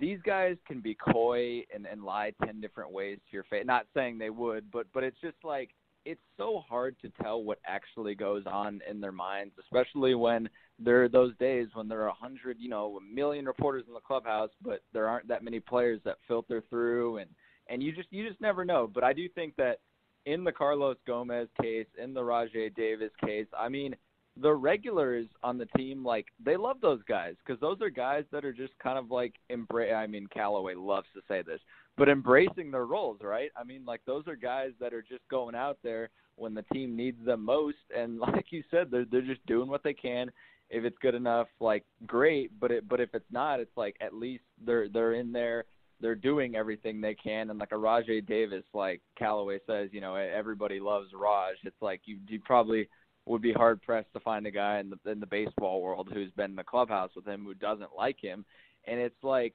these 0.00 0.18
guys 0.24 0.56
can 0.66 0.80
be 0.80 0.94
coy 0.94 1.62
and 1.74 1.86
and 1.86 2.02
lie 2.02 2.32
ten 2.44 2.60
different 2.60 2.92
ways 2.92 3.18
to 3.28 3.34
your 3.34 3.44
face. 3.44 3.64
Not 3.66 3.86
saying 3.94 4.18
they 4.18 4.30
would, 4.30 4.70
but 4.70 4.86
but 4.92 5.04
it's 5.04 5.20
just 5.20 5.36
like 5.44 5.70
it's 6.04 6.20
so 6.36 6.62
hard 6.68 6.96
to 7.02 7.10
tell 7.22 7.42
what 7.42 7.58
actually 7.66 8.14
goes 8.14 8.44
on 8.46 8.80
in 8.88 9.00
their 9.00 9.12
minds, 9.12 9.52
especially 9.60 10.14
when 10.14 10.48
there 10.78 11.02
are 11.02 11.08
those 11.08 11.36
days 11.38 11.66
when 11.74 11.88
there 11.88 12.02
are 12.02 12.08
a 12.08 12.14
hundred, 12.14 12.58
you 12.60 12.68
know, 12.68 12.98
a 12.98 13.14
million 13.14 13.44
reporters 13.44 13.84
in 13.88 13.94
the 13.94 14.00
clubhouse, 14.00 14.50
but 14.62 14.82
there 14.92 15.08
aren't 15.08 15.26
that 15.26 15.42
many 15.42 15.58
players 15.58 16.00
that 16.04 16.18
filter 16.28 16.62
through, 16.70 17.18
and 17.18 17.30
and 17.68 17.82
you 17.82 17.92
just 17.92 18.08
you 18.10 18.26
just 18.26 18.40
never 18.40 18.64
know. 18.64 18.90
But 18.92 19.04
I 19.04 19.12
do 19.12 19.28
think 19.28 19.56
that 19.56 19.78
in 20.26 20.44
the 20.44 20.52
Carlos 20.52 20.96
Gomez 21.06 21.48
case, 21.60 21.86
in 22.02 22.14
the 22.14 22.20
Rajai 22.20 22.74
Davis 22.74 23.12
case, 23.24 23.46
I 23.56 23.68
mean, 23.68 23.94
the 24.40 24.52
regulars 24.52 25.26
on 25.42 25.56
the 25.58 25.66
team, 25.76 26.04
like 26.04 26.26
they 26.44 26.56
love 26.56 26.76
those 26.80 27.02
guys 27.08 27.34
because 27.44 27.60
those 27.60 27.80
are 27.80 27.88
guys 27.88 28.24
that 28.32 28.44
are 28.44 28.52
just 28.52 28.78
kind 28.78 28.98
of 28.98 29.10
like 29.10 29.34
embrace. 29.48 29.92
I 29.94 30.06
mean, 30.06 30.26
Callaway 30.26 30.74
loves 30.74 31.06
to 31.14 31.20
say 31.26 31.42
this, 31.42 31.60
but 31.96 32.08
embracing 32.08 32.70
their 32.70 32.86
roles, 32.86 33.20
right? 33.22 33.50
I 33.56 33.64
mean, 33.64 33.84
like 33.86 34.02
those 34.06 34.26
are 34.28 34.36
guys 34.36 34.70
that 34.80 34.92
are 34.92 35.02
just 35.02 35.22
going 35.30 35.54
out 35.54 35.78
there 35.82 36.10
when 36.36 36.54
the 36.54 36.64
team 36.72 36.94
needs 36.94 37.24
them 37.24 37.44
most, 37.44 37.76
and 37.96 38.18
like 38.20 38.46
you 38.50 38.62
said, 38.70 38.88
they're 38.90 39.06
they're 39.10 39.22
just 39.22 39.44
doing 39.46 39.68
what 39.68 39.82
they 39.82 39.94
can. 39.94 40.30
If 40.68 40.84
it's 40.84 40.98
good 41.00 41.14
enough, 41.14 41.46
like 41.60 41.84
great, 42.06 42.50
but 42.60 42.70
it 42.70 42.88
but 42.88 43.00
if 43.00 43.10
it's 43.14 43.30
not, 43.30 43.60
it's 43.60 43.76
like 43.76 43.96
at 44.00 44.14
least 44.14 44.44
they're 44.64 44.88
they're 44.88 45.14
in 45.14 45.32
there, 45.32 45.64
they're 46.00 46.14
doing 46.14 46.56
everything 46.56 47.00
they 47.00 47.14
can, 47.14 47.48
and 47.48 47.58
like 47.58 47.72
a 47.72 47.76
Rajai 47.76 48.26
Davis, 48.26 48.64
like 48.74 49.00
Callaway 49.18 49.60
says, 49.66 49.88
you 49.92 50.02
know, 50.02 50.14
everybody 50.16 50.78
loves 50.78 51.08
Raj. 51.14 51.54
It's 51.64 51.80
like 51.80 52.02
you 52.04 52.18
you 52.28 52.40
probably 52.40 52.88
would 53.26 53.42
be 53.42 53.52
hard 53.52 53.82
pressed 53.82 54.12
to 54.12 54.20
find 54.20 54.46
a 54.46 54.50
guy 54.50 54.78
in 54.78 54.90
the 54.90 55.10
in 55.10 55.20
the 55.20 55.26
baseball 55.26 55.82
world 55.82 56.08
who's 56.12 56.30
been 56.32 56.50
in 56.50 56.56
the 56.56 56.64
clubhouse 56.64 57.10
with 57.14 57.26
him 57.26 57.44
who 57.44 57.54
doesn't 57.54 57.90
like 57.96 58.20
him. 58.20 58.44
And 58.86 59.00
it's 59.00 59.22
like 59.22 59.54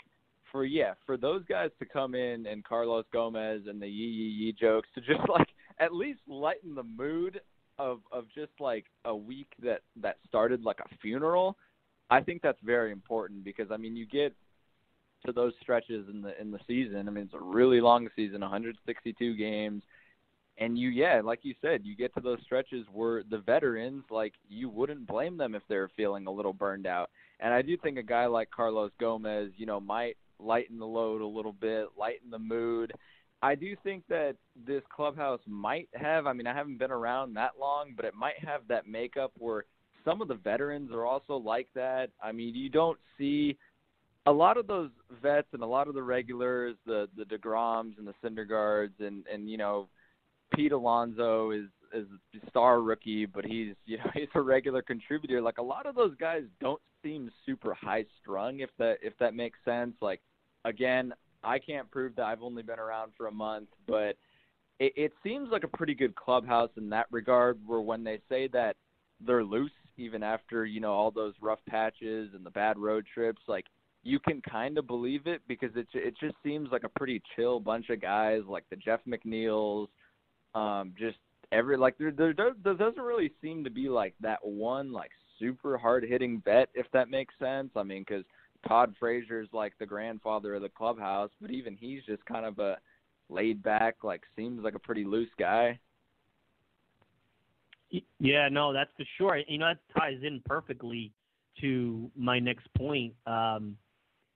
for 0.51 0.65
yeah, 0.65 0.93
for 1.05 1.17
those 1.17 1.43
guys 1.45 1.71
to 1.79 1.85
come 1.85 2.13
in 2.13 2.45
and 2.45 2.63
Carlos 2.63 3.05
Gomez 3.13 3.61
and 3.67 3.81
the 3.81 3.87
yee 3.87 4.05
yee 4.07 4.45
yee 4.45 4.55
jokes 4.59 4.89
to 4.95 5.01
just 5.01 5.27
like 5.29 5.47
at 5.79 5.93
least 5.93 6.19
lighten 6.27 6.75
the 6.75 6.83
mood 6.83 7.39
of 7.79 8.01
of 8.11 8.25
just 8.35 8.51
like 8.59 8.85
a 9.05 9.15
week 9.15 9.53
that 9.63 9.81
that 10.01 10.17
started 10.27 10.63
like 10.63 10.79
a 10.79 10.97
funeral. 11.01 11.57
I 12.09 12.19
think 12.21 12.41
that's 12.41 12.59
very 12.63 12.91
important 12.91 13.45
because 13.45 13.71
I 13.71 13.77
mean 13.77 13.95
you 13.95 14.05
get 14.05 14.35
to 15.25 15.31
those 15.31 15.53
stretches 15.61 16.09
in 16.09 16.21
the 16.21 16.39
in 16.39 16.51
the 16.51 16.59
season. 16.67 17.07
I 17.07 17.11
mean 17.11 17.23
it's 17.23 17.33
a 17.33 17.39
really 17.39 17.79
long 17.79 18.09
season, 18.17 18.41
162 18.41 19.35
games 19.37 19.81
and 20.61 20.77
you 20.77 20.89
yeah 20.89 21.19
like 21.23 21.39
you 21.41 21.53
said 21.59 21.81
you 21.83 21.95
get 21.95 22.13
to 22.13 22.21
those 22.21 22.37
stretches 22.43 22.85
where 22.93 23.23
the 23.29 23.39
veterans 23.39 24.03
like 24.09 24.33
you 24.47 24.69
wouldn't 24.69 25.07
blame 25.07 25.35
them 25.35 25.55
if 25.55 25.63
they're 25.67 25.89
feeling 25.97 26.27
a 26.27 26.31
little 26.31 26.53
burned 26.53 26.87
out. 26.87 27.09
And 27.41 27.53
i 27.53 27.61
do 27.61 27.75
think 27.75 27.97
a 27.97 28.03
guy 28.03 28.27
like 28.27 28.49
carlos 28.51 28.91
gomez 28.99 29.49
you 29.57 29.65
know 29.65 29.81
might 29.81 30.15
lighten 30.39 30.79
the 30.79 30.85
load 30.85 31.21
a 31.21 31.27
little 31.27 31.53
bit 31.53 31.87
lighten 31.99 32.29
the 32.29 32.39
mood. 32.39 32.93
I 33.43 33.55
do 33.55 33.75
think 33.83 34.03
that 34.07 34.35
this 34.67 34.83
clubhouse 34.95 35.41
might 35.47 35.89
have 35.95 36.27
i 36.27 36.33
mean 36.33 36.47
i 36.47 36.53
haven't 36.53 36.77
been 36.77 36.91
around 36.91 37.33
that 37.33 37.51
long 37.59 37.93
but 37.95 38.05
it 38.05 38.13
might 38.13 38.39
have 38.39 38.61
that 38.69 38.87
makeup 38.87 39.31
where 39.37 39.65
some 40.05 40.21
of 40.21 40.27
the 40.27 40.35
veterans 40.35 40.91
are 40.91 41.05
also 41.05 41.37
like 41.37 41.67
that. 41.75 42.09
I 42.23 42.31
mean 42.31 42.55
you 42.55 42.69
don't 42.69 42.99
see 43.17 43.57
a 44.27 44.31
lot 44.31 44.57
of 44.57 44.67
those 44.67 44.91
vets 45.23 45.47
and 45.53 45.63
a 45.63 45.65
lot 45.65 45.87
of 45.87 45.95
the 45.95 46.03
regulars, 46.03 46.75
the 46.85 47.09
the 47.17 47.23
Degroms 47.23 47.97
and 47.97 48.07
the 48.07 48.13
Syndergaards 48.23 48.99
and 48.99 49.25
and 49.31 49.49
you 49.49 49.57
know 49.57 49.87
Pete 50.53 50.71
Alonso 50.71 51.51
is 51.51 51.67
is 51.93 52.07
a 52.41 52.49
star 52.49 52.81
rookie, 52.81 53.25
but 53.25 53.45
he's 53.45 53.75
you 53.85 53.97
know 53.97 54.09
he's 54.13 54.27
a 54.35 54.41
regular 54.41 54.81
contributor. 54.81 55.41
Like 55.41 55.57
a 55.57 55.63
lot 55.63 55.85
of 55.85 55.95
those 55.95 56.15
guys 56.15 56.43
don't 56.59 56.81
seem 57.03 57.31
super 57.45 57.73
high 57.73 58.05
strung, 58.21 58.59
if 58.59 58.69
that 58.77 58.97
if 59.01 59.13
that 59.19 59.33
makes 59.33 59.59
sense. 59.65 59.93
Like 60.01 60.21
again, 60.65 61.13
I 61.43 61.59
can't 61.59 61.89
prove 61.91 62.15
that 62.15 62.25
I've 62.25 62.43
only 62.43 62.63
been 62.63 62.79
around 62.79 63.11
for 63.17 63.27
a 63.27 63.31
month, 63.31 63.69
but 63.87 64.15
it, 64.79 64.93
it 64.95 65.13
seems 65.23 65.49
like 65.51 65.63
a 65.63 65.77
pretty 65.77 65.95
good 65.95 66.15
clubhouse 66.15 66.71
in 66.77 66.89
that 66.89 67.07
regard. 67.11 67.59
Where 67.65 67.81
when 67.81 68.03
they 68.03 68.19
say 68.29 68.47
that 68.49 68.75
they're 69.25 69.43
loose, 69.43 69.71
even 69.97 70.23
after 70.23 70.65
you 70.65 70.79
know 70.79 70.93
all 70.93 71.11
those 71.11 71.33
rough 71.41 71.59
patches 71.67 72.31
and 72.33 72.45
the 72.45 72.51
bad 72.51 72.77
road 72.77 73.05
trips, 73.13 73.41
like 73.47 73.65
you 74.03 74.19
can 74.19 74.41
kind 74.41 74.77
of 74.77 74.87
believe 74.87 75.27
it 75.27 75.41
because 75.47 75.71
it 75.75 75.87
it 75.93 76.15
just 76.19 76.35
seems 76.43 76.69
like 76.71 76.83
a 76.83 76.89
pretty 76.89 77.21
chill 77.35 77.59
bunch 77.59 77.89
of 77.89 78.01
guys, 78.01 78.41
like 78.47 78.63
the 78.69 78.75
Jeff 78.75 78.99
McNeils 79.07 79.87
um, 80.55 80.93
just 80.97 81.17
every 81.51 81.77
like 81.77 81.97
there, 81.97 82.11
there 82.11 82.33
there 82.33 82.73
doesn't 82.73 83.01
really 83.01 83.31
seem 83.41 83.63
to 83.63 83.69
be 83.69 83.89
like 83.89 84.13
that 84.21 84.39
one 84.43 84.91
like 84.91 85.11
super 85.39 85.77
hard 85.77 86.03
hitting 86.03 86.41
vet, 86.43 86.69
if 86.73 86.85
that 86.93 87.09
makes 87.09 87.33
sense. 87.39 87.69
I 87.75 87.83
mean, 87.83 88.03
because 88.07 88.23
Todd 88.67 88.93
Frazier's 88.99 89.49
like 89.53 89.73
the 89.79 89.85
grandfather 89.85 90.55
of 90.55 90.61
the 90.61 90.69
clubhouse, 90.69 91.31
but 91.41 91.51
even 91.51 91.75
he's 91.75 92.03
just 92.05 92.23
kind 92.25 92.45
of 92.45 92.59
a 92.59 92.77
laid 93.29 93.63
back, 93.63 93.97
like 94.03 94.21
seems 94.35 94.63
like 94.63 94.75
a 94.75 94.79
pretty 94.79 95.03
loose 95.03 95.29
guy. 95.39 95.79
Yeah, 98.19 98.47
no, 98.49 98.71
that's 98.71 98.91
for 98.95 99.05
sure. 99.17 99.37
You 99.47 99.57
know, 99.57 99.67
that 99.67 99.99
ties 99.99 100.19
in 100.23 100.41
perfectly 100.45 101.11
to 101.59 102.09
my 102.15 102.39
next 102.39 102.67
point. 102.77 103.13
Um, 103.25 103.75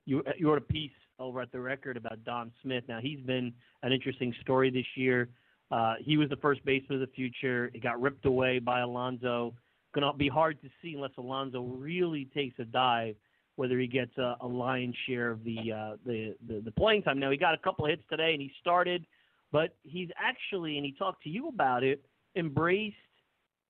you 0.06 0.24
you 0.38 0.50
wrote 0.50 0.58
a 0.58 0.62
piece 0.62 0.92
over 1.20 1.42
at 1.42 1.52
the 1.52 1.60
record 1.60 1.98
about 1.98 2.24
Dom 2.26 2.52
Smith. 2.62 2.84
Now 2.88 3.00
he's 3.02 3.22
been 3.22 3.54
an 3.84 3.92
interesting 3.92 4.34
story 4.42 4.70
this 4.70 4.86
year. 4.96 5.30
Uh, 5.72 5.96
he 6.00 6.18
was 6.18 6.30
the 6.30 6.38
first 6.38 6.64
baseman 6.66 7.02
of 7.02 7.08
the 7.08 7.14
future. 7.14 7.72
It 7.74 7.82
got 7.82 8.02
ripped 8.02 8.26
away 8.26 8.60
by 8.60 8.82
Alonso. 8.82 9.54
Going 9.94 10.06
to 10.06 10.18
be 10.18 10.28
hard 10.28 10.62
to 10.62 10.70
see 10.82 10.94
unless 10.94 11.12
Alonso 11.18 11.62
really 11.62 12.30
takes 12.34 12.60
a 12.60 12.66
dive 12.66 13.16
whether 13.56 13.80
he 13.80 13.88
gets 13.88 14.18
a, 14.18 14.36
a 14.42 14.48
lion's 14.48 14.96
share 15.08 15.32
of 15.32 15.44
the, 15.44 15.72
uh, 15.72 15.96
the, 16.06 16.36
the 16.48 16.62
the 16.62 16.72
playing 16.72 17.02
time. 17.04 17.20
Now 17.20 17.32
he 17.32 17.38
got 17.38 17.54
a 17.54 17.58
couple 17.58 17.86
of 17.86 17.90
hits 17.90 18.04
today 18.10 18.34
and 18.34 18.42
he 18.42 18.52
started, 18.60 19.06
but 19.52 19.76
he's 19.84 20.10
actually 20.18 20.78
and 20.78 20.86
he 20.86 20.92
talked 20.92 21.24
to 21.24 21.30
you 21.30 21.48
about 21.48 21.84
it, 21.84 22.04
embraced 22.36 22.96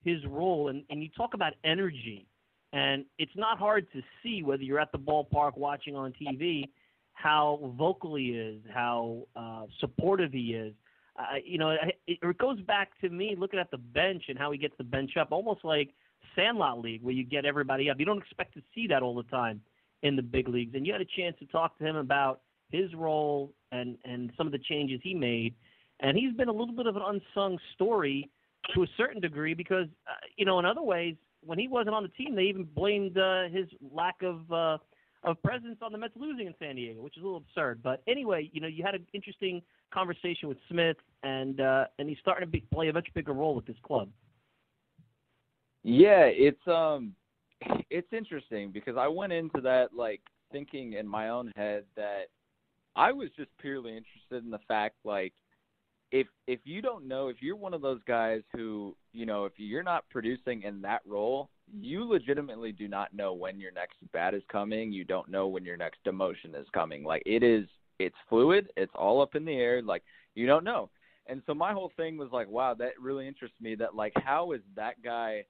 his 0.04 0.26
role 0.26 0.70
and, 0.70 0.84
and 0.90 1.02
you 1.04 1.10
talk 1.16 1.34
about 1.34 1.54
energy. 1.64 2.28
And 2.74 3.06
it's 3.20 3.36
not 3.36 3.58
hard 3.58 3.88
to 3.94 4.02
see 4.22 4.44
whether 4.44 4.64
you're 4.64 4.80
at 4.80 4.92
the 4.92 4.98
ballpark 4.98 5.58
watching 5.58 5.96
on 5.96 6.14
TV 6.14 6.70
how 7.14 7.74
vocal 7.78 8.16
he 8.16 8.32
is, 8.32 8.60
how 8.74 9.26
uh, 9.38 9.64
supportive 9.80 10.34
he 10.34 10.54
is. 10.54 10.74
Uh, 11.18 11.38
you 11.46 11.58
know, 11.58 11.70
it, 11.70 11.98
it 12.08 12.38
goes 12.38 12.60
back 12.62 13.00
to 13.02 13.10
me 13.10 13.36
looking 13.38 13.60
at 13.60 13.72
the 13.72 13.78
bench 13.78 14.24
and 14.28 14.38
how 14.38 14.52
he 14.52 14.58
gets 14.58 14.76
the 14.78 14.84
bench 14.84 15.12
up, 15.18 15.30
almost 15.32 15.64
like 15.64 15.92
Sandlot 16.36 16.80
League, 16.82 17.02
where 17.02 17.14
you 17.14 17.24
get 17.24 17.46
everybody 17.46 17.90
up. 17.90 18.00
You 18.00 18.06
don't 18.06 18.18
expect 18.18 18.54
to 18.56 18.62
see 18.74 18.88
that 18.88 19.02
all 19.02 19.16
the 19.16 19.24
time 19.24 19.62
in 20.04 20.16
the 20.16 20.22
big 20.22 20.50
leagues, 20.50 20.76
and 20.76 20.86
you 20.86 20.92
had 20.92 21.02
a 21.02 21.06
chance 21.18 21.36
to 21.40 21.46
talk 21.48 21.78
to 21.78 21.86
him 21.86 21.96
about 21.96 22.42
his 22.70 22.94
role 22.94 23.54
and 23.72 23.98
and 24.04 24.32
some 24.38 24.46
of 24.46 24.52
the 24.52 24.60
changes 24.60 25.00
he 25.04 25.14
made. 25.14 25.56
And 26.02 26.18
he's 26.18 26.34
been 26.34 26.50
a 26.50 26.54
little 26.54 26.76
bit 26.76 26.88
of 26.88 26.98
an 26.98 27.04
unsung 27.06 27.58
story 27.74 28.30
to 28.74 28.84
a 28.84 28.88
certain 28.98 29.22
degree 29.22 29.54
because, 29.54 29.88
uh, 30.08 30.14
you 30.36 30.46
know, 30.46 30.60
in 30.60 30.66
other 30.66 30.82
ways, 30.82 31.16
when 31.46 31.58
he 31.58 31.68
wasn't 31.68 31.96
on 31.96 32.04
the 32.04 32.10
team, 32.10 32.36
they 32.36 32.44
even 32.44 32.64
blamed 32.64 33.18
uh, 33.18 33.44
his 33.44 33.68
lack 33.94 34.22
of 34.22 34.52
uh, 34.52 34.78
of 35.24 35.42
presence 35.42 35.78
on 35.82 35.92
the 35.92 35.98
Mets 35.98 36.14
losing 36.16 36.48
in 36.48 36.54
San 36.60 36.76
Diego, 36.76 37.02
which 37.02 37.18
is 37.18 37.24
a 37.24 37.26
little 37.26 37.44
absurd. 37.50 37.82
But 37.82 38.04
anyway, 38.08 38.50
you 38.54 38.62
know, 38.62 38.68
you 38.68 38.84
had 38.84 38.96
an 38.96 39.08
interesting 39.14 39.62
conversation 39.94 40.50
with 40.50 40.58
Smith, 40.70 40.98
and 41.24 41.60
uh, 41.60 41.86
and 42.00 42.10
he's 42.10 42.18
starting 42.20 42.48
to 42.48 42.52
be, 42.52 42.62
play 42.74 42.90
a 42.90 42.94
much 42.94 43.08
bigger 43.14 43.34
role 43.34 43.56
with 43.56 43.66
this 43.66 43.78
club. 43.84 44.10
Yeah, 45.84 46.26
it's 46.26 46.68
um, 46.68 47.14
it's 47.90 48.12
interesting 48.12 48.72
because 48.72 48.98
I 48.98 49.08
went 49.08 49.34
into 49.34 49.62
that 49.62 49.94
like 49.96 50.22
thinking 50.52 50.94
in 50.94 51.08
my 51.08 51.30
own 51.30 51.52
head 51.56 51.84
that 51.96 52.26
I 52.96 53.12
was 53.12 53.30
just 53.36 53.50
purely 53.60 53.98
interested 53.98 54.44
in 54.44 54.52
the 54.52 54.60
fact 54.68 54.96
like 55.04 55.34
if 56.12 56.28
if 56.48 56.60
you 56.64 56.82
don't 56.82 57.08
know 57.08 57.30
if 57.30 57.38
you're 57.42 57.56
one 57.56 57.74
of 57.74 57.82
those 57.82 58.00
guys 58.08 58.42
who 58.54 58.96
you 59.12 59.26
know 59.26 59.46
if 59.46 59.54
you're 59.58 59.84
not 59.84 60.08
producing 60.10 60.62
in 60.62 60.82
that 60.82 61.02
role 61.06 61.50
you 61.74 62.04
legitimately 62.06 62.72
do 62.72 62.88
not 62.88 63.14
know 63.14 63.34
when 63.34 63.60
your 63.60 63.72
next 63.72 63.98
bat 64.14 64.34
is 64.34 64.44
coming. 64.52 64.92
You 64.92 65.04
don't 65.04 65.30
know 65.30 65.48
when 65.48 65.66
your 65.66 65.78
next 65.78 66.00
demotion 66.06 66.60
is 66.60 66.68
coming. 66.74 67.04
Like 67.04 67.24
it 67.26 67.44
is, 67.44 67.66
it's 68.00 68.16
fluid. 68.30 68.70
It's 68.76 68.92
all 68.96 69.22
up 69.22 69.36
in 69.36 69.46
the 69.46 69.56
air. 69.56 69.82
Like 69.82 70.04
you 70.34 70.48
don't 70.48 70.64
know. 70.64 70.90
And 71.28 71.42
so 71.48 71.54
my 71.54 71.74
whole 71.74 71.92
thing 71.98 72.18
was 72.18 72.30
like, 72.32 72.48
wow, 72.48 72.76
that 72.76 73.00
really 73.02 73.28
interests 73.28 73.60
me. 73.60 73.76
That 73.76 73.96
like, 73.96 74.14
how 74.16 74.52
is 74.52 74.62
that 74.76 75.02
guy 75.04 75.46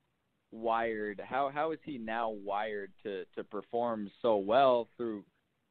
wired? 0.52 1.22
How 1.24 1.52
how 1.54 1.72
is 1.72 1.80
he 1.84 1.98
now 1.98 2.30
wired 2.30 2.92
to 3.04 3.26
to 3.36 3.44
perform 3.44 4.10
so 4.22 4.38
well 4.38 4.88
through 4.98 5.24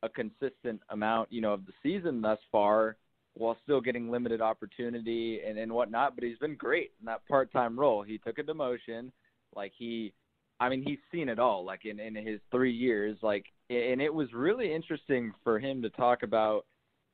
a 0.03 0.09
consistent 0.09 0.81
amount, 0.91 1.33
you 1.33 1.41
know, 1.41 1.55
of 1.55 1.64
the 1.64 1.72
season 1.83 2.20
thus 2.20 2.39
far, 2.53 2.97
while 3.33 3.57
still 3.62 3.81
getting 3.81 4.11
limited 4.11 4.41
opportunity 4.41 5.41
and 5.47 5.59
and 5.59 5.72
whatnot. 5.72 6.14
But 6.14 6.25
he's 6.25 6.39
been 6.39 6.57
great 6.57 6.93
in 7.01 7.07
that 7.07 7.27
part 7.27 7.51
time 7.53 7.79
role. 7.79 8.03
He 8.03 8.18
took 8.18 8.39
a 8.39 8.43
demotion, 8.43 9.11
like 9.55 9.72
he 9.77 10.12
I 10.61 10.69
mean, 10.69 10.83
he's 10.87 10.99
seen 11.13 11.29
it 11.29 11.39
all, 11.39 11.65
like 11.65 11.85
in 11.85 11.99
in 11.99 12.15
his 12.15 12.41
three 12.51 12.73
years, 12.73 13.17
like, 13.23 13.45
and 13.71 14.01
it 14.01 14.13
was 14.13 14.33
really 14.33 14.73
interesting 14.73 15.33
for 15.43 15.59
him 15.59 15.83
to 15.83 15.91
talk 15.91 16.23
about 16.23 16.65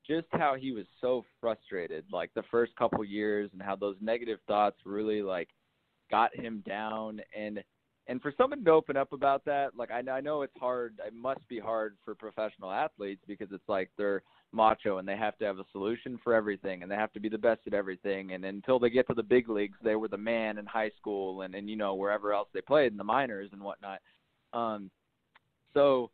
just 0.06 0.26
how 0.32 0.56
he 0.58 0.72
was 0.72 0.86
so 1.00 1.24
frustrated, 1.40 2.04
like 2.12 2.30
the 2.34 2.42
first 2.50 2.74
couple 2.76 3.02
years, 3.04 3.50
and 3.52 3.62
how 3.62 3.76
those 3.76 3.96
negative 4.00 4.38
thoughts 4.46 4.76
really 4.84 5.22
like 5.22 5.48
got 6.10 6.34
him 6.36 6.62
down, 6.66 7.20
and 7.36 7.62
and 8.06 8.20
for 8.20 8.32
someone 8.36 8.64
to 8.64 8.70
open 8.70 8.96
up 8.96 9.12
about 9.12 9.44
that, 9.44 9.76
like 9.76 9.90
I, 9.90 10.02
I 10.10 10.20
know 10.20 10.42
it's 10.42 10.56
hard, 10.58 10.98
it 11.06 11.14
must 11.14 11.46
be 11.48 11.58
hard 11.58 11.96
for 12.04 12.14
professional 12.14 12.70
athletes 12.70 13.22
because 13.26 13.48
it's 13.52 13.68
like 13.68 13.90
they're 13.96 14.22
macho 14.52 14.98
and 14.98 15.06
they 15.06 15.16
have 15.16 15.36
to 15.38 15.44
have 15.44 15.58
a 15.58 15.64
solution 15.72 16.18
for 16.22 16.34
everything 16.34 16.82
and 16.82 16.90
they 16.90 16.96
have 16.96 17.12
to 17.12 17.20
be 17.20 17.28
the 17.28 17.38
best 17.38 17.60
at 17.66 17.74
everything 17.74 18.32
and 18.32 18.44
until 18.44 18.78
they 18.78 18.90
get 18.90 19.06
to 19.06 19.14
the 19.14 19.22
big 19.22 19.48
leagues 19.48 19.78
they 19.82 19.94
were 19.94 20.08
the 20.08 20.16
man 20.16 20.58
in 20.58 20.66
high 20.66 20.90
school 20.98 21.42
and 21.42 21.54
and 21.54 21.70
you 21.70 21.76
know 21.76 21.94
wherever 21.94 22.32
else 22.32 22.48
they 22.52 22.60
played 22.60 22.90
in 22.92 22.98
the 22.98 23.04
minors 23.04 23.50
and 23.52 23.62
whatnot. 23.62 24.00
Um 24.52 24.90
so 25.72 26.10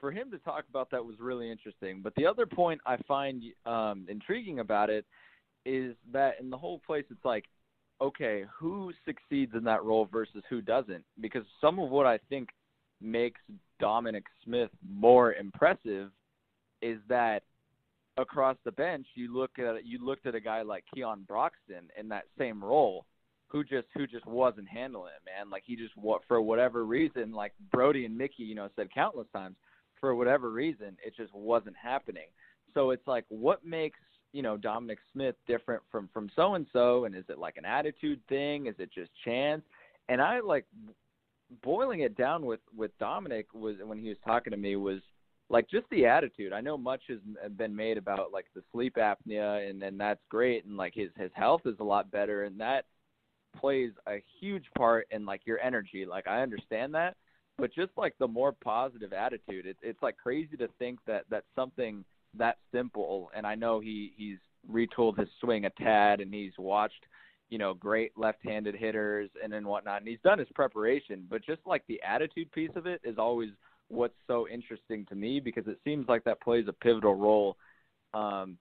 for 0.00 0.12
him 0.12 0.30
to 0.30 0.38
talk 0.38 0.64
about 0.68 0.90
that 0.90 1.04
was 1.04 1.16
really 1.18 1.50
interesting 1.50 2.00
but 2.02 2.14
the 2.14 2.26
other 2.26 2.46
point 2.46 2.80
i 2.86 2.96
find 3.08 3.42
um 3.64 4.06
intriguing 4.08 4.58
about 4.58 4.90
it 4.90 5.04
is 5.64 5.94
that 6.12 6.34
in 6.40 6.50
the 6.50 6.56
whole 6.56 6.80
place 6.86 7.04
it's 7.10 7.24
like 7.24 7.44
okay 8.00 8.44
who 8.54 8.92
succeeds 9.04 9.54
in 9.54 9.64
that 9.64 9.82
role 9.84 10.08
versus 10.10 10.42
who 10.48 10.60
doesn't? 10.60 11.04
Because 11.20 11.44
some 11.60 11.78
of 11.78 11.90
what 11.90 12.06
i 12.06 12.18
think 12.28 12.50
makes 13.00 13.40
dominic 13.80 14.24
smith 14.44 14.70
more 14.88 15.34
impressive 15.34 16.10
is 16.82 16.98
that 17.08 17.42
across 18.18 18.56
the 18.64 18.72
bench, 18.72 19.06
you 19.14 19.34
look 19.34 19.58
at 19.58 19.86
you 19.86 20.04
looked 20.04 20.26
at 20.26 20.34
a 20.34 20.40
guy 20.40 20.62
like 20.62 20.84
Keon 20.94 21.24
Broxton 21.26 21.88
in 21.98 22.08
that 22.08 22.24
same 22.36 22.62
role, 22.62 23.06
who 23.46 23.64
just 23.64 23.86
who 23.94 24.06
just 24.06 24.26
wasn't 24.26 24.68
handling 24.68 25.12
it, 25.16 25.24
man. 25.24 25.50
Like 25.50 25.62
he 25.66 25.76
just 25.76 25.96
what 25.96 26.22
for 26.28 26.42
whatever 26.42 26.84
reason, 26.84 27.32
like 27.32 27.52
Brody 27.72 28.04
and 28.04 28.16
Mickey, 28.16 28.42
you 28.42 28.54
know, 28.54 28.68
said 28.76 28.92
countless 28.92 29.28
times, 29.32 29.56
for 30.00 30.14
whatever 30.14 30.50
reason, 30.50 30.96
it 31.04 31.14
just 31.16 31.34
wasn't 31.34 31.76
happening. 31.80 32.26
So 32.74 32.90
it's 32.90 33.06
like, 33.06 33.24
what 33.28 33.64
makes 33.64 33.98
you 34.32 34.42
know 34.42 34.56
Dominic 34.56 34.98
Smith 35.12 35.36
different 35.46 35.82
from 35.90 36.08
from 36.12 36.30
so 36.36 36.54
and 36.54 36.66
so, 36.72 37.04
and 37.04 37.14
is 37.14 37.24
it 37.28 37.38
like 37.38 37.56
an 37.56 37.64
attitude 37.64 38.20
thing? 38.28 38.66
Is 38.66 38.74
it 38.78 38.90
just 38.92 39.10
chance? 39.24 39.62
And 40.08 40.20
I 40.20 40.40
like 40.40 40.66
boiling 41.62 42.00
it 42.00 42.16
down 42.16 42.44
with 42.44 42.60
with 42.76 42.90
Dominic 42.98 43.46
was 43.54 43.76
when 43.82 43.98
he 43.98 44.08
was 44.08 44.18
talking 44.24 44.50
to 44.50 44.56
me 44.56 44.76
was 44.76 45.00
like 45.50 45.68
just 45.70 45.86
the 45.90 46.06
attitude. 46.06 46.52
I 46.52 46.60
know 46.60 46.76
much 46.76 47.02
has 47.08 47.18
uh, 47.44 47.48
been 47.48 47.74
made 47.74 47.96
about 47.96 48.32
like 48.32 48.46
the 48.54 48.62
sleep 48.72 48.96
apnea, 48.96 49.68
and 49.68 49.82
and 49.82 49.98
that's 49.98 50.20
great, 50.28 50.64
and 50.64 50.76
like 50.76 50.94
his 50.94 51.10
his 51.16 51.30
health 51.34 51.62
is 51.64 51.76
a 51.80 51.84
lot 51.84 52.10
better, 52.10 52.44
and 52.44 52.60
that 52.60 52.84
plays 53.58 53.92
a 54.06 54.22
huge 54.40 54.64
part 54.76 55.06
in 55.10 55.24
like 55.24 55.42
your 55.46 55.58
energy. 55.60 56.04
Like 56.04 56.26
I 56.26 56.42
understand 56.42 56.94
that, 56.94 57.16
but 57.56 57.74
just 57.74 57.90
like 57.96 58.14
the 58.18 58.28
more 58.28 58.52
positive 58.52 59.12
attitude, 59.12 59.66
it's 59.66 59.80
it's 59.82 60.02
like 60.02 60.16
crazy 60.16 60.56
to 60.58 60.68
think 60.78 60.98
that 61.06 61.24
that's 61.30 61.46
something 61.56 62.04
that 62.36 62.58
simple. 62.72 63.30
And 63.34 63.46
I 63.46 63.54
know 63.54 63.80
he 63.80 64.12
he's 64.16 64.38
retooled 64.70 65.18
his 65.18 65.28
swing 65.40 65.64
a 65.64 65.70
tad, 65.70 66.20
and 66.20 66.32
he's 66.32 66.52
watched 66.58 67.06
you 67.48 67.56
know 67.56 67.72
great 67.72 68.12
left-handed 68.18 68.74
hitters 68.74 69.30
and 69.42 69.54
and 69.54 69.66
whatnot, 69.66 70.00
and 70.00 70.08
he's 70.08 70.20
done 70.22 70.38
his 70.38 70.48
preparation. 70.54 71.26
But 71.28 71.44
just 71.44 71.60
like 71.66 71.84
the 71.88 72.02
attitude 72.02 72.52
piece 72.52 72.70
of 72.76 72.86
it 72.86 73.00
is 73.02 73.16
always 73.16 73.50
what's 73.88 74.14
so 74.26 74.46
interesting 74.48 75.06
to 75.06 75.14
me 75.14 75.40
because 75.40 75.66
it 75.66 75.78
seems 75.84 76.08
like 76.08 76.24
that 76.24 76.40
plays 76.40 76.66
a 76.68 76.72
pivotal 76.72 77.14
role 77.14 77.56
um, 78.14 78.58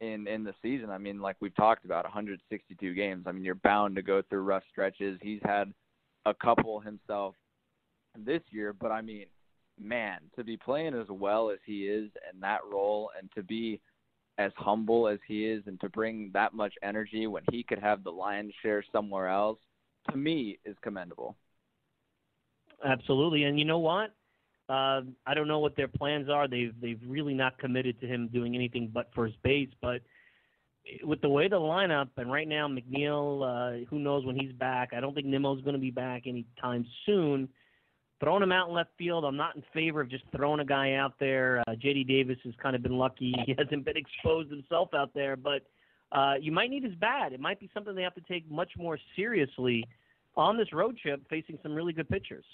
in 0.00 0.26
in 0.26 0.44
the 0.44 0.54
season. 0.62 0.90
I 0.90 0.98
mean, 0.98 1.20
like 1.20 1.36
we've 1.40 1.54
talked 1.54 1.84
about, 1.84 2.04
162 2.04 2.94
games. 2.94 3.24
I 3.26 3.32
mean, 3.32 3.44
you're 3.44 3.54
bound 3.56 3.96
to 3.96 4.02
go 4.02 4.22
through 4.22 4.42
rough 4.42 4.64
stretches. 4.70 5.18
He's 5.22 5.40
had 5.44 5.72
a 6.26 6.34
couple 6.34 6.80
himself 6.80 7.34
this 8.18 8.42
year, 8.50 8.72
but 8.72 8.92
I 8.92 9.00
mean, 9.00 9.26
man, 9.80 10.20
to 10.36 10.44
be 10.44 10.56
playing 10.56 10.94
as 10.94 11.08
well 11.08 11.50
as 11.50 11.58
he 11.64 11.86
is 11.86 12.10
in 12.32 12.40
that 12.40 12.60
role, 12.70 13.10
and 13.18 13.30
to 13.34 13.42
be 13.42 13.80
as 14.38 14.52
humble 14.56 15.08
as 15.08 15.18
he 15.26 15.46
is, 15.46 15.62
and 15.66 15.80
to 15.80 15.88
bring 15.88 16.30
that 16.32 16.54
much 16.54 16.74
energy 16.82 17.26
when 17.26 17.42
he 17.50 17.62
could 17.62 17.78
have 17.78 18.02
the 18.02 18.10
lion's 18.10 18.52
share 18.62 18.84
somewhere 18.92 19.28
else, 19.28 19.58
to 20.10 20.16
me, 20.16 20.58
is 20.64 20.76
commendable. 20.82 21.36
Absolutely, 22.84 23.44
and 23.44 23.58
you 23.58 23.64
know 23.64 23.78
what? 23.78 24.14
Uh, 24.68 25.02
I 25.26 25.34
don't 25.34 25.48
know 25.48 25.58
what 25.58 25.76
their 25.76 25.88
plans 25.88 26.28
are. 26.28 26.48
They've 26.48 26.74
they've 26.80 27.00
really 27.06 27.34
not 27.34 27.58
committed 27.58 28.00
to 28.00 28.06
him 28.06 28.28
doing 28.28 28.54
anything 28.54 28.90
but 28.92 29.10
first 29.14 29.34
base. 29.42 29.68
But 29.80 30.02
with 31.04 31.20
the 31.20 31.28
way 31.28 31.48
the 31.48 31.56
lineup 31.56 32.08
and 32.16 32.30
right 32.30 32.48
now 32.48 32.68
McNeil, 32.68 33.82
uh, 33.82 33.86
who 33.88 33.98
knows 33.98 34.24
when 34.24 34.36
he's 34.36 34.52
back? 34.52 34.90
I 34.96 35.00
don't 35.00 35.14
think 35.14 35.26
Nimmo's 35.26 35.62
going 35.62 35.74
to 35.74 35.80
be 35.80 35.90
back 35.90 36.26
anytime 36.26 36.86
soon. 37.06 37.48
Throwing 38.20 38.42
him 38.42 38.52
out 38.52 38.68
in 38.68 38.74
left 38.74 38.90
field, 38.96 39.24
I'm 39.24 39.36
not 39.36 39.56
in 39.56 39.64
favor 39.74 40.00
of 40.00 40.08
just 40.08 40.22
throwing 40.34 40.60
a 40.60 40.64
guy 40.64 40.94
out 40.94 41.14
there. 41.18 41.60
Uh, 41.66 41.74
J.D. 41.74 42.04
Davis 42.04 42.38
has 42.44 42.54
kind 42.62 42.76
of 42.76 42.82
been 42.82 42.96
lucky; 42.96 43.34
he 43.46 43.54
hasn't 43.58 43.84
been 43.84 43.96
exposed 43.96 44.50
himself 44.50 44.90
out 44.94 45.12
there. 45.12 45.36
But 45.36 45.62
uh, 46.12 46.34
you 46.40 46.52
might 46.52 46.70
need 46.70 46.84
his 46.84 46.94
bat. 46.94 47.32
It 47.32 47.40
might 47.40 47.58
be 47.58 47.68
something 47.74 47.94
they 47.96 48.02
have 48.02 48.14
to 48.14 48.22
take 48.22 48.48
much 48.48 48.70
more 48.78 48.98
seriously 49.16 49.84
on 50.36 50.56
this 50.56 50.72
road 50.72 50.96
trip, 50.98 51.20
facing 51.28 51.58
some 51.62 51.74
really 51.74 51.92
good 51.92 52.08
pitchers. 52.08 52.44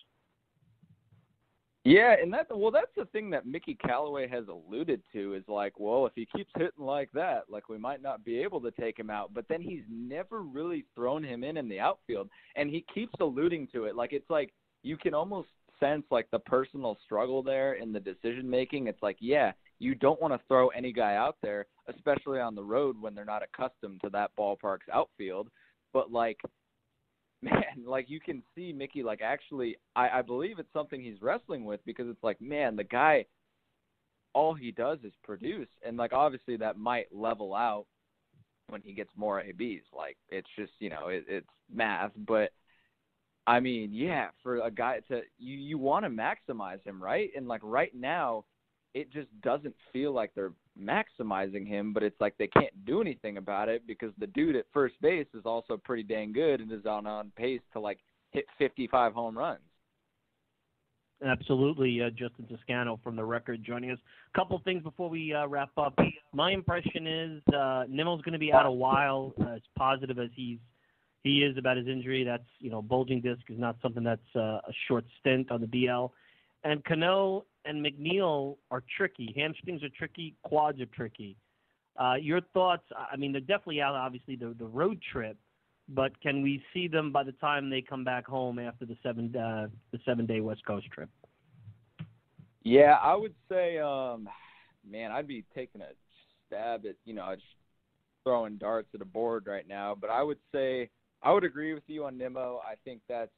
Yeah, 1.89 2.17
and 2.21 2.31
that 2.35 2.49
well, 2.55 2.71
that's 2.71 2.95
the 2.99 3.07
thing 3.07 3.31
that 3.31 3.47
Mickey 3.47 3.75
Callaway 3.75 4.29
has 4.29 4.45
alluded 4.49 5.01
to 5.15 5.33
is 5.33 5.45
like, 5.49 5.81
well, 5.81 6.05
if 6.05 6.13
he 6.15 6.29
keeps 6.37 6.51
hitting 6.55 6.85
like 6.85 7.11
that, 7.13 7.45
like 7.49 7.71
we 7.71 7.79
might 7.79 8.03
not 8.03 8.27
be 8.27 8.41
able 8.41 8.61
to 8.61 8.71
take 8.73 8.99
him 8.99 9.09
out. 9.09 9.33
But 9.33 9.47
then 9.49 9.63
he's 9.63 9.85
never 9.91 10.43
really 10.43 10.85
thrown 10.95 11.25
him 11.25 11.43
in 11.43 11.57
in 11.57 11.67
the 11.67 11.81
outfield, 11.81 12.29
and 12.57 12.69
he 12.69 12.85
keeps 12.93 13.15
alluding 13.21 13.69
to 13.73 13.85
it. 13.85 13.97
Like 13.97 14.13
it's 14.13 14.29
like 14.29 14.53
you 14.83 14.99
can 14.99 15.15
almost 15.15 15.49
sense 15.81 16.05
like 16.11 16.31
the 16.31 16.41
personal 16.41 16.99
struggle 17.07 17.43
there 17.43 17.73
in 17.75 17.91
the 17.91 18.01
decision 18.01 18.51
making. 18.51 18.87
It's 18.87 19.03
like, 19.03 19.17
yeah, 19.19 19.53
you 19.79 19.95
don't 19.95 20.21
want 20.21 20.35
to 20.35 20.47
throw 20.47 20.69
any 20.69 20.93
guy 20.93 21.15
out 21.15 21.37
there, 21.41 21.65
especially 21.89 22.39
on 22.39 22.55
the 22.55 22.63
road 22.63 23.01
when 23.01 23.15
they're 23.15 23.25
not 23.25 23.43
accustomed 23.43 24.03
to 24.05 24.11
that 24.11 24.33
ballpark's 24.39 24.91
outfield. 24.93 25.49
But 25.95 26.13
like 26.13 26.39
man, 27.43 27.85
like 27.87 28.11
you 28.11 28.21
can 28.21 28.43
see 28.55 28.73
Mickey 28.73 29.03
like 29.03 29.21
actually 29.23 29.77
I, 29.95 30.09
I 30.09 30.23
believe 30.23 30.59
it's 30.59 30.73
something 30.73 31.01
he's 31.01 31.23
wrestling 31.23 31.65
with 31.65 31.81
because 31.85 32.09
it's 32.09 32.23
like, 32.23 32.41
man, 32.41 32.77
the 32.77 32.85
guy 32.85 33.27
all 34.35 34.55
he 34.55 34.71
does 34.73 34.99
is 35.05 35.13
produce 35.23 35.69
and 35.87 35.97
like 35.97 36.13
obviously 36.13 36.57
that 36.57 36.77
might 36.77 37.07
level 37.15 37.55
out 37.55 37.87
when 38.69 38.83
he 38.83 38.93
gets 38.93 39.11
more 39.17 39.41
ABs. 39.41 39.85
Like 39.97 40.17
it's 40.29 40.49
just, 40.57 40.73
you 40.79 40.91
know, 40.91 41.09
it, 41.09 41.25
it's 41.29 41.47
math, 41.73 42.13
but 42.17 42.51
I 43.47 43.61
mean, 43.61 43.91
yeah, 43.93 44.29
for 44.43 44.61
a 44.61 44.71
guy 44.71 45.01
to 45.09 45.23
you 45.39 45.57
you 45.57 45.79
want 45.79 46.05
to 46.05 46.11
maximize 46.11 46.85
him, 46.85 47.03
right? 47.03 47.31
And 47.37 47.49
like 47.49 47.63
right 47.65 47.95
now, 47.95 48.45
it 48.95 49.13
just 49.13 49.29
doesn't 49.43 49.75
feel 49.93 50.13
like 50.13 50.33
they're 50.35 50.53
maximizing 50.81 51.67
him, 51.67 51.93
but 51.93 52.03
it's 52.03 52.21
like 52.21 52.37
they 52.39 52.47
can't 52.47 52.85
do 52.87 53.01
anything 53.01 53.37
about 53.37 53.69
it 53.69 53.87
because 53.87 54.13
the 54.19 54.27
dude 54.29 54.57
at 54.57 54.67
first 54.73 54.95
base 55.01 55.27
is 55.35 55.45
also 55.45 55.77
pretty 55.77 56.03
dang 56.03 56.33
good 56.33 56.61
and 56.61 56.71
is 56.73 56.87
on 56.87 57.07
on 57.07 57.33
pace 57.37 57.61
to 57.73 57.81
like 57.81 57.99
hit 58.31 58.45
55 58.59 59.13
home 59.13 59.37
runs. 59.37 59.61
Absolutely, 61.25 62.01
uh, 62.01 62.11
Justin 62.11 62.47
Toscano 62.49 63.01
from 63.03 63.17
the 63.17 63.25
record 63.25 63.65
joining 63.65 63.91
us. 63.91 63.99
A 64.33 64.39
couple 64.39 64.61
things 64.65 64.85
before 64.85 65.11
we 65.11 65.35
uh, 65.35 65.49
wrap 65.49 65.71
up. 65.77 65.99
My 66.33 66.53
impression 66.53 67.07
is 67.09 67.55
uh, 67.55 67.85
Nimmo's 67.89 68.23
going 68.23 68.35
to 68.35 68.39
be 68.39 68.53
out 68.53 68.67
a 68.67 68.71
while. 68.71 69.33
Uh, 69.41 69.55
as 69.55 69.63
positive 69.77 70.19
as 70.19 70.31
he's 70.35 70.59
he 71.25 71.43
is 71.43 71.59
about 71.59 71.77
his 71.77 71.89
injury, 71.89 72.23
that's 72.23 72.47
you 72.61 72.71
know 72.71 72.81
bulging 72.81 73.21
disc 73.21 73.43
is 73.49 73.59
not 73.59 73.77
something 73.83 74.05
that's 74.05 74.21
uh, 74.37 74.61
a 74.61 74.73
short 74.87 75.05
stint 75.19 75.51
on 75.51 75.61
the 75.61 75.67
DL. 75.67 76.11
And 76.63 76.85
Cano 76.85 77.47
and 77.65 77.85
McNeil 77.85 78.57
are 78.71 78.83
tricky. 78.97 79.35
Hamstrings 79.37 79.83
are 79.83 79.91
tricky. 79.97 80.35
Quads 80.43 80.81
are 80.81 80.87
tricky. 80.87 81.37
Uh, 81.99 82.15
your 82.15 82.41
thoughts? 82.55 82.85
I 82.97 83.17
mean, 83.17 83.33
they're 83.33 83.41
definitely 83.41 83.81
out. 83.81 83.95
Obviously, 83.95 84.37
the 84.37 84.55
the 84.59 84.67
road 84.67 85.01
trip, 85.13 85.37
but 85.89 86.19
can 86.21 86.43
we 86.43 86.63
see 86.73 86.87
them 86.87 87.13
by 87.13 87.25
the 87.25 87.33
time 87.33 87.71
they 87.71 87.83
come 87.83 88.05
back 88.05 88.27
home 88.27 88.59
after 88.59 88.87
the 88.87 88.97
seven 89.03 89.35
uh, 89.35 89.67
the 89.93 89.99
seven 90.05 90.25
day 90.27 90.41
West 90.41 90.65
Coast 90.65 90.87
trip? 90.93 91.09
Yeah, 92.63 92.99
I 93.03 93.15
would 93.15 93.35
say, 93.51 93.79
um, 93.79 94.29
man, 94.89 95.11
I'd 95.11 95.27
be 95.27 95.45
taking 95.55 95.81
a 95.81 95.89
stab 96.47 96.87
at 96.87 96.97
you 97.05 97.15
know 97.15 97.35
throwing 98.25 98.59
darts 98.59 98.89
at 98.95 99.01
a 99.01 99.07
board 99.07 99.47
right 99.47 99.67
now, 99.67 99.97
but 99.99 100.11
I 100.11 100.23
would 100.23 100.39
say 100.53 100.91
I 101.23 101.33
would 101.33 101.45
agree 101.45 101.75
with 101.75 101.85
you 101.87 102.05
on 102.05 102.17
Nimmo. 102.17 102.61
I 102.65 102.75
think 102.85 103.01
that's 103.09 103.33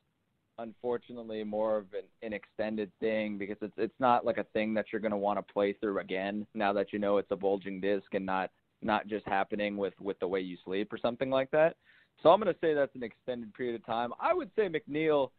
unfortunately 0.61 1.43
more 1.43 1.79
of 1.79 1.87
an, 1.93 2.05
an 2.23 2.33
extended 2.33 2.91
thing 3.01 3.39
because 3.39 3.57
it's 3.61 3.75
it's 3.77 3.99
not 3.99 4.25
like 4.25 4.39
a 4.39 4.45
thing 4.53 4.75
that 4.75 4.87
you're 4.93 5.01
going 5.01 5.11
to 5.11 5.17
want 5.17 5.39
to 5.39 5.53
play 5.53 5.73
through 5.73 5.99
again 5.99 6.47
now 6.55 6.73
that 6.73 6.93
you 6.93 6.99
know 6.99 7.19
it's 7.19 7.31
a 7.31 7.37
bulging 7.37 7.81
disc 7.81 8.07
and 8.13 8.25
not 8.25 8.51
not 8.83 9.07
just 9.07 9.27
happening 9.27 9.77
with 9.77 9.95
with 10.01 10.19
the 10.21 10.29
way 10.29 10.41
you 10.41 10.57
sleep 10.65 10.93
or 10.93 10.99
something 10.99 11.31
like 11.31 11.51
that. 11.51 11.77
So 12.23 12.31
I'm 12.31 12.41
going 12.41 12.53
to 12.53 12.61
say 12.61 12.75
that's 12.75 12.95
an 12.95 13.03
extended 13.03 13.53
period 13.55 13.75
of 13.75 13.87
time. 13.87 14.13
I 14.21 14.35
would 14.35 14.51
say 14.57 14.69
McNeil 14.69 15.31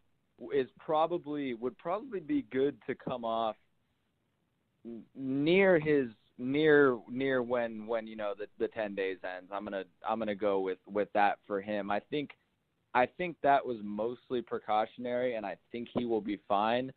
is 0.54 0.68
probably 0.80 1.54
would 1.54 1.78
probably 1.78 2.20
be 2.20 2.46
good 2.52 2.78
to 2.88 2.96
come 2.96 3.24
off 3.24 3.56
near 5.16 5.80
his 5.80 6.08
near 6.38 6.98
near 7.10 7.44
when 7.44 7.86
when 7.86 8.08
you 8.08 8.16
know 8.16 8.34
the 8.38 8.48
the 8.60 8.68
10 8.70 8.96
days 8.96 9.18
ends. 9.24 9.52
I'm 9.54 9.66
going 9.66 9.84
to 9.84 9.86
I'm 10.08 10.18
going 10.18 10.28
to 10.28 10.36
go 10.36 10.60
with 10.60 10.80
with 10.88 11.10
that 11.14 11.38
for 11.46 11.62
him. 11.62 11.92
I 11.92 12.00
think 12.10 12.32
I 12.94 13.06
think 13.06 13.38
that 13.42 13.66
was 13.66 13.78
mostly 13.84 14.42
precautionary, 14.42 15.36
and 15.36 15.46
I 15.46 15.56
think 15.72 15.88
he 15.94 16.06
will 16.06 16.22
be 16.22 16.40
fine. 16.48 16.92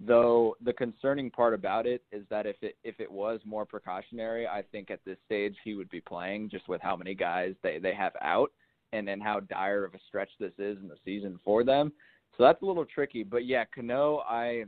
Though 0.00 0.56
the 0.62 0.72
concerning 0.72 1.30
part 1.30 1.54
about 1.54 1.86
it 1.86 2.04
is 2.12 2.24
that 2.30 2.46
if 2.46 2.56
it 2.62 2.76
if 2.84 3.00
it 3.00 3.10
was 3.10 3.40
more 3.44 3.66
precautionary, 3.66 4.46
I 4.46 4.62
think 4.70 4.90
at 4.90 5.00
this 5.04 5.18
stage 5.26 5.56
he 5.64 5.74
would 5.74 5.90
be 5.90 6.00
playing 6.00 6.50
just 6.50 6.68
with 6.68 6.80
how 6.80 6.94
many 6.94 7.14
guys 7.14 7.54
they 7.62 7.78
they 7.78 7.94
have 7.94 8.12
out 8.20 8.52
and 8.92 9.06
then 9.06 9.20
how 9.20 9.40
dire 9.40 9.84
of 9.84 9.94
a 9.94 9.98
stretch 10.06 10.30
this 10.38 10.52
is 10.58 10.78
in 10.78 10.88
the 10.88 10.96
season 11.04 11.38
for 11.44 11.64
them. 11.64 11.92
So 12.36 12.44
that's 12.44 12.62
a 12.62 12.64
little 12.64 12.84
tricky. 12.84 13.24
But 13.24 13.44
yeah, 13.44 13.64
Cano, 13.74 14.18
I 14.18 14.66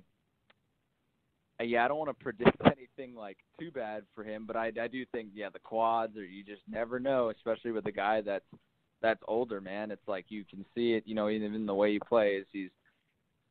yeah, 1.62 1.84
I 1.84 1.88
don't 1.88 1.98
want 1.98 2.10
to 2.10 2.24
predict 2.24 2.56
anything 2.64 3.14
like 3.14 3.36
too 3.58 3.70
bad 3.70 4.04
for 4.14 4.24
him, 4.24 4.46
but 4.46 4.56
I 4.56 4.72
I 4.80 4.88
do 4.88 5.04
think 5.12 5.28
yeah, 5.32 5.50
the 5.50 5.60
quads 5.60 6.16
or 6.16 6.24
you 6.24 6.42
just 6.42 6.62
never 6.68 6.98
know, 6.98 7.30
especially 7.30 7.70
with 7.70 7.86
a 7.86 7.92
guy 7.92 8.20
that's 8.20 8.44
that's 9.02 9.22
older, 9.26 9.60
man. 9.60 9.90
It's 9.90 10.06
like 10.06 10.26
you 10.28 10.44
can 10.44 10.64
see 10.74 10.92
it, 10.92 11.04
you 11.06 11.14
know, 11.14 11.28
even 11.28 11.54
in 11.54 11.66
the 11.66 11.74
way 11.74 11.92
he 11.92 11.98
plays. 11.98 12.44
He's, 12.52 12.70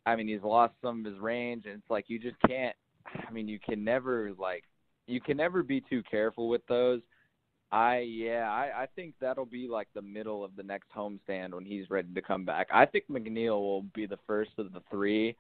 I 0.06 0.16
mean, 0.16 0.28
he's 0.28 0.44
lost 0.44 0.74
some 0.82 1.06
of 1.06 1.12
his 1.12 1.20
range, 1.22 1.66
and 1.66 1.76
it's 1.76 1.90
like 1.90 2.06
you 2.08 2.20
just 2.20 2.38
can't. 2.48 2.76
I 3.28 3.32
mean, 3.32 3.48
you 3.48 3.60
can 3.60 3.84
never 3.84 4.32
like, 4.38 4.64
you 5.08 5.22
can 5.22 5.38
never 5.38 5.64
be 5.64 5.82
too 5.82 6.04
careful 6.10 6.50
with 6.50 6.66
those. 6.68 7.02
I 7.72 8.00
yeah, 8.00 8.50
I 8.50 8.84
I 8.84 8.88
think 8.96 9.14
that'll 9.20 9.46
be 9.46 9.68
like 9.68 9.88
the 9.94 10.02
middle 10.02 10.44
of 10.44 10.56
the 10.56 10.64
next 10.64 10.90
homestand 10.96 11.54
when 11.54 11.66
he's 11.66 11.90
ready 11.90 12.14
to 12.14 12.22
come 12.22 12.44
back. 12.46 12.68
I 12.74 12.86
think 12.86 13.06
McNeil 13.10 13.60
will 13.60 13.84
be 13.94 14.06
the 14.08 14.20
first 14.26 14.52
of 14.58 14.74
the 14.74 14.82
three. 14.90 15.36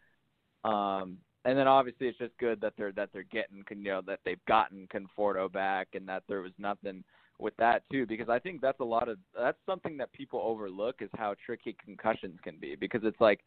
Um, 0.63 1.17
and 1.45 1.57
then 1.57 1.67
obviously 1.67 2.07
it's 2.07 2.17
just 2.17 2.37
good 2.37 2.61
that 2.61 2.73
they're 2.77 2.91
that 2.91 3.09
they're 3.13 3.23
getting 3.23 3.63
you 3.71 3.91
know 3.91 4.01
that 4.05 4.19
they've 4.25 4.43
gotten 4.47 4.87
Conforto 4.93 5.51
back 5.51 5.89
and 5.93 6.07
that 6.07 6.23
there 6.27 6.41
was 6.41 6.51
nothing 6.57 7.03
with 7.39 7.55
that 7.57 7.83
too 7.91 8.05
because 8.05 8.29
I 8.29 8.37
think 8.39 8.61
that's 8.61 8.79
a 8.79 8.85
lot 8.85 9.07
of 9.07 9.17
that's 9.35 9.57
something 9.65 9.97
that 9.97 10.11
people 10.11 10.41
overlook 10.43 10.97
is 11.01 11.09
how 11.15 11.35
tricky 11.45 11.75
concussions 11.83 12.37
can 12.43 12.57
be 12.59 12.75
because 12.75 13.01
it's 13.03 13.19
like 13.21 13.41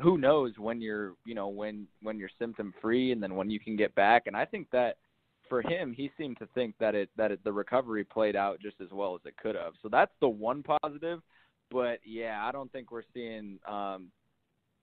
who 0.00 0.18
knows 0.18 0.52
when 0.58 0.80
you're 0.80 1.14
you 1.24 1.34
know 1.34 1.48
when 1.48 1.86
when 2.02 2.18
you're 2.18 2.30
symptom 2.38 2.74
free 2.82 3.12
and 3.12 3.22
then 3.22 3.34
when 3.34 3.50
you 3.50 3.60
can 3.60 3.76
get 3.76 3.94
back. 3.94 4.24
And 4.26 4.36
I 4.36 4.44
think 4.44 4.68
that 4.72 4.96
for 5.48 5.62
him 5.62 5.92
he 5.96 6.10
seemed 6.18 6.38
to 6.38 6.48
think 6.54 6.74
that 6.80 6.94
it 6.94 7.08
that 7.16 7.30
it, 7.30 7.44
the 7.44 7.52
recovery 7.52 8.04
played 8.04 8.36
out 8.36 8.60
just 8.60 8.76
as 8.80 8.88
well 8.92 9.14
as 9.14 9.20
it 9.24 9.36
could 9.36 9.54
have. 9.54 9.74
So 9.82 9.88
that's 9.88 10.12
the 10.20 10.28
one 10.28 10.62
positive. 10.62 11.20
But 11.70 12.00
yeah 12.04 12.40
I 12.44 12.52
don't 12.52 12.70
think 12.72 12.90
we're 12.90 13.02
seeing 13.14 13.58
um 13.66 14.10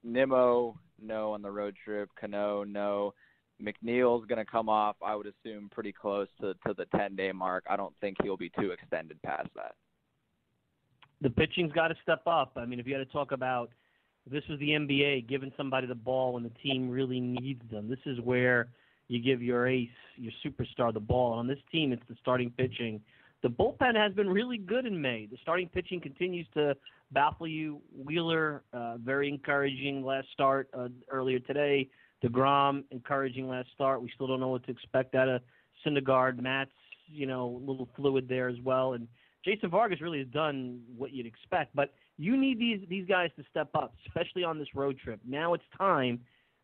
Nimmo 0.03 0.80
no 1.01 1.34
on 1.34 1.41
the 1.41 1.51
road 1.51 1.76
trip 1.84 2.09
Cano 2.20 2.64
no 2.64 3.14
McNeil's 3.62 4.26
going 4.26 4.43
to 4.43 4.49
come 4.49 4.70
off, 4.70 4.95
I 5.06 5.16
would 5.16 5.28
assume, 5.28 5.70
pretty 5.72 5.91
close 5.91 6.28
to, 6.41 6.54
to 6.66 6.74
the 6.74 6.86
10 6.97 7.16
day 7.16 7.32
mark. 7.32 7.64
I 7.70 7.76
don't 7.76 7.93
think 8.01 8.18
he'll 8.22 8.38
be 8.38 8.51
too 8.60 8.72
extended 8.72 9.22
past 9.22 9.49
that. 9.56 9.76
The 11.22 11.30
pitching's 11.30 11.72
got 11.72 11.88
to 11.89 11.95
step 12.01 12.24
up. 12.28 12.54
I 12.58 12.66
mean, 12.66 12.80
if 12.80 12.88
you 12.88 12.93
had 12.93 13.06
to 13.06 13.14
talk 13.14 13.32
about 13.32 13.70
this 14.30 14.43
was 14.49 14.60
the 14.60 14.70
NBA, 14.70 15.28
giving 15.28 15.51
somebody 15.58 15.88
the 15.88 15.95
ball 15.95 16.34
when 16.34 16.43
the 16.43 16.51
team 16.62 16.89
really 16.89 17.20
needs 17.20 17.62
them, 17.70 17.89
this 17.89 17.99
is 18.06 18.20
where 18.22 18.70
you 19.08 19.22
give 19.22 19.41
your 19.41 19.68
ace, 19.68 19.89
your 20.16 20.32
superstar, 20.45 20.93
the 20.93 20.99
ball. 20.99 21.32
And 21.32 21.39
on 21.41 21.47
this 21.47 21.64
team, 21.72 21.91
it's 21.91 22.04
the 22.10 22.16
starting 22.22 22.49
pitching. 22.51 23.01
The 23.41 23.49
bullpen 23.49 23.95
has 23.95 24.14
been 24.14 24.30
really 24.30 24.58
good 24.58 24.86
in 24.86 25.01
May. 25.01 25.28
The 25.30 25.38
starting 25.41 25.68
pitching 25.68 25.99
continues 25.99 26.47
to 26.54 26.76
baffle 27.12 27.47
you. 27.47 27.82
Wheeler, 27.93 28.64
uh, 28.72 28.97
very 28.97 29.28
encouraging 29.28 30.04
last 30.04 30.28
start 30.32 30.70
uh, 30.74 30.88
earlier 31.12 31.39
today. 31.39 31.89
DeGrom, 32.24 32.84
encouraging 32.91 33.47
last 33.47 33.69
start. 33.74 34.01
We 34.01 34.11
still 34.13 34.28
don't 34.28 34.39
know 34.39 34.49
what 34.49 34.63
to 34.65 34.71
expect 34.71 35.15
out 35.15 35.28
of 35.28 35.41
Syndergaard. 35.86 36.41
Matz, 36.41 36.71
you 37.07 37.26
know, 37.26 37.45
a 37.45 37.69
little 37.69 37.89
fluid 37.95 38.28
there 38.28 38.47
as 38.47 38.59
well. 38.63 38.93
And 38.93 39.07
Jason 39.43 39.69
Vargas 39.69 40.01
really 40.01 40.19
has 40.19 40.28
done 40.28 40.82
what 40.97 41.11
you'd 41.11 41.26
expect. 41.26 41.76
But 41.76 41.93
you 42.17 42.38
need 42.38 42.59
these 42.59 42.82
these 42.89 43.05
guys 43.07 43.30
to 43.38 43.43
step 43.49 43.69
up, 43.76 43.93
especially 44.07 44.43
on 44.43 44.59
this 44.59 44.69
road 44.74 44.97
trip. 44.97 45.19
Now 45.26 45.53
it's 45.53 45.63
time. 45.78 46.19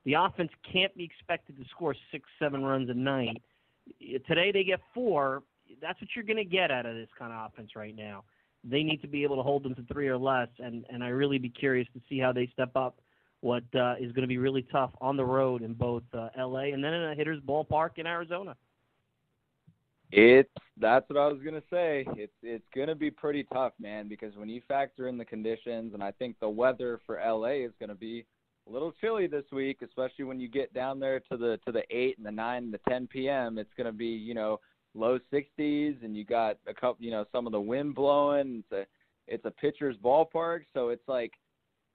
The 0.05 0.13
offense 0.13 0.51
can't 0.71 0.95
be 0.95 1.03
expected 1.03 1.57
to 1.57 1.65
score 1.69 1.95
six, 2.11 2.27
seven 2.39 2.63
runs 2.63 2.89
a 2.89 2.93
night. 2.93 3.41
Today 4.27 4.51
they 4.51 4.63
get 4.63 4.79
four. 4.93 5.43
That's 5.81 5.99
what 5.99 6.09
you're 6.15 6.23
going 6.23 6.37
to 6.37 6.45
get 6.45 6.71
out 6.71 6.85
of 6.85 6.95
this 6.95 7.09
kind 7.17 7.33
of 7.33 7.51
offense 7.51 7.71
right 7.75 7.95
now. 7.95 8.23
They 8.63 8.81
need 8.81 9.01
to 9.01 9.07
be 9.07 9.23
able 9.23 9.35
to 9.35 9.43
hold 9.43 9.63
them 9.63 9.75
to 9.75 9.83
three 9.91 10.07
or 10.07 10.17
less, 10.17 10.49
and 10.59 10.85
and 10.89 11.03
I 11.03 11.09
really 11.09 11.37
be 11.37 11.49
curious 11.49 11.87
to 11.93 12.01
see 12.07 12.19
how 12.19 12.31
they 12.31 12.47
step 12.53 12.71
up 12.75 12.99
what 13.41 13.63
uh, 13.75 13.95
is 13.99 14.11
going 14.11 14.23
to 14.23 14.27
be 14.27 14.37
really 14.37 14.63
tough 14.63 14.91
on 14.99 15.15
the 15.17 15.25
road 15.25 15.61
in 15.61 15.73
both 15.73 16.03
uh, 16.13 16.29
L.A. 16.37 16.71
and 16.71 16.83
then 16.83 16.93
in 16.93 17.03
a 17.11 17.15
hitter's 17.15 17.39
ballpark 17.41 17.91
in 17.97 18.05
Arizona. 18.05 18.55
It's 20.11 20.49
that's 20.77 21.07
what 21.07 21.19
I 21.19 21.27
was 21.27 21.39
gonna 21.43 21.61
say. 21.69 22.03
It's 22.15 22.33
it's 22.41 22.65
gonna 22.75 22.95
be 22.95 23.11
pretty 23.11 23.43
tough, 23.53 23.73
man, 23.79 24.07
because 24.07 24.35
when 24.35 24.49
you 24.49 24.59
factor 24.67 25.07
in 25.07 25.19
the 25.19 25.25
conditions, 25.25 25.93
and 25.93 26.03
I 26.03 26.09
think 26.09 26.39
the 26.39 26.49
weather 26.49 26.99
for 27.05 27.21
LA 27.23 27.63
is 27.63 27.71
gonna 27.79 27.93
be 27.93 28.25
a 28.67 28.71
little 28.71 28.91
chilly 28.99 29.27
this 29.27 29.43
week, 29.51 29.83
especially 29.83 30.25
when 30.25 30.39
you 30.39 30.47
get 30.47 30.73
down 30.73 30.99
there 30.99 31.19
to 31.31 31.37
the 31.37 31.59
to 31.63 31.71
the 31.71 31.83
eight 31.95 32.17
and 32.17 32.25
the 32.25 32.31
nine 32.31 32.63
and 32.63 32.73
the 32.73 32.79
ten 32.89 33.05
p.m. 33.05 33.59
It's 33.59 33.69
gonna 33.77 33.91
be 33.91 34.07
you 34.07 34.33
know 34.33 34.59
low 34.95 35.19
60s, 35.31 36.03
and 36.03 36.17
you 36.17 36.25
got 36.25 36.57
a 36.67 36.73
couple, 36.73 36.97
you 37.05 37.11
know, 37.11 37.25
some 37.31 37.45
of 37.45 37.51
the 37.51 37.61
wind 37.61 37.93
blowing. 37.93 38.63
It's 38.71 38.71
a 38.71 39.33
it's 39.33 39.45
a 39.45 39.51
pitcher's 39.51 39.95
ballpark, 39.97 40.61
so 40.73 40.89
it's 40.89 41.07
like 41.07 41.33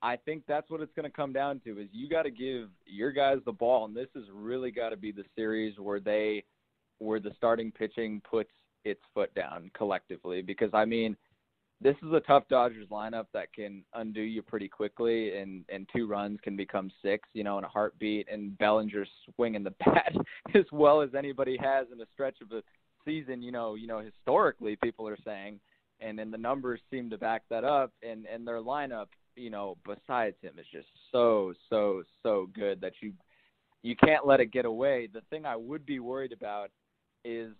I 0.05 0.17
think 0.17 0.43
that's 0.47 0.71
what 0.71 0.83
it's 0.83 0.93
going 0.95 1.11
to 1.11 1.17
come 1.17 1.33
down 1.33 1.61
to 1.61 1.81
is 1.81 1.89
you 1.91 2.11
got 2.11 2.25
to 2.25 2.31
give 2.31 2.69
your 2.85 3.11
guys 3.11 3.39
the 3.47 3.53
ball, 3.53 3.87
and 3.87 3.97
this 3.97 4.09
has 4.15 4.25
really 4.31 4.71
got 4.71 4.91
to 4.91 4.99
be 4.99 5.13
the 5.13 5.25
series 5.35 5.79
where 5.79 5.99
they, 5.99 6.45
where 6.99 7.19
the 7.19 7.33
starting 7.39 7.73
pitching 7.73 8.21
puts 8.31 8.51
its 8.85 9.01
foot 9.15 9.35
down 9.35 9.71
collectively. 9.75 10.43
Because 10.43 10.69
I 10.75 10.85
mean, 10.85 11.17
this 11.81 11.97
is 12.03 12.13
a 12.13 12.21
tough 12.21 12.45
Dodgers 12.51 12.87
lineup 12.91 13.29
that 13.33 13.51
can 13.55 13.83
undo 13.95 14.21
you 14.21 14.43
pretty 14.43 14.69
quickly, 14.69 15.39
and 15.39 15.65
and 15.71 15.89
two 15.97 16.07
runs 16.07 16.39
can 16.43 16.55
become 16.55 16.91
six, 17.03 17.27
you 17.33 17.43
know, 17.43 17.57
in 17.57 17.65
a 17.65 17.69
heartbeat. 17.69 18.29
And 18.31 18.59
Bellinger's 18.59 19.09
swinging 19.35 19.65
the 19.65 19.71
bat 19.87 20.13
as 20.55 20.67
well 20.71 21.01
as 21.01 21.15
anybody 21.17 21.57
has 21.63 21.87
in 21.91 21.99
a 22.03 22.07
stretch 22.13 22.43
of 22.43 22.53
a 22.53 22.63
season. 23.07 23.41
You 23.41 23.53
know, 23.53 23.75
you 23.75 23.87
know, 23.87 24.01
historically, 24.01 24.77
people 24.77 25.09
are 25.09 25.19
saying, 25.25 25.61
and 26.01 26.19
then 26.19 26.31
the 26.31 26.37
numbers 26.37 26.81
seem 26.91 27.09
to 27.09 27.17
back 27.17 27.45
that 27.49 27.65
up. 27.65 27.91
And 28.03 28.27
and 28.27 28.47
their 28.47 28.61
lineup, 28.61 29.07
you 29.37 29.51
know, 29.51 29.76
besides 29.85 30.37
him 30.43 30.55
is 30.59 30.66
just 30.72 30.89
so 31.12 31.53
so 31.68 32.03
so 32.22 32.49
good 32.55 32.80
that 32.80 32.95
you 33.01 33.12
you 33.82 33.97
can't 33.97 34.26
let 34.26 34.41
it 34.41 34.53
get 34.53 34.64
away. 34.64 35.09
The 35.12 35.22
thing 35.30 35.45
I 35.45 35.57
would 35.57 35.85
be 35.85 35.99
worried 36.01 36.32
about 36.32 36.70
is 37.24 37.53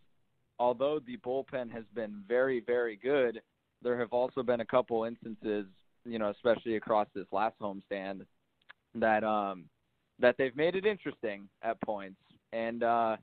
although 0.58 1.00
the 1.04 1.16
bullpen 1.18 1.70
has 1.72 1.84
been 1.94 2.22
very 2.28 2.60
very 2.60 2.96
good 2.96 3.40
there 3.84 3.98
have 4.00 4.12
also 4.12 4.42
been 4.42 4.60
a 4.60 4.64
couple 4.64 5.04
instances, 5.04 5.66
you 6.04 6.18
know, 6.18 6.30
especially 6.30 6.76
across 6.76 7.06
this 7.14 7.26
last 7.30 7.54
homestand, 7.60 8.22
that 8.96 9.22
um 9.22 9.66
that 10.18 10.36
they've 10.38 10.56
made 10.56 10.74
it 10.74 10.86
interesting 10.86 11.48
at 11.62 11.80
points. 11.82 12.20
And 12.52 12.82
uh 12.82 13.16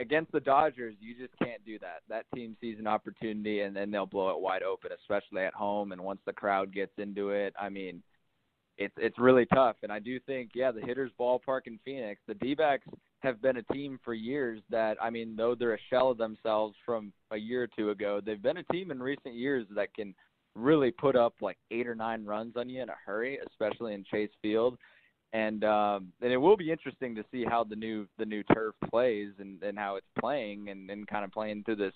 against 0.00 0.32
the 0.32 0.40
Dodgers, 0.40 0.94
you 0.98 1.14
just 1.14 1.38
can't 1.38 1.64
do 1.64 1.78
that. 1.78 2.00
That 2.08 2.24
team 2.34 2.56
sees 2.60 2.78
an 2.78 2.86
opportunity 2.86 3.60
and 3.60 3.76
then 3.76 3.90
they'll 3.90 4.06
blow 4.06 4.30
it 4.30 4.40
wide 4.40 4.62
open, 4.62 4.90
especially 4.98 5.42
at 5.42 5.54
home. 5.54 5.92
And 5.92 6.00
once 6.00 6.20
the 6.24 6.32
crowd 6.32 6.72
gets 6.72 6.92
into 6.98 7.30
it, 7.30 7.54
I 7.60 7.68
mean, 7.68 8.02
it's 8.78 8.94
it's 8.96 9.18
really 9.18 9.46
tough. 9.46 9.76
And 9.82 9.92
I 9.92 9.98
do 9.98 10.18
think, 10.20 10.52
yeah, 10.54 10.72
the 10.72 10.80
hitters' 10.80 11.12
ballpark 11.20 11.62
in 11.66 11.78
Phoenix, 11.84 12.20
the 12.26 12.34
D-backs 12.34 12.86
have 13.20 13.42
been 13.42 13.58
a 13.58 13.62
team 13.74 14.00
for 14.02 14.14
years 14.14 14.62
that 14.70 14.96
I 15.00 15.10
mean, 15.10 15.36
though 15.36 15.54
they're 15.54 15.74
a 15.74 15.88
shell 15.90 16.10
of 16.10 16.18
themselves 16.18 16.74
from 16.86 17.12
a 17.30 17.36
year 17.36 17.64
or 17.64 17.68
two 17.76 17.90
ago, 17.90 18.20
they've 18.24 18.42
been 18.42 18.56
a 18.56 18.72
team 18.72 18.90
in 18.90 19.02
recent 19.02 19.34
years 19.34 19.66
that 19.76 19.94
can 19.94 20.14
really 20.56 20.90
put 20.90 21.14
up 21.14 21.34
like 21.42 21.58
eight 21.70 21.86
or 21.86 21.94
nine 21.94 22.24
runs 22.24 22.56
on 22.56 22.68
you 22.70 22.82
in 22.82 22.88
a 22.88 22.96
hurry, 23.04 23.38
especially 23.46 23.92
in 23.92 24.04
Chase 24.10 24.30
Field. 24.40 24.78
And 25.32 25.62
um 25.64 26.12
and 26.20 26.32
it 26.32 26.36
will 26.36 26.56
be 26.56 26.72
interesting 26.72 27.14
to 27.14 27.24
see 27.30 27.44
how 27.44 27.64
the 27.64 27.76
new 27.76 28.06
the 28.18 28.26
new 28.26 28.42
turf 28.54 28.74
plays 28.90 29.30
and, 29.38 29.62
and 29.62 29.78
how 29.78 29.96
it's 29.96 30.06
playing 30.18 30.68
and, 30.70 30.90
and 30.90 31.06
kind 31.06 31.24
of 31.24 31.32
playing 31.32 31.64
through 31.64 31.76
this 31.76 31.94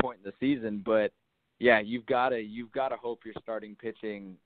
point 0.00 0.20
in 0.24 0.30
the 0.30 0.36
season. 0.38 0.82
But 0.84 1.12
yeah, 1.58 1.80
you've 1.80 2.06
gotta 2.06 2.40
you've 2.40 2.72
gotta 2.72 2.96
hope 2.96 3.20
you're 3.24 3.34
starting 3.42 3.74
pitching 3.74 4.36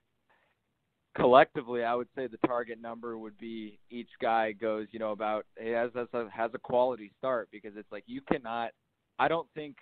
collectively, 1.16 1.84
I 1.84 1.94
would 1.94 2.08
say 2.16 2.26
the 2.26 2.38
target 2.46 2.80
number 2.80 3.18
would 3.18 3.38
be 3.38 3.78
each 3.90 4.10
guy 4.20 4.52
goes, 4.52 4.86
you 4.92 4.98
know, 4.98 5.12
about 5.12 5.46
has 5.58 5.90
has 5.94 6.08
a, 6.12 6.28
has 6.30 6.50
a 6.54 6.58
quality 6.58 7.12
start 7.18 7.48
because 7.50 7.72
it's 7.76 7.90
like 7.90 8.04
you 8.06 8.20
cannot. 8.20 8.70
I 9.18 9.28
don't 9.28 9.48
think 9.54 9.76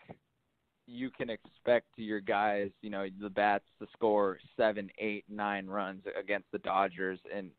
you 0.87 1.11
can 1.11 1.31
expect 1.31 1.87
your 1.97 2.21
guys, 2.21 2.71
you 2.83 2.91
know, 2.91 3.07
the 3.21 3.31
bats 3.31 3.65
to 3.79 3.87
score 3.93 4.39
seven, 4.57 4.91
eight, 4.99 5.25
nine 5.29 5.67
runs 5.67 6.03
against 6.19 6.51
the 6.51 6.59
Dodgers 6.59 7.21
in 7.37 7.51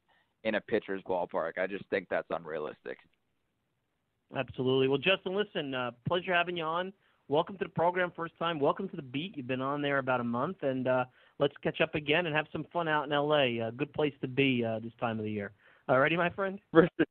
in 0.44 0.56
a 0.56 0.62
pitcher's 0.62 1.02
ballpark. 1.04 1.58
I 1.58 1.68
just 1.68 1.86
think 1.90 2.08
that's 2.10 2.28
unrealistic. 2.30 2.98
Absolutely. 4.38 4.88
Well, 4.88 4.98
Justin, 4.98 5.36
listen, 5.36 5.74
uh, 5.74 5.92
pleasure 6.08 6.34
having 6.34 6.58
you 6.58 6.64
on. 6.64 6.94
Welcome 7.28 7.58
to 7.58 7.66
the 7.66 7.70
program, 7.70 8.12
first 8.16 8.34
time. 8.40 8.60
Welcome 8.60 8.90
to 8.90 8.96
the 8.96 9.02
beat. 9.02 9.38
You've 9.38 9.48
been 9.48 9.62
on 9.62 9.82
there 9.82 10.00
about 10.00 10.20
a 10.20 10.24
month, 10.24 10.58
and 10.64 10.88
uh, 10.88 11.06
let's 11.40 11.54
catch 11.62 11.82
up 11.82 11.96
again 11.96 12.26
and 12.26 12.36
have 12.36 12.48
some 12.52 12.66
fun 12.72 12.88
out 12.88 13.04
in 13.04 13.12
LA. 13.12 13.68
A 13.68 13.72
good 13.72 13.94
place 13.94 14.14
to 14.22 14.28
be 14.28 14.64
uh, 14.66 14.80
this 14.80 14.94
time 15.00 15.20
of 15.20 15.26
the 15.26 15.32
year. 15.32 15.52
Alrighty, 15.90 16.18
my 16.18 16.30
friend. 16.30 16.60
For 16.72 16.88
sure. 16.98 17.06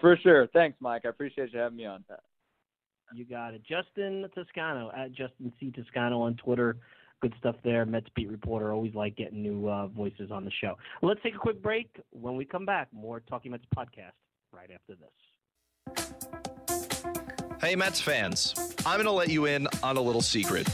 For 0.00 0.16
sure. 0.22 0.46
Thanks, 0.48 0.76
Mike. 0.80 1.02
I 1.04 1.08
appreciate 1.08 1.52
you 1.52 1.58
having 1.58 1.76
me 1.76 1.86
on. 1.86 2.04
You 3.14 3.24
got 3.24 3.54
it. 3.54 3.62
Justin 3.68 4.26
Toscano 4.34 4.90
at 4.96 5.12
Justin 5.12 5.52
C 5.58 5.70
Toscano 5.70 6.20
on 6.20 6.36
Twitter. 6.36 6.76
Good 7.22 7.34
stuff 7.38 7.56
there. 7.62 7.84
Mets 7.84 8.06
beat 8.14 8.30
reporter. 8.30 8.72
Always 8.72 8.94
like 8.94 9.16
getting 9.16 9.42
new 9.42 9.68
uh, 9.68 9.88
voices 9.88 10.30
on 10.30 10.44
the 10.44 10.50
show. 10.60 10.76
Let's 11.02 11.20
take 11.22 11.34
a 11.34 11.38
quick 11.38 11.60
break. 11.62 11.88
When 12.10 12.36
we 12.36 12.44
come 12.44 12.64
back, 12.64 12.88
more 12.92 13.20
Talking 13.20 13.50
Mets 13.52 13.64
podcast 13.76 14.12
right 14.52 14.70
after 14.72 14.94
this. 14.94 15.10
Hey, 17.60 17.76
Mets 17.76 18.00
fans. 18.00 18.54
I'm 18.86 18.96
going 18.96 19.04
to 19.04 19.12
let 19.12 19.28
you 19.28 19.44
in 19.44 19.68
on 19.82 19.98
a 19.98 20.00
little 20.00 20.22
secret. 20.22 20.66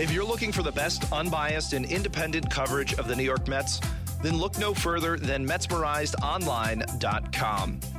If 0.00 0.10
you're 0.10 0.24
looking 0.24 0.52
for 0.52 0.62
the 0.62 0.72
best 0.72 1.12
unbiased 1.12 1.74
and 1.74 1.84
independent 1.84 2.50
coverage 2.50 2.94
of 2.94 3.08
the 3.08 3.16
New 3.16 3.24
York 3.24 3.46
Mets, 3.46 3.78
then 4.22 4.38
look 4.38 4.58
no 4.58 4.72
further 4.72 5.18
than 5.18 5.46
MetsmerizedOnline.com. 5.46 7.80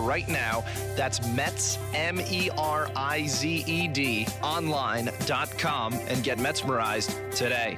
right 0.00 0.28
now. 0.28 0.64
That's 0.96 1.26
Mets, 1.28 1.78
M 1.94 2.20
E 2.20 2.50
R 2.56 2.90
I 2.96 3.26
Z 3.26 3.64
E 3.66 3.88
D, 3.88 4.26
online.com 4.42 5.94
and 5.94 6.22
get 6.22 6.38
mesmerized 6.38 7.16
today. 7.30 7.76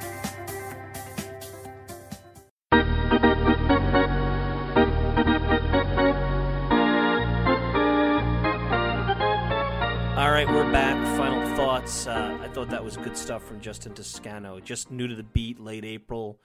All 10.21 10.31
right, 10.31 10.47
we're 10.47 10.71
back. 10.71 10.97
Final 11.17 11.57
thoughts. 11.57 12.07
Uh, 12.07 12.39
I 12.43 12.49
thought 12.49 12.69
that 12.71 12.85
was 12.85 12.97
good 12.97 13.17
stuff 13.17 13.43
from 13.43 13.61
Justin 13.61 13.95
Toscano. 13.95 14.61
Just 14.61 14.91
new 14.91 15.09
to 15.09 15.15
the 15.15 15.23
beat, 15.23 15.59
late 15.59 15.85
April. 15.85 16.39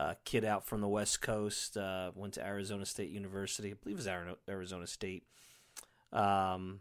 Uh, 0.00 0.14
kid 0.24 0.46
out 0.46 0.64
from 0.64 0.80
the 0.80 0.88
West 0.88 1.20
Coast. 1.20 1.76
Uh, 1.76 2.10
went 2.14 2.32
to 2.32 2.46
Arizona 2.46 2.86
State 2.86 3.10
University. 3.10 3.70
I 3.70 3.74
believe 3.74 3.98
it 3.98 4.06
was 4.06 4.34
Arizona 4.48 4.86
State. 4.86 5.24
Um, 6.10 6.80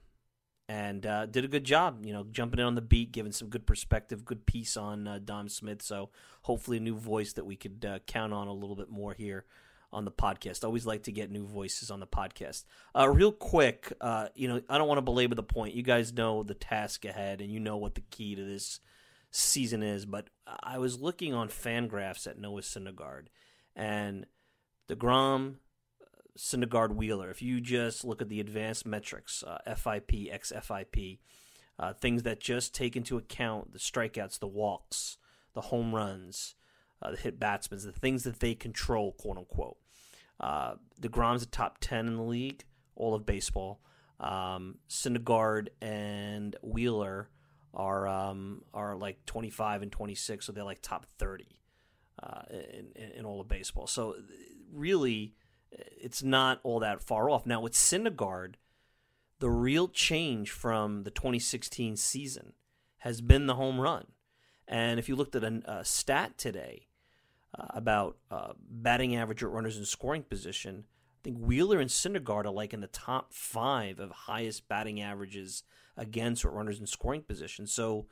and 0.69 1.05
uh, 1.05 1.25
did 1.25 1.43
a 1.43 1.49
good 1.49 1.65
job, 1.65 2.05
you 2.05 2.13
know, 2.13 2.25
jumping 2.31 2.61
in 2.61 2.65
on 2.65 2.75
the 2.75 2.81
beat, 2.81 3.11
giving 3.11 3.33
some 3.33 3.49
good 3.49 3.67
perspective, 3.67 4.23
good 4.23 4.45
piece 4.45 4.77
on 4.77 5.05
uh, 5.05 5.19
Dom 5.21 5.49
Smith. 5.49 5.81
So 5.81 6.11
hopefully 6.43 6.77
a 6.77 6.79
new 6.79 6.95
voice 6.95 7.33
that 7.33 7.43
we 7.43 7.57
could 7.57 7.83
uh, 7.85 7.99
count 8.07 8.31
on 8.31 8.47
a 8.47 8.53
little 8.53 8.77
bit 8.77 8.89
more 8.89 9.13
here 9.13 9.43
on 9.91 10.05
the 10.05 10.11
podcast. 10.11 10.63
Always 10.63 10.85
like 10.85 11.03
to 11.03 11.11
get 11.11 11.29
new 11.29 11.45
voices 11.45 11.91
on 11.91 11.99
the 11.99 12.07
podcast. 12.07 12.63
Uh, 12.97 13.09
real 13.09 13.33
quick, 13.33 13.91
you 14.33 14.47
know, 14.47 14.61
I 14.69 14.77
don't 14.77 14.87
want 14.87 14.99
to 14.99 15.01
belabor 15.01 15.35
the 15.35 15.43
point. 15.43 15.75
You 15.75 15.83
guys 15.83 16.13
know 16.13 16.43
the 16.43 16.53
task 16.53 17.03
ahead, 17.03 17.41
and 17.41 17.51
you 17.51 17.59
know 17.59 17.75
what 17.75 17.95
the 17.95 18.03
key 18.11 18.35
to 18.35 18.45
this 18.45 18.79
season 19.31 19.83
is. 19.83 20.05
But 20.05 20.29
I 20.61 20.77
was 20.77 20.99
looking 20.99 21.33
on 21.33 21.49
Fangraphs 21.49 22.27
at 22.27 22.39
Noah 22.39 22.61
Syndergaard, 22.61 23.27
and 23.75 24.25
deGrom, 24.89 25.55
Syndergaard, 26.37 26.95
Wheeler. 26.95 27.29
If 27.29 27.41
you 27.41 27.61
just 27.61 28.05
look 28.05 28.21
at 28.21 28.29
the 28.29 28.39
advanced 28.39 28.85
metrics, 28.85 29.43
uh, 29.43 29.59
FIP, 29.75 30.31
XFIP, 30.31 31.19
uh, 31.77 31.93
things 31.93 32.23
that 32.23 32.39
just 32.39 32.73
take 32.73 32.95
into 32.95 33.17
account 33.17 33.73
the 33.73 33.79
strikeouts, 33.79 34.39
the 34.39 34.47
walks, 34.47 35.17
the 35.53 35.61
home 35.61 35.93
runs, 35.93 36.55
uh, 37.01 37.11
the 37.11 37.17
hit 37.17 37.39
batsmen, 37.39 37.79
the 37.81 37.91
things 37.91 38.23
that 38.23 38.39
they 38.39 38.55
control, 38.55 39.13
quote 39.13 39.37
unquote. 39.37 39.77
Uh, 40.39 40.75
DeGrom's 41.01 41.43
a 41.43 41.45
top 41.45 41.77
10 41.81 42.07
in 42.07 42.15
the 42.15 42.23
league, 42.23 42.63
all 42.95 43.13
of 43.13 43.25
baseball. 43.25 43.81
Um, 44.19 44.79
Syndergaard 44.89 45.69
and 45.81 46.55
Wheeler 46.61 47.29
are 47.73 48.07
um, 48.07 48.63
are 48.73 48.95
like 48.95 49.25
25 49.25 49.81
and 49.83 49.91
26, 49.91 50.45
so 50.45 50.51
they're 50.51 50.63
like 50.63 50.81
top 50.81 51.05
30 51.17 51.47
uh, 52.21 52.41
in, 52.49 53.11
in 53.17 53.25
all 53.25 53.41
of 53.41 53.47
baseball. 53.47 53.87
So 53.87 54.15
really, 54.73 55.33
it's 55.71 56.23
not 56.23 56.59
all 56.63 56.79
that 56.79 57.01
far 57.01 57.29
off. 57.29 57.45
Now 57.45 57.61
with 57.61 57.73
Syndergaard, 57.73 58.55
the 59.39 59.49
real 59.49 59.87
change 59.87 60.51
from 60.51 61.03
the 61.03 61.11
2016 61.11 61.95
season 61.95 62.53
has 62.99 63.21
been 63.21 63.45
the 63.45 63.55
home 63.55 63.79
run. 63.79 64.07
And 64.67 64.99
if 64.99 65.07
you 65.09 65.15
looked 65.15 65.35
at 65.35 65.43
a, 65.43 65.61
a 65.65 65.85
stat 65.85 66.37
today, 66.37 66.89
uh, 67.57 67.65
about 67.69 68.17
uh, 68.29 68.53
batting 68.69 69.15
average 69.15 69.43
at 69.43 69.49
runners 69.49 69.77
in 69.77 69.85
scoring 69.85 70.23
position. 70.23 70.83
I 70.87 71.19
think 71.23 71.37
Wheeler 71.39 71.79
and 71.79 71.89
Syndergaard 71.89 72.45
are 72.45 72.51
like 72.51 72.73
in 72.73 72.81
the 72.81 72.87
top 72.87 73.33
five 73.33 73.99
of 73.99 74.11
highest 74.11 74.67
batting 74.67 75.01
averages 75.01 75.63
against 75.99 76.45
or 76.45 76.49
runners 76.49 76.79
in 76.79 76.87
scoring 76.87 77.21
position. 77.21 77.67
So 77.67 78.07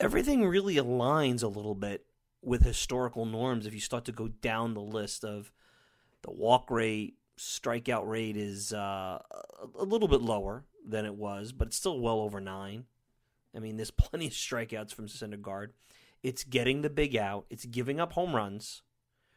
everything 0.00 0.46
really 0.46 0.76
aligns 0.76 1.42
a 1.42 1.48
little 1.48 1.74
bit 1.74 2.06
with 2.42 2.64
historical 2.64 3.26
norms 3.26 3.66
if 3.66 3.74
you 3.74 3.80
start 3.80 4.04
to 4.06 4.12
go 4.12 4.28
down 4.28 4.74
the 4.74 4.80
list 4.80 5.24
of 5.24 5.52
The 6.22 6.30
walk 6.32 6.70
rate, 6.70 7.14
strikeout 7.36 8.08
rate 8.08 8.36
is 8.36 8.72
uh, 8.72 9.20
a 9.78 9.84
little 9.84 10.08
bit 10.08 10.20
lower 10.20 10.64
than 10.84 11.04
it 11.04 11.14
was, 11.14 11.52
but 11.52 11.68
it's 11.68 11.76
still 11.76 12.00
well 12.00 12.20
over 12.20 12.40
nine. 12.40 12.86
I 13.54 13.60
mean, 13.60 13.76
there's 13.76 13.90
plenty 14.06 14.26
of 14.26 14.32
strikeouts 14.32 14.94
from 14.94 15.06
Syndergaard. 15.06 15.68
It's 16.22 16.42
getting 16.42 16.82
the 16.82 16.90
big 16.90 17.16
out. 17.16 17.46
It's 17.50 17.64
giving 17.64 18.00
up 18.00 18.14
home 18.14 18.34
runs, 18.34 18.82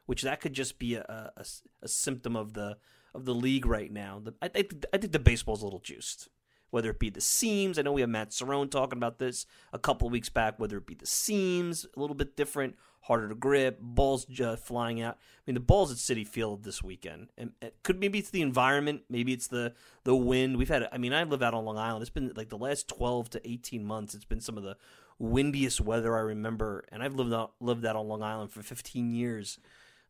which 0.08 0.24
that 0.24 0.42
could 0.42 0.54
just 0.54 0.80
be 0.80 0.96
a, 0.96 1.32
a, 1.38 1.46
a 1.84 1.88
symptom 1.88 2.36
of 2.36 2.54
the 2.54 2.78
of 3.14 3.26
the 3.26 3.36
league 3.36 3.66
right 3.66 3.92
now. 3.92 4.22
The, 4.24 4.34
I, 4.42 4.46
I, 4.56 4.68
I 4.94 4.98
think 4.98 5.12
the 5.12 5.20
baseball's 5.20 5.62
a 5.62 5.66
little 5.66 5.80
juiced. 5.80 6.30
Whether 6.72 6.90
it 6.90 7.00
be 7.00 7.10
the 7.10 7.22
seams, 7.22 7.78
I 7.78 7.84
know 7.84 7.92
we 7.92 8.02
have 8.02 8.10
Matt 8.10 8.32
Cerrone 8.32 8.72
talking 8.72 8.98
about 8.98 9.20
this 9.20 9.46
a 9.72 9.80
couple 9.80 10.10
weeks 10.10 10.30
back. 10.30 10.58
Whether 10.58 10.78
it 10.78 10.88
be 10.88 10.96
the 10.96 11.06
seams, 11.06 11.86
a 11.96 12.00
little 12.00 12.16
bit 12.16 12.36
different, 12.36 12.76
harder 13.02 13.30
to 13.30 13.36
grip, 13.36 13.78
balls 13.80 14.26
just 14.26 14.42
uh, 14.42 14.56
flying 14.56 15.02
out. 15.02 15.16
I 15.16 15.42
mean, 15.46 15.56
the 15.56 15.60
balls 15.60 15.92
at 15.92 15.98
Citi 15.98 16.26
Field 16.26 16.64
this 16.64 16.82
weekend, 16.82 17.30
and 17.38 17.52
it 17.62 17.76
could 17.84 18.00
maybe 18.00 18.20
it's 18.20 18.30
the 18.30 18.42
environment, 18.42 19.04
maybe 19.10 19.34
it's 19.34 19.48
the 19.48 19.74
the 20.04 20.16
wind. 20.16 20.58
We've 20.58 20.70
had, 20.70 20.88
I 20.92 20.98
mean, 20.98 21.14
I 21.14 21.24
live 21.24 21.44
out 21.44 21.54
on 21.54 21.66
Long 21.66 21.78
Island. 21.78 22.02
It's 22.02 22.10
been 22.10 22.32
like 22.36 22.50
the 22.50 22.58
last 22.58 22.88
twelve 22.88 23.30
to 23.32 23.50
eighteen 23.50 23.86
months. 23.86 24.16
It's 24.16 24.26
been 24.26 24.42
some 24.42 24.58
of 24.58 24.64
the 24.64 24.78
windiest 25.20 25.82
weather 25.82 26.16
I 26.18 26.22
remember, 26.22 26.84
and 26.92 27.04
I've 27.04 27.16
lived 27.16 27.34
out 27.34 27.54
lived 27.60 27.86
out 27.86 27.96
on 27.96 28.08
Long 28.08 28.24
Island 28.24 28.52
for 28.52 28.62
fifteen 28.62 29.12
years 29.12 29.60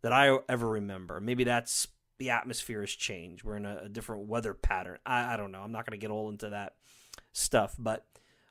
that 0.04 0.14
I 0.14 0.38
ever 0.48 0.68
remember. 0.68 1.20
Maybe 1.20 1.44
that's 1.44 1.88
the 2.22 2.30
atmosphere 2.30 2.82
has 2.82 2.92
changed. 2.92 3.44
We're 3.44 3.58
in 3.58 3.66
a, 3.66 3.82
a 3.86 3.90
different 3.90 4.28
weather 4.28 4.54
pattern. 4.54 5.00
I, 5.08 5.34
I, 5.34 5.38
don't 5.38 5.52
know. 5.52 5.62
I'm 5.62 5.72
not 5.72 5.88
going 5.88 6.00
to 6.00 6.02
get 6.02 6.12
all 6.12 6.30
into 6.30 6.52
that 6.52 6.76
stuff, 7.34 7.76
but 7.80 8.06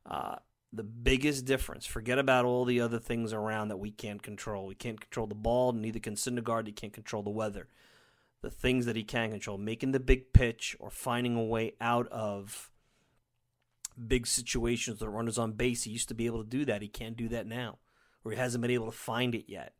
uh, 0.05 0.37
the 0.73 0.83
biggest 0.83 1.45
difference. 1.45 1.87
Forget 1.87 2.19
about 2.19 2.45
all 2.45 2.65
the 2.65 2.81
other 2.81 2.99
things 2.99 3.33
around 3.33 3.69
that 3.69 3.77
we 3.77 3.93
can't 3.93 4.25
control. 4.25 4.67
We 4.67 4.75
can't 4.75 5.01
control 5.01 5.29
the 5.29 5.37
ball, 5.37 5.71
neither 5.73 6.01
can 6.01 6.17
Syndergaard. 6.17 6.67
He 6.67 6.73
can't 6.73 6.93
control 6.93 7.23
the 7.23 7.31
weather. 7.31 7.69
The 8.43 8.51
things 8.51 8.87
that 8.87 8.97
he 8.97 9.05
can 9.05 9.31
control, 9.31 9.57
making 9.57 9.93
the 9.93 10.01
big 10.01 10.33
pitch 10.33 10.77
or 10.81 10.91
finding 10.91 11.37
a 11.37 11.45
way 11.45 11.75
out 11.81 12.09
of 12.09 12.73
big 14.09 14.27
situations 14.27 15.01
with 15.01 15.11
runners 15.11 15.39
on 15.39 15.53
base. 15.53 15.85
He 15.85 15.93
used 15.93 16.09
to 16.09 16.15
be 16.15 16.27
able 16.27 16.43
to 16.43 16.49
do 16.49 16.65
that. 16.65 16.83
He 16.83 16.89
can't 16.89 17.17
do 17.17 17.29
that 17.29 17.47
now, 17.47 17.79
or 18.25 18.33
he 18.33 18.39
hasn't 18.39 18.63
been 18.63 18.73
able 18.73 18.87
to 18.87 18.99
find 18.99 19.37
it 19.37 19.45
yet. 19.47 19.75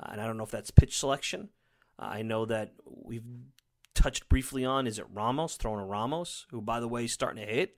Uh, 0.00 0.10
and 0.12 0.22
I 0.22 0.26
don't 0.26 0.38
know 0.38 0.44
if 0.44 0.50
that's 0.50 0.70
pitch 0.70 0.96
selection. 0.96 1.50
I 1.98 2.22
know 2.22 2.44
that 2.46 2.72
we've 2.84 3.24
touched 3.94 4.28
briefly 4.28 4.64
on 4.64 4.86
is 4.86 4.98
it 4.98 5.06
Ramos 5.12 5.56
throwing 5.56 5.80
a 5.80 5.86
Ramos, 5.86 6.46
who 6.50 6.60
by 6.60 6.80
the 6.80 6.88
way 6.88 7.04
is 7.06 7.12
starting 7.12 7.44
to 7.44 7.50
hit. 7.50 7.76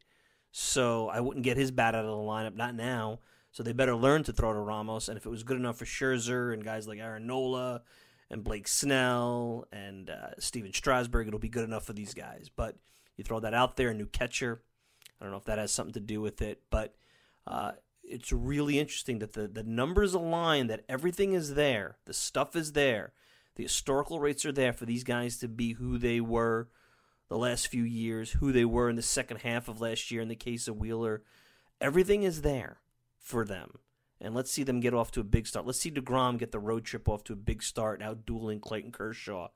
So 0.50 1.08
I 1.08 1.20
wouldn't 1.20 1.44
get 1.44 1.56
his 1.56 1.70
bat 1.70 1.94
out 1.94 2.04
of 2.04 2.10
the 2.10 2.16
lineup, 2.16 2.56
not 2.56 2.74
now. 2.74 3.20
So 3.52 3.62
they 3.62 3.72
better 3.72 3.94
learn 3.94 4.24
to 4.24 4.32
throw 4.32 4.52
to 4.52 4.58
Ramos. 4.58 5.08
And 5.08 5.16
if 5.16 5.26
it 5.26 5.30
was 5.30 5.42
good 5.42 5.56
enough 5.56 5.78
for 5.78 5.84
Scherzer 5.84 6.52
and 6.52 6.64
guys 6.64 6.86
like 6.86 6.98
Aaron 6.98 7.26
Nola 7.26 7.82
and 8.30 8.44
Blake 8.44 8.68
Snell 8.68 9.66
and 9.72 10.10
uh, 10.10 10.30
Stephen 10.38 10.72
Strasburg, 10.72 11.28
it'll 11.28 11.38
be 11.38 11.48
good 11.48 11.64
enough 11.64 11.84
for 11.84 11.92
these 11.92 12.14
guys. 12.14 12.50
But 12.54 12.76
you 13.16 13.24
throw 13.24 13.40
that 13.40 13.54
out 13.54 13.76
there, 13.76 13.90
a 13.90 13.94
new 13.94 14.06
catcher. 14.06 14.62
I 15.20 15.24
don't 15.24 15.32
know 15.32 15.38
if 15.38 15.44
that 15.44 15.58
has 15.58 15.72
something 15.72 15.94
to 15.94 16.00
do 16.00 16.20
with 16.20 16.40
it, 16.40 16.62
but 16.70 16.94
uh, 17.46 17.72
it's 18.04 18.32
really 18.32 18.78
interesting 18.78 19.18
that 19.18 19.32
the, 19.32 19.48
the 19.48 19.64
numbers 19.64 20.14
align, 20.14 20.68
that 20.68 20.84
everything 20.88 21.32
is 21.32 21.54
there, 21.54 21.98
the 22.04 22.14
stuff 22.14 22.54
is 22.54 22.72
there. 22.72 23.12
The 23.58 23.64
historical 23.64 24.20
rates 24.20 24.46
are 24.46 24.52
there 24.52 24.72
for 24.72 24.86
these 24.86 25.02
guys 25.02 25.36
to 25.38 25.48
be 25.48 25.72
who 25.72 25.98
they 25.98 26.20
were 26.20 26.68
the 27.28 27.36
last 27.36 27.66
few 27.66 27.82
years, 27.82 28.30
who 28.30 28.52
they 28.52 28.64
were 28.64 28.88
in 28.88 28.94
the 28.94 29.02
second 29.02 29.38
half 29.38 29.66
of 29.66 29.80
last 29.80 30.12
year 30.12 30.22
in 30.22 30.28
the 30.28 30.36
case 30.36 30.68
of 30.68 30.76
Wheeler. 30.76 31.24
Everything 31.80 32.22
is 32.22 32.42
there 32.42 32.78
for 33.18 33.44
them. 33.44 33.80
And 34.20 34.32
let's 34.32 34.52
see 34.52 34.62
them 34.62 34.78
get 34.78 34.94
off 34.94 35.10
to 35.10 35.20
a 35.20 35.24
big 35.24 35.48
start. 35.48 35.66
Let's 35.66 35.80
see 35.80 35.90
DeGrom 35.90 36.38
get 36.38 36.52
the 36.52 36.60
road 36.60 36.84
trip 36.84 37.08
off 37.08 37.24
to 37.24 37.32
a 37.32 37.36
big 37.36 37.64
start, 37.64 38.00
out 38.00 38.24
dueling 38.24 38.60
Clayton 38.60 38.92
Kershaw. 38.92 39.48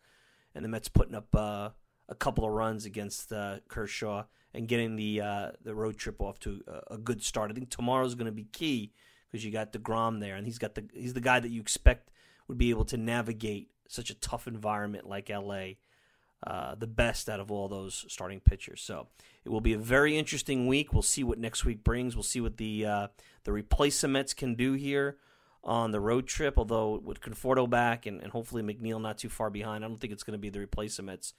And 0.53 0.65
the 0.65 0.69
Mets 0.69 0.89
putting 0.89 1.15
up 1.15 1.33
uh, 1.33 1.71
a 2.09 2.15
couple 2.17 2.45
of 2.45 2.51
runs 2.51 2.85
against 2.85 3.33
uh, 3.33 3.61
Kershaw 3.69 4.25
and 4.53 4.67
getting 4.67 4.97
the 4.97 5.21
uh, 5.21 5.51
the 5.63 5.77
road 5.77 5.97
trip 5.97 6.21
off 6.21 6.41
to 6.41 6.61
a, 6.67 6.95
a 6.95 6.99
good 6.99 7.23
start. 7.23 7.53
I 7.53 7.55
think 7.55 7.71
tomorrow's 7.71 8.17
going 8.17 8.27
to 8.27 8.33
be 8.33 8.49
key 8.53 8.95
because 9.31 9.45
you 9.45 9.53
got 9.53 9.73
Degrom 9.73 10.19
there, 10.19 10.35
and 10.35 10.45
he's 10.45 10.59
got 10.59 10.75
the 10.75 10.89
he's 10.93 11.15
the 11.15 11.21
guy 11.21 11.39
that 11.39 11.51
you 11.51 11.61
expect 11.61 12.11
would 12.49 12.59
be 12.59 12.71
able 12.71 12.85
to 12.87 12.97
navigate 12.97 13.71
such 13.93 14.11
a 14.11 14.15
tough 14.15 14.47
environment 14.47 15.09
like 15.09 15.29
LA, 15.29 15.75
uh, 16.47 16.75
the 16.75 16.87
best 16.87 17.29
out 17.29 17.41
of 17.41 17.51
all 17.51 17.69
those 17.69 18.05
starting 18.09 18.41
pitchers. 18.41 18.81
So 18.81 19.09
it 19.45 19.51
will 19.51 19.61
be 19.61 19.75
a 19.75 19.79
very 19.79 20.17
interesting 20.17 20.67
week. 20.67 20.93
We'll 20.93 21.03
see 21.03 21.23
what 21.23 21.39
next 21.39 21.65
week 21.65 21.85
brings. 21.85 22.17
We'll 22.17 22.23
see 22.23 22.41
what 22.41 22.57
the 22.57 22.87
uh, 22.87 23.09
the 23.45 23.53
replacements 23.53 24.35
can 24.35 24.55
do 24.55 24.73
here 24.73 25.19
on 25.63 25.91
the 25.91 26.01
road 26.01 26.27
trip. 26.27 26.55
Although 26.57 27.01
with 27.05 27.21
Conforto 27.21 27.69
back 27.69 28.07
and, 28.07 28.21
and 28.21 28.33
hopefully 28.33 28.63
McNeil 28.63 29.01
not 29.01 29.19
too 29.19 29.29
far 29.29 29.51
behind, 29.51 29.85
I 29.85 29.89
don't 29.89 30.01
think 30.01 30.13
it's 30.13 30.25
going 30.25 30.39
to 30.39 30.43
be 30.43 30.51
the 30.51 30.61
replacements 30.61 31.35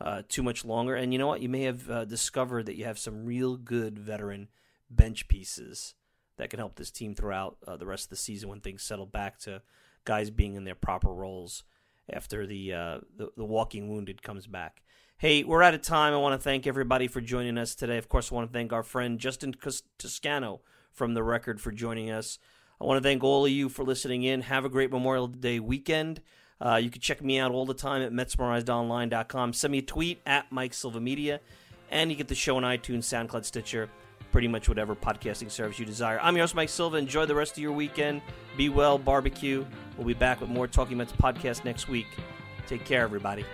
uh, 0.00 0.22
too 0.28 0.42
much 0.42 0.64
longer. 0.64 0.94
And 0.94 1.12
you 1.12 1.18
know 1.18 1.28
what? 1.28 1.40
You 1.40 1.48
may 1.48 1.62
have 1.62 1.88
uh, 1.88 2.04
discovered 2.04 2.66
that 2.66 2.76
you 2.76 2.84
have 2.84 2.98
some 2.98 3.24
real 3.24 3.56
good 3.56 3.98
veteran 3.98 4.48
bench 4.90 5.28
pieces 5.28 5.94
that 6.36 6.50
can 6.50 6.58
help 6.58 6.74
this 6.74 6.90
team 6.90 7.14
throughout 7.14 7.56
uh, 7.66 7.76
the 7.76 7.86
rest 7.86 8.06
of 8.06 8.10
the 8.10 8.16
season 8.16 8.48
when 8.48 8.60
things 8.60 8.82
settle 8.82 9.06
back 9.06 9.38
to 9.38 9.62
guys 10.04 10.30
being 10.30 10.54
in 10.54 10.64
their 10.64 10.74
proper 10.74 11.12
roles 11.12 11.62
after 12.10 12.46
the, 12.46 12.72
uh, 12.72 12.98
the, 13.16 13.30
the 13.36 13.44
walking 13.44 13.88
wounded 13.88 14.22
comes 14.22 14.46
back. 14.46 14.82
Hey, 15.18 15.44
we're 15.44 15.62
out 15.62 15.74
of 15.74 15.82
time. 15.82 16.14
I 16.14 16.16
want 16.16 16.38
to 16.38 16.42
thank 16.42 16.66
everybody 16.66 17.06
for 17.06 17.20
joining 17.20 17.56
us 17.56 17.74
today. 17.74 17.96
Of 17.96 18.08
course, 18.08 18.32
I 18.32 18.34
want 18.34 18.50
to 18.50 18.52
thank 18.52 18.72
our 18.72 18.82
friend 18.82 19.18
Justin 19.18 19.54
Toscano 19.98 20.62
from 20.90 21.14
the 21.14 21.22
record 21.22 21.60
for 21.60 21.70
joining 21.70 22.10
us. 22.10 22.38
I 22.80 22.84
want 22.84 23.00
to 23.00 23.08
thank 23.08 23.22
all 23.22 23.44
of 23.44 23.52
you 23.52 23.68
for 23.68 23.84
listening 23.84 24.24
in. 24.24 24.40
Have 24.42 24.64
a 24.64 24.68
great 24.68 24.90
Memorial 24.90 25.28
Day 25.28 25.60
weekend. 25.60 26.20
Uh, 26.60 26.76
you 26.76 26.90
can 26.90 27.00
check 27.00 27.22
me 27.22 27.38
out 27.38 27.52
all 27.52 27.66
the 27.66 27.74
time 27.74 28.02
at 28.02 28.12
MetsmerizedOnline.com. 28.12 29.52
Send 29.52 29.70
me 29.70 29.78
a 29.78 29.82
tweet 29.82 30.20
at 30.26 30.50
Mike 30.50 30.74
Silva 30.74 31.00
Media, 31.00 31.40
and 31.90 32.10
you 32.10 32.16
get 32.16 32.28
the 32.28 32.34
show 32.34 32.56
on 32.56 32.64
iTunes, 32.64 33.04
SoundCloud, 33.04 33.44
Stitcher, 33.44 33.88
pretty 34.32 34.48
much 34.48 34.68
whatever 34.68 34.96
podcasting 34.96 35.50
service 35.50 35.78
you 35.78 35.86
desire. 35.86 36.18
I'm 36.20 36.34
your 36.34 36.42
host, 36.42 36.54
Mike 36.54 36.70
Silva. 36.70 36.96
Enjoy 36.96 37.26
the 37.26 37.34
rest 37.34 37.52
of 37.52 37.58
your 37.58 37.72
weekend. 37.72 38.22
Be 38.56 38.70
well, 38.70 38.98
barbecue. 38.98 39.64
We'll 39.96 40.06
be 40.06 40.14
back 40.14 40.40
with 40.40 40.48
more 40.48 40.66
Talking 40.66 40.96
Mets 40.96 41.12
podcast 41.12 41.64
next 41.64 41.86
week. 41.88 42.06
Take 42.66 42.84
care, 42.84 43.02
everybody. 43.02 43.44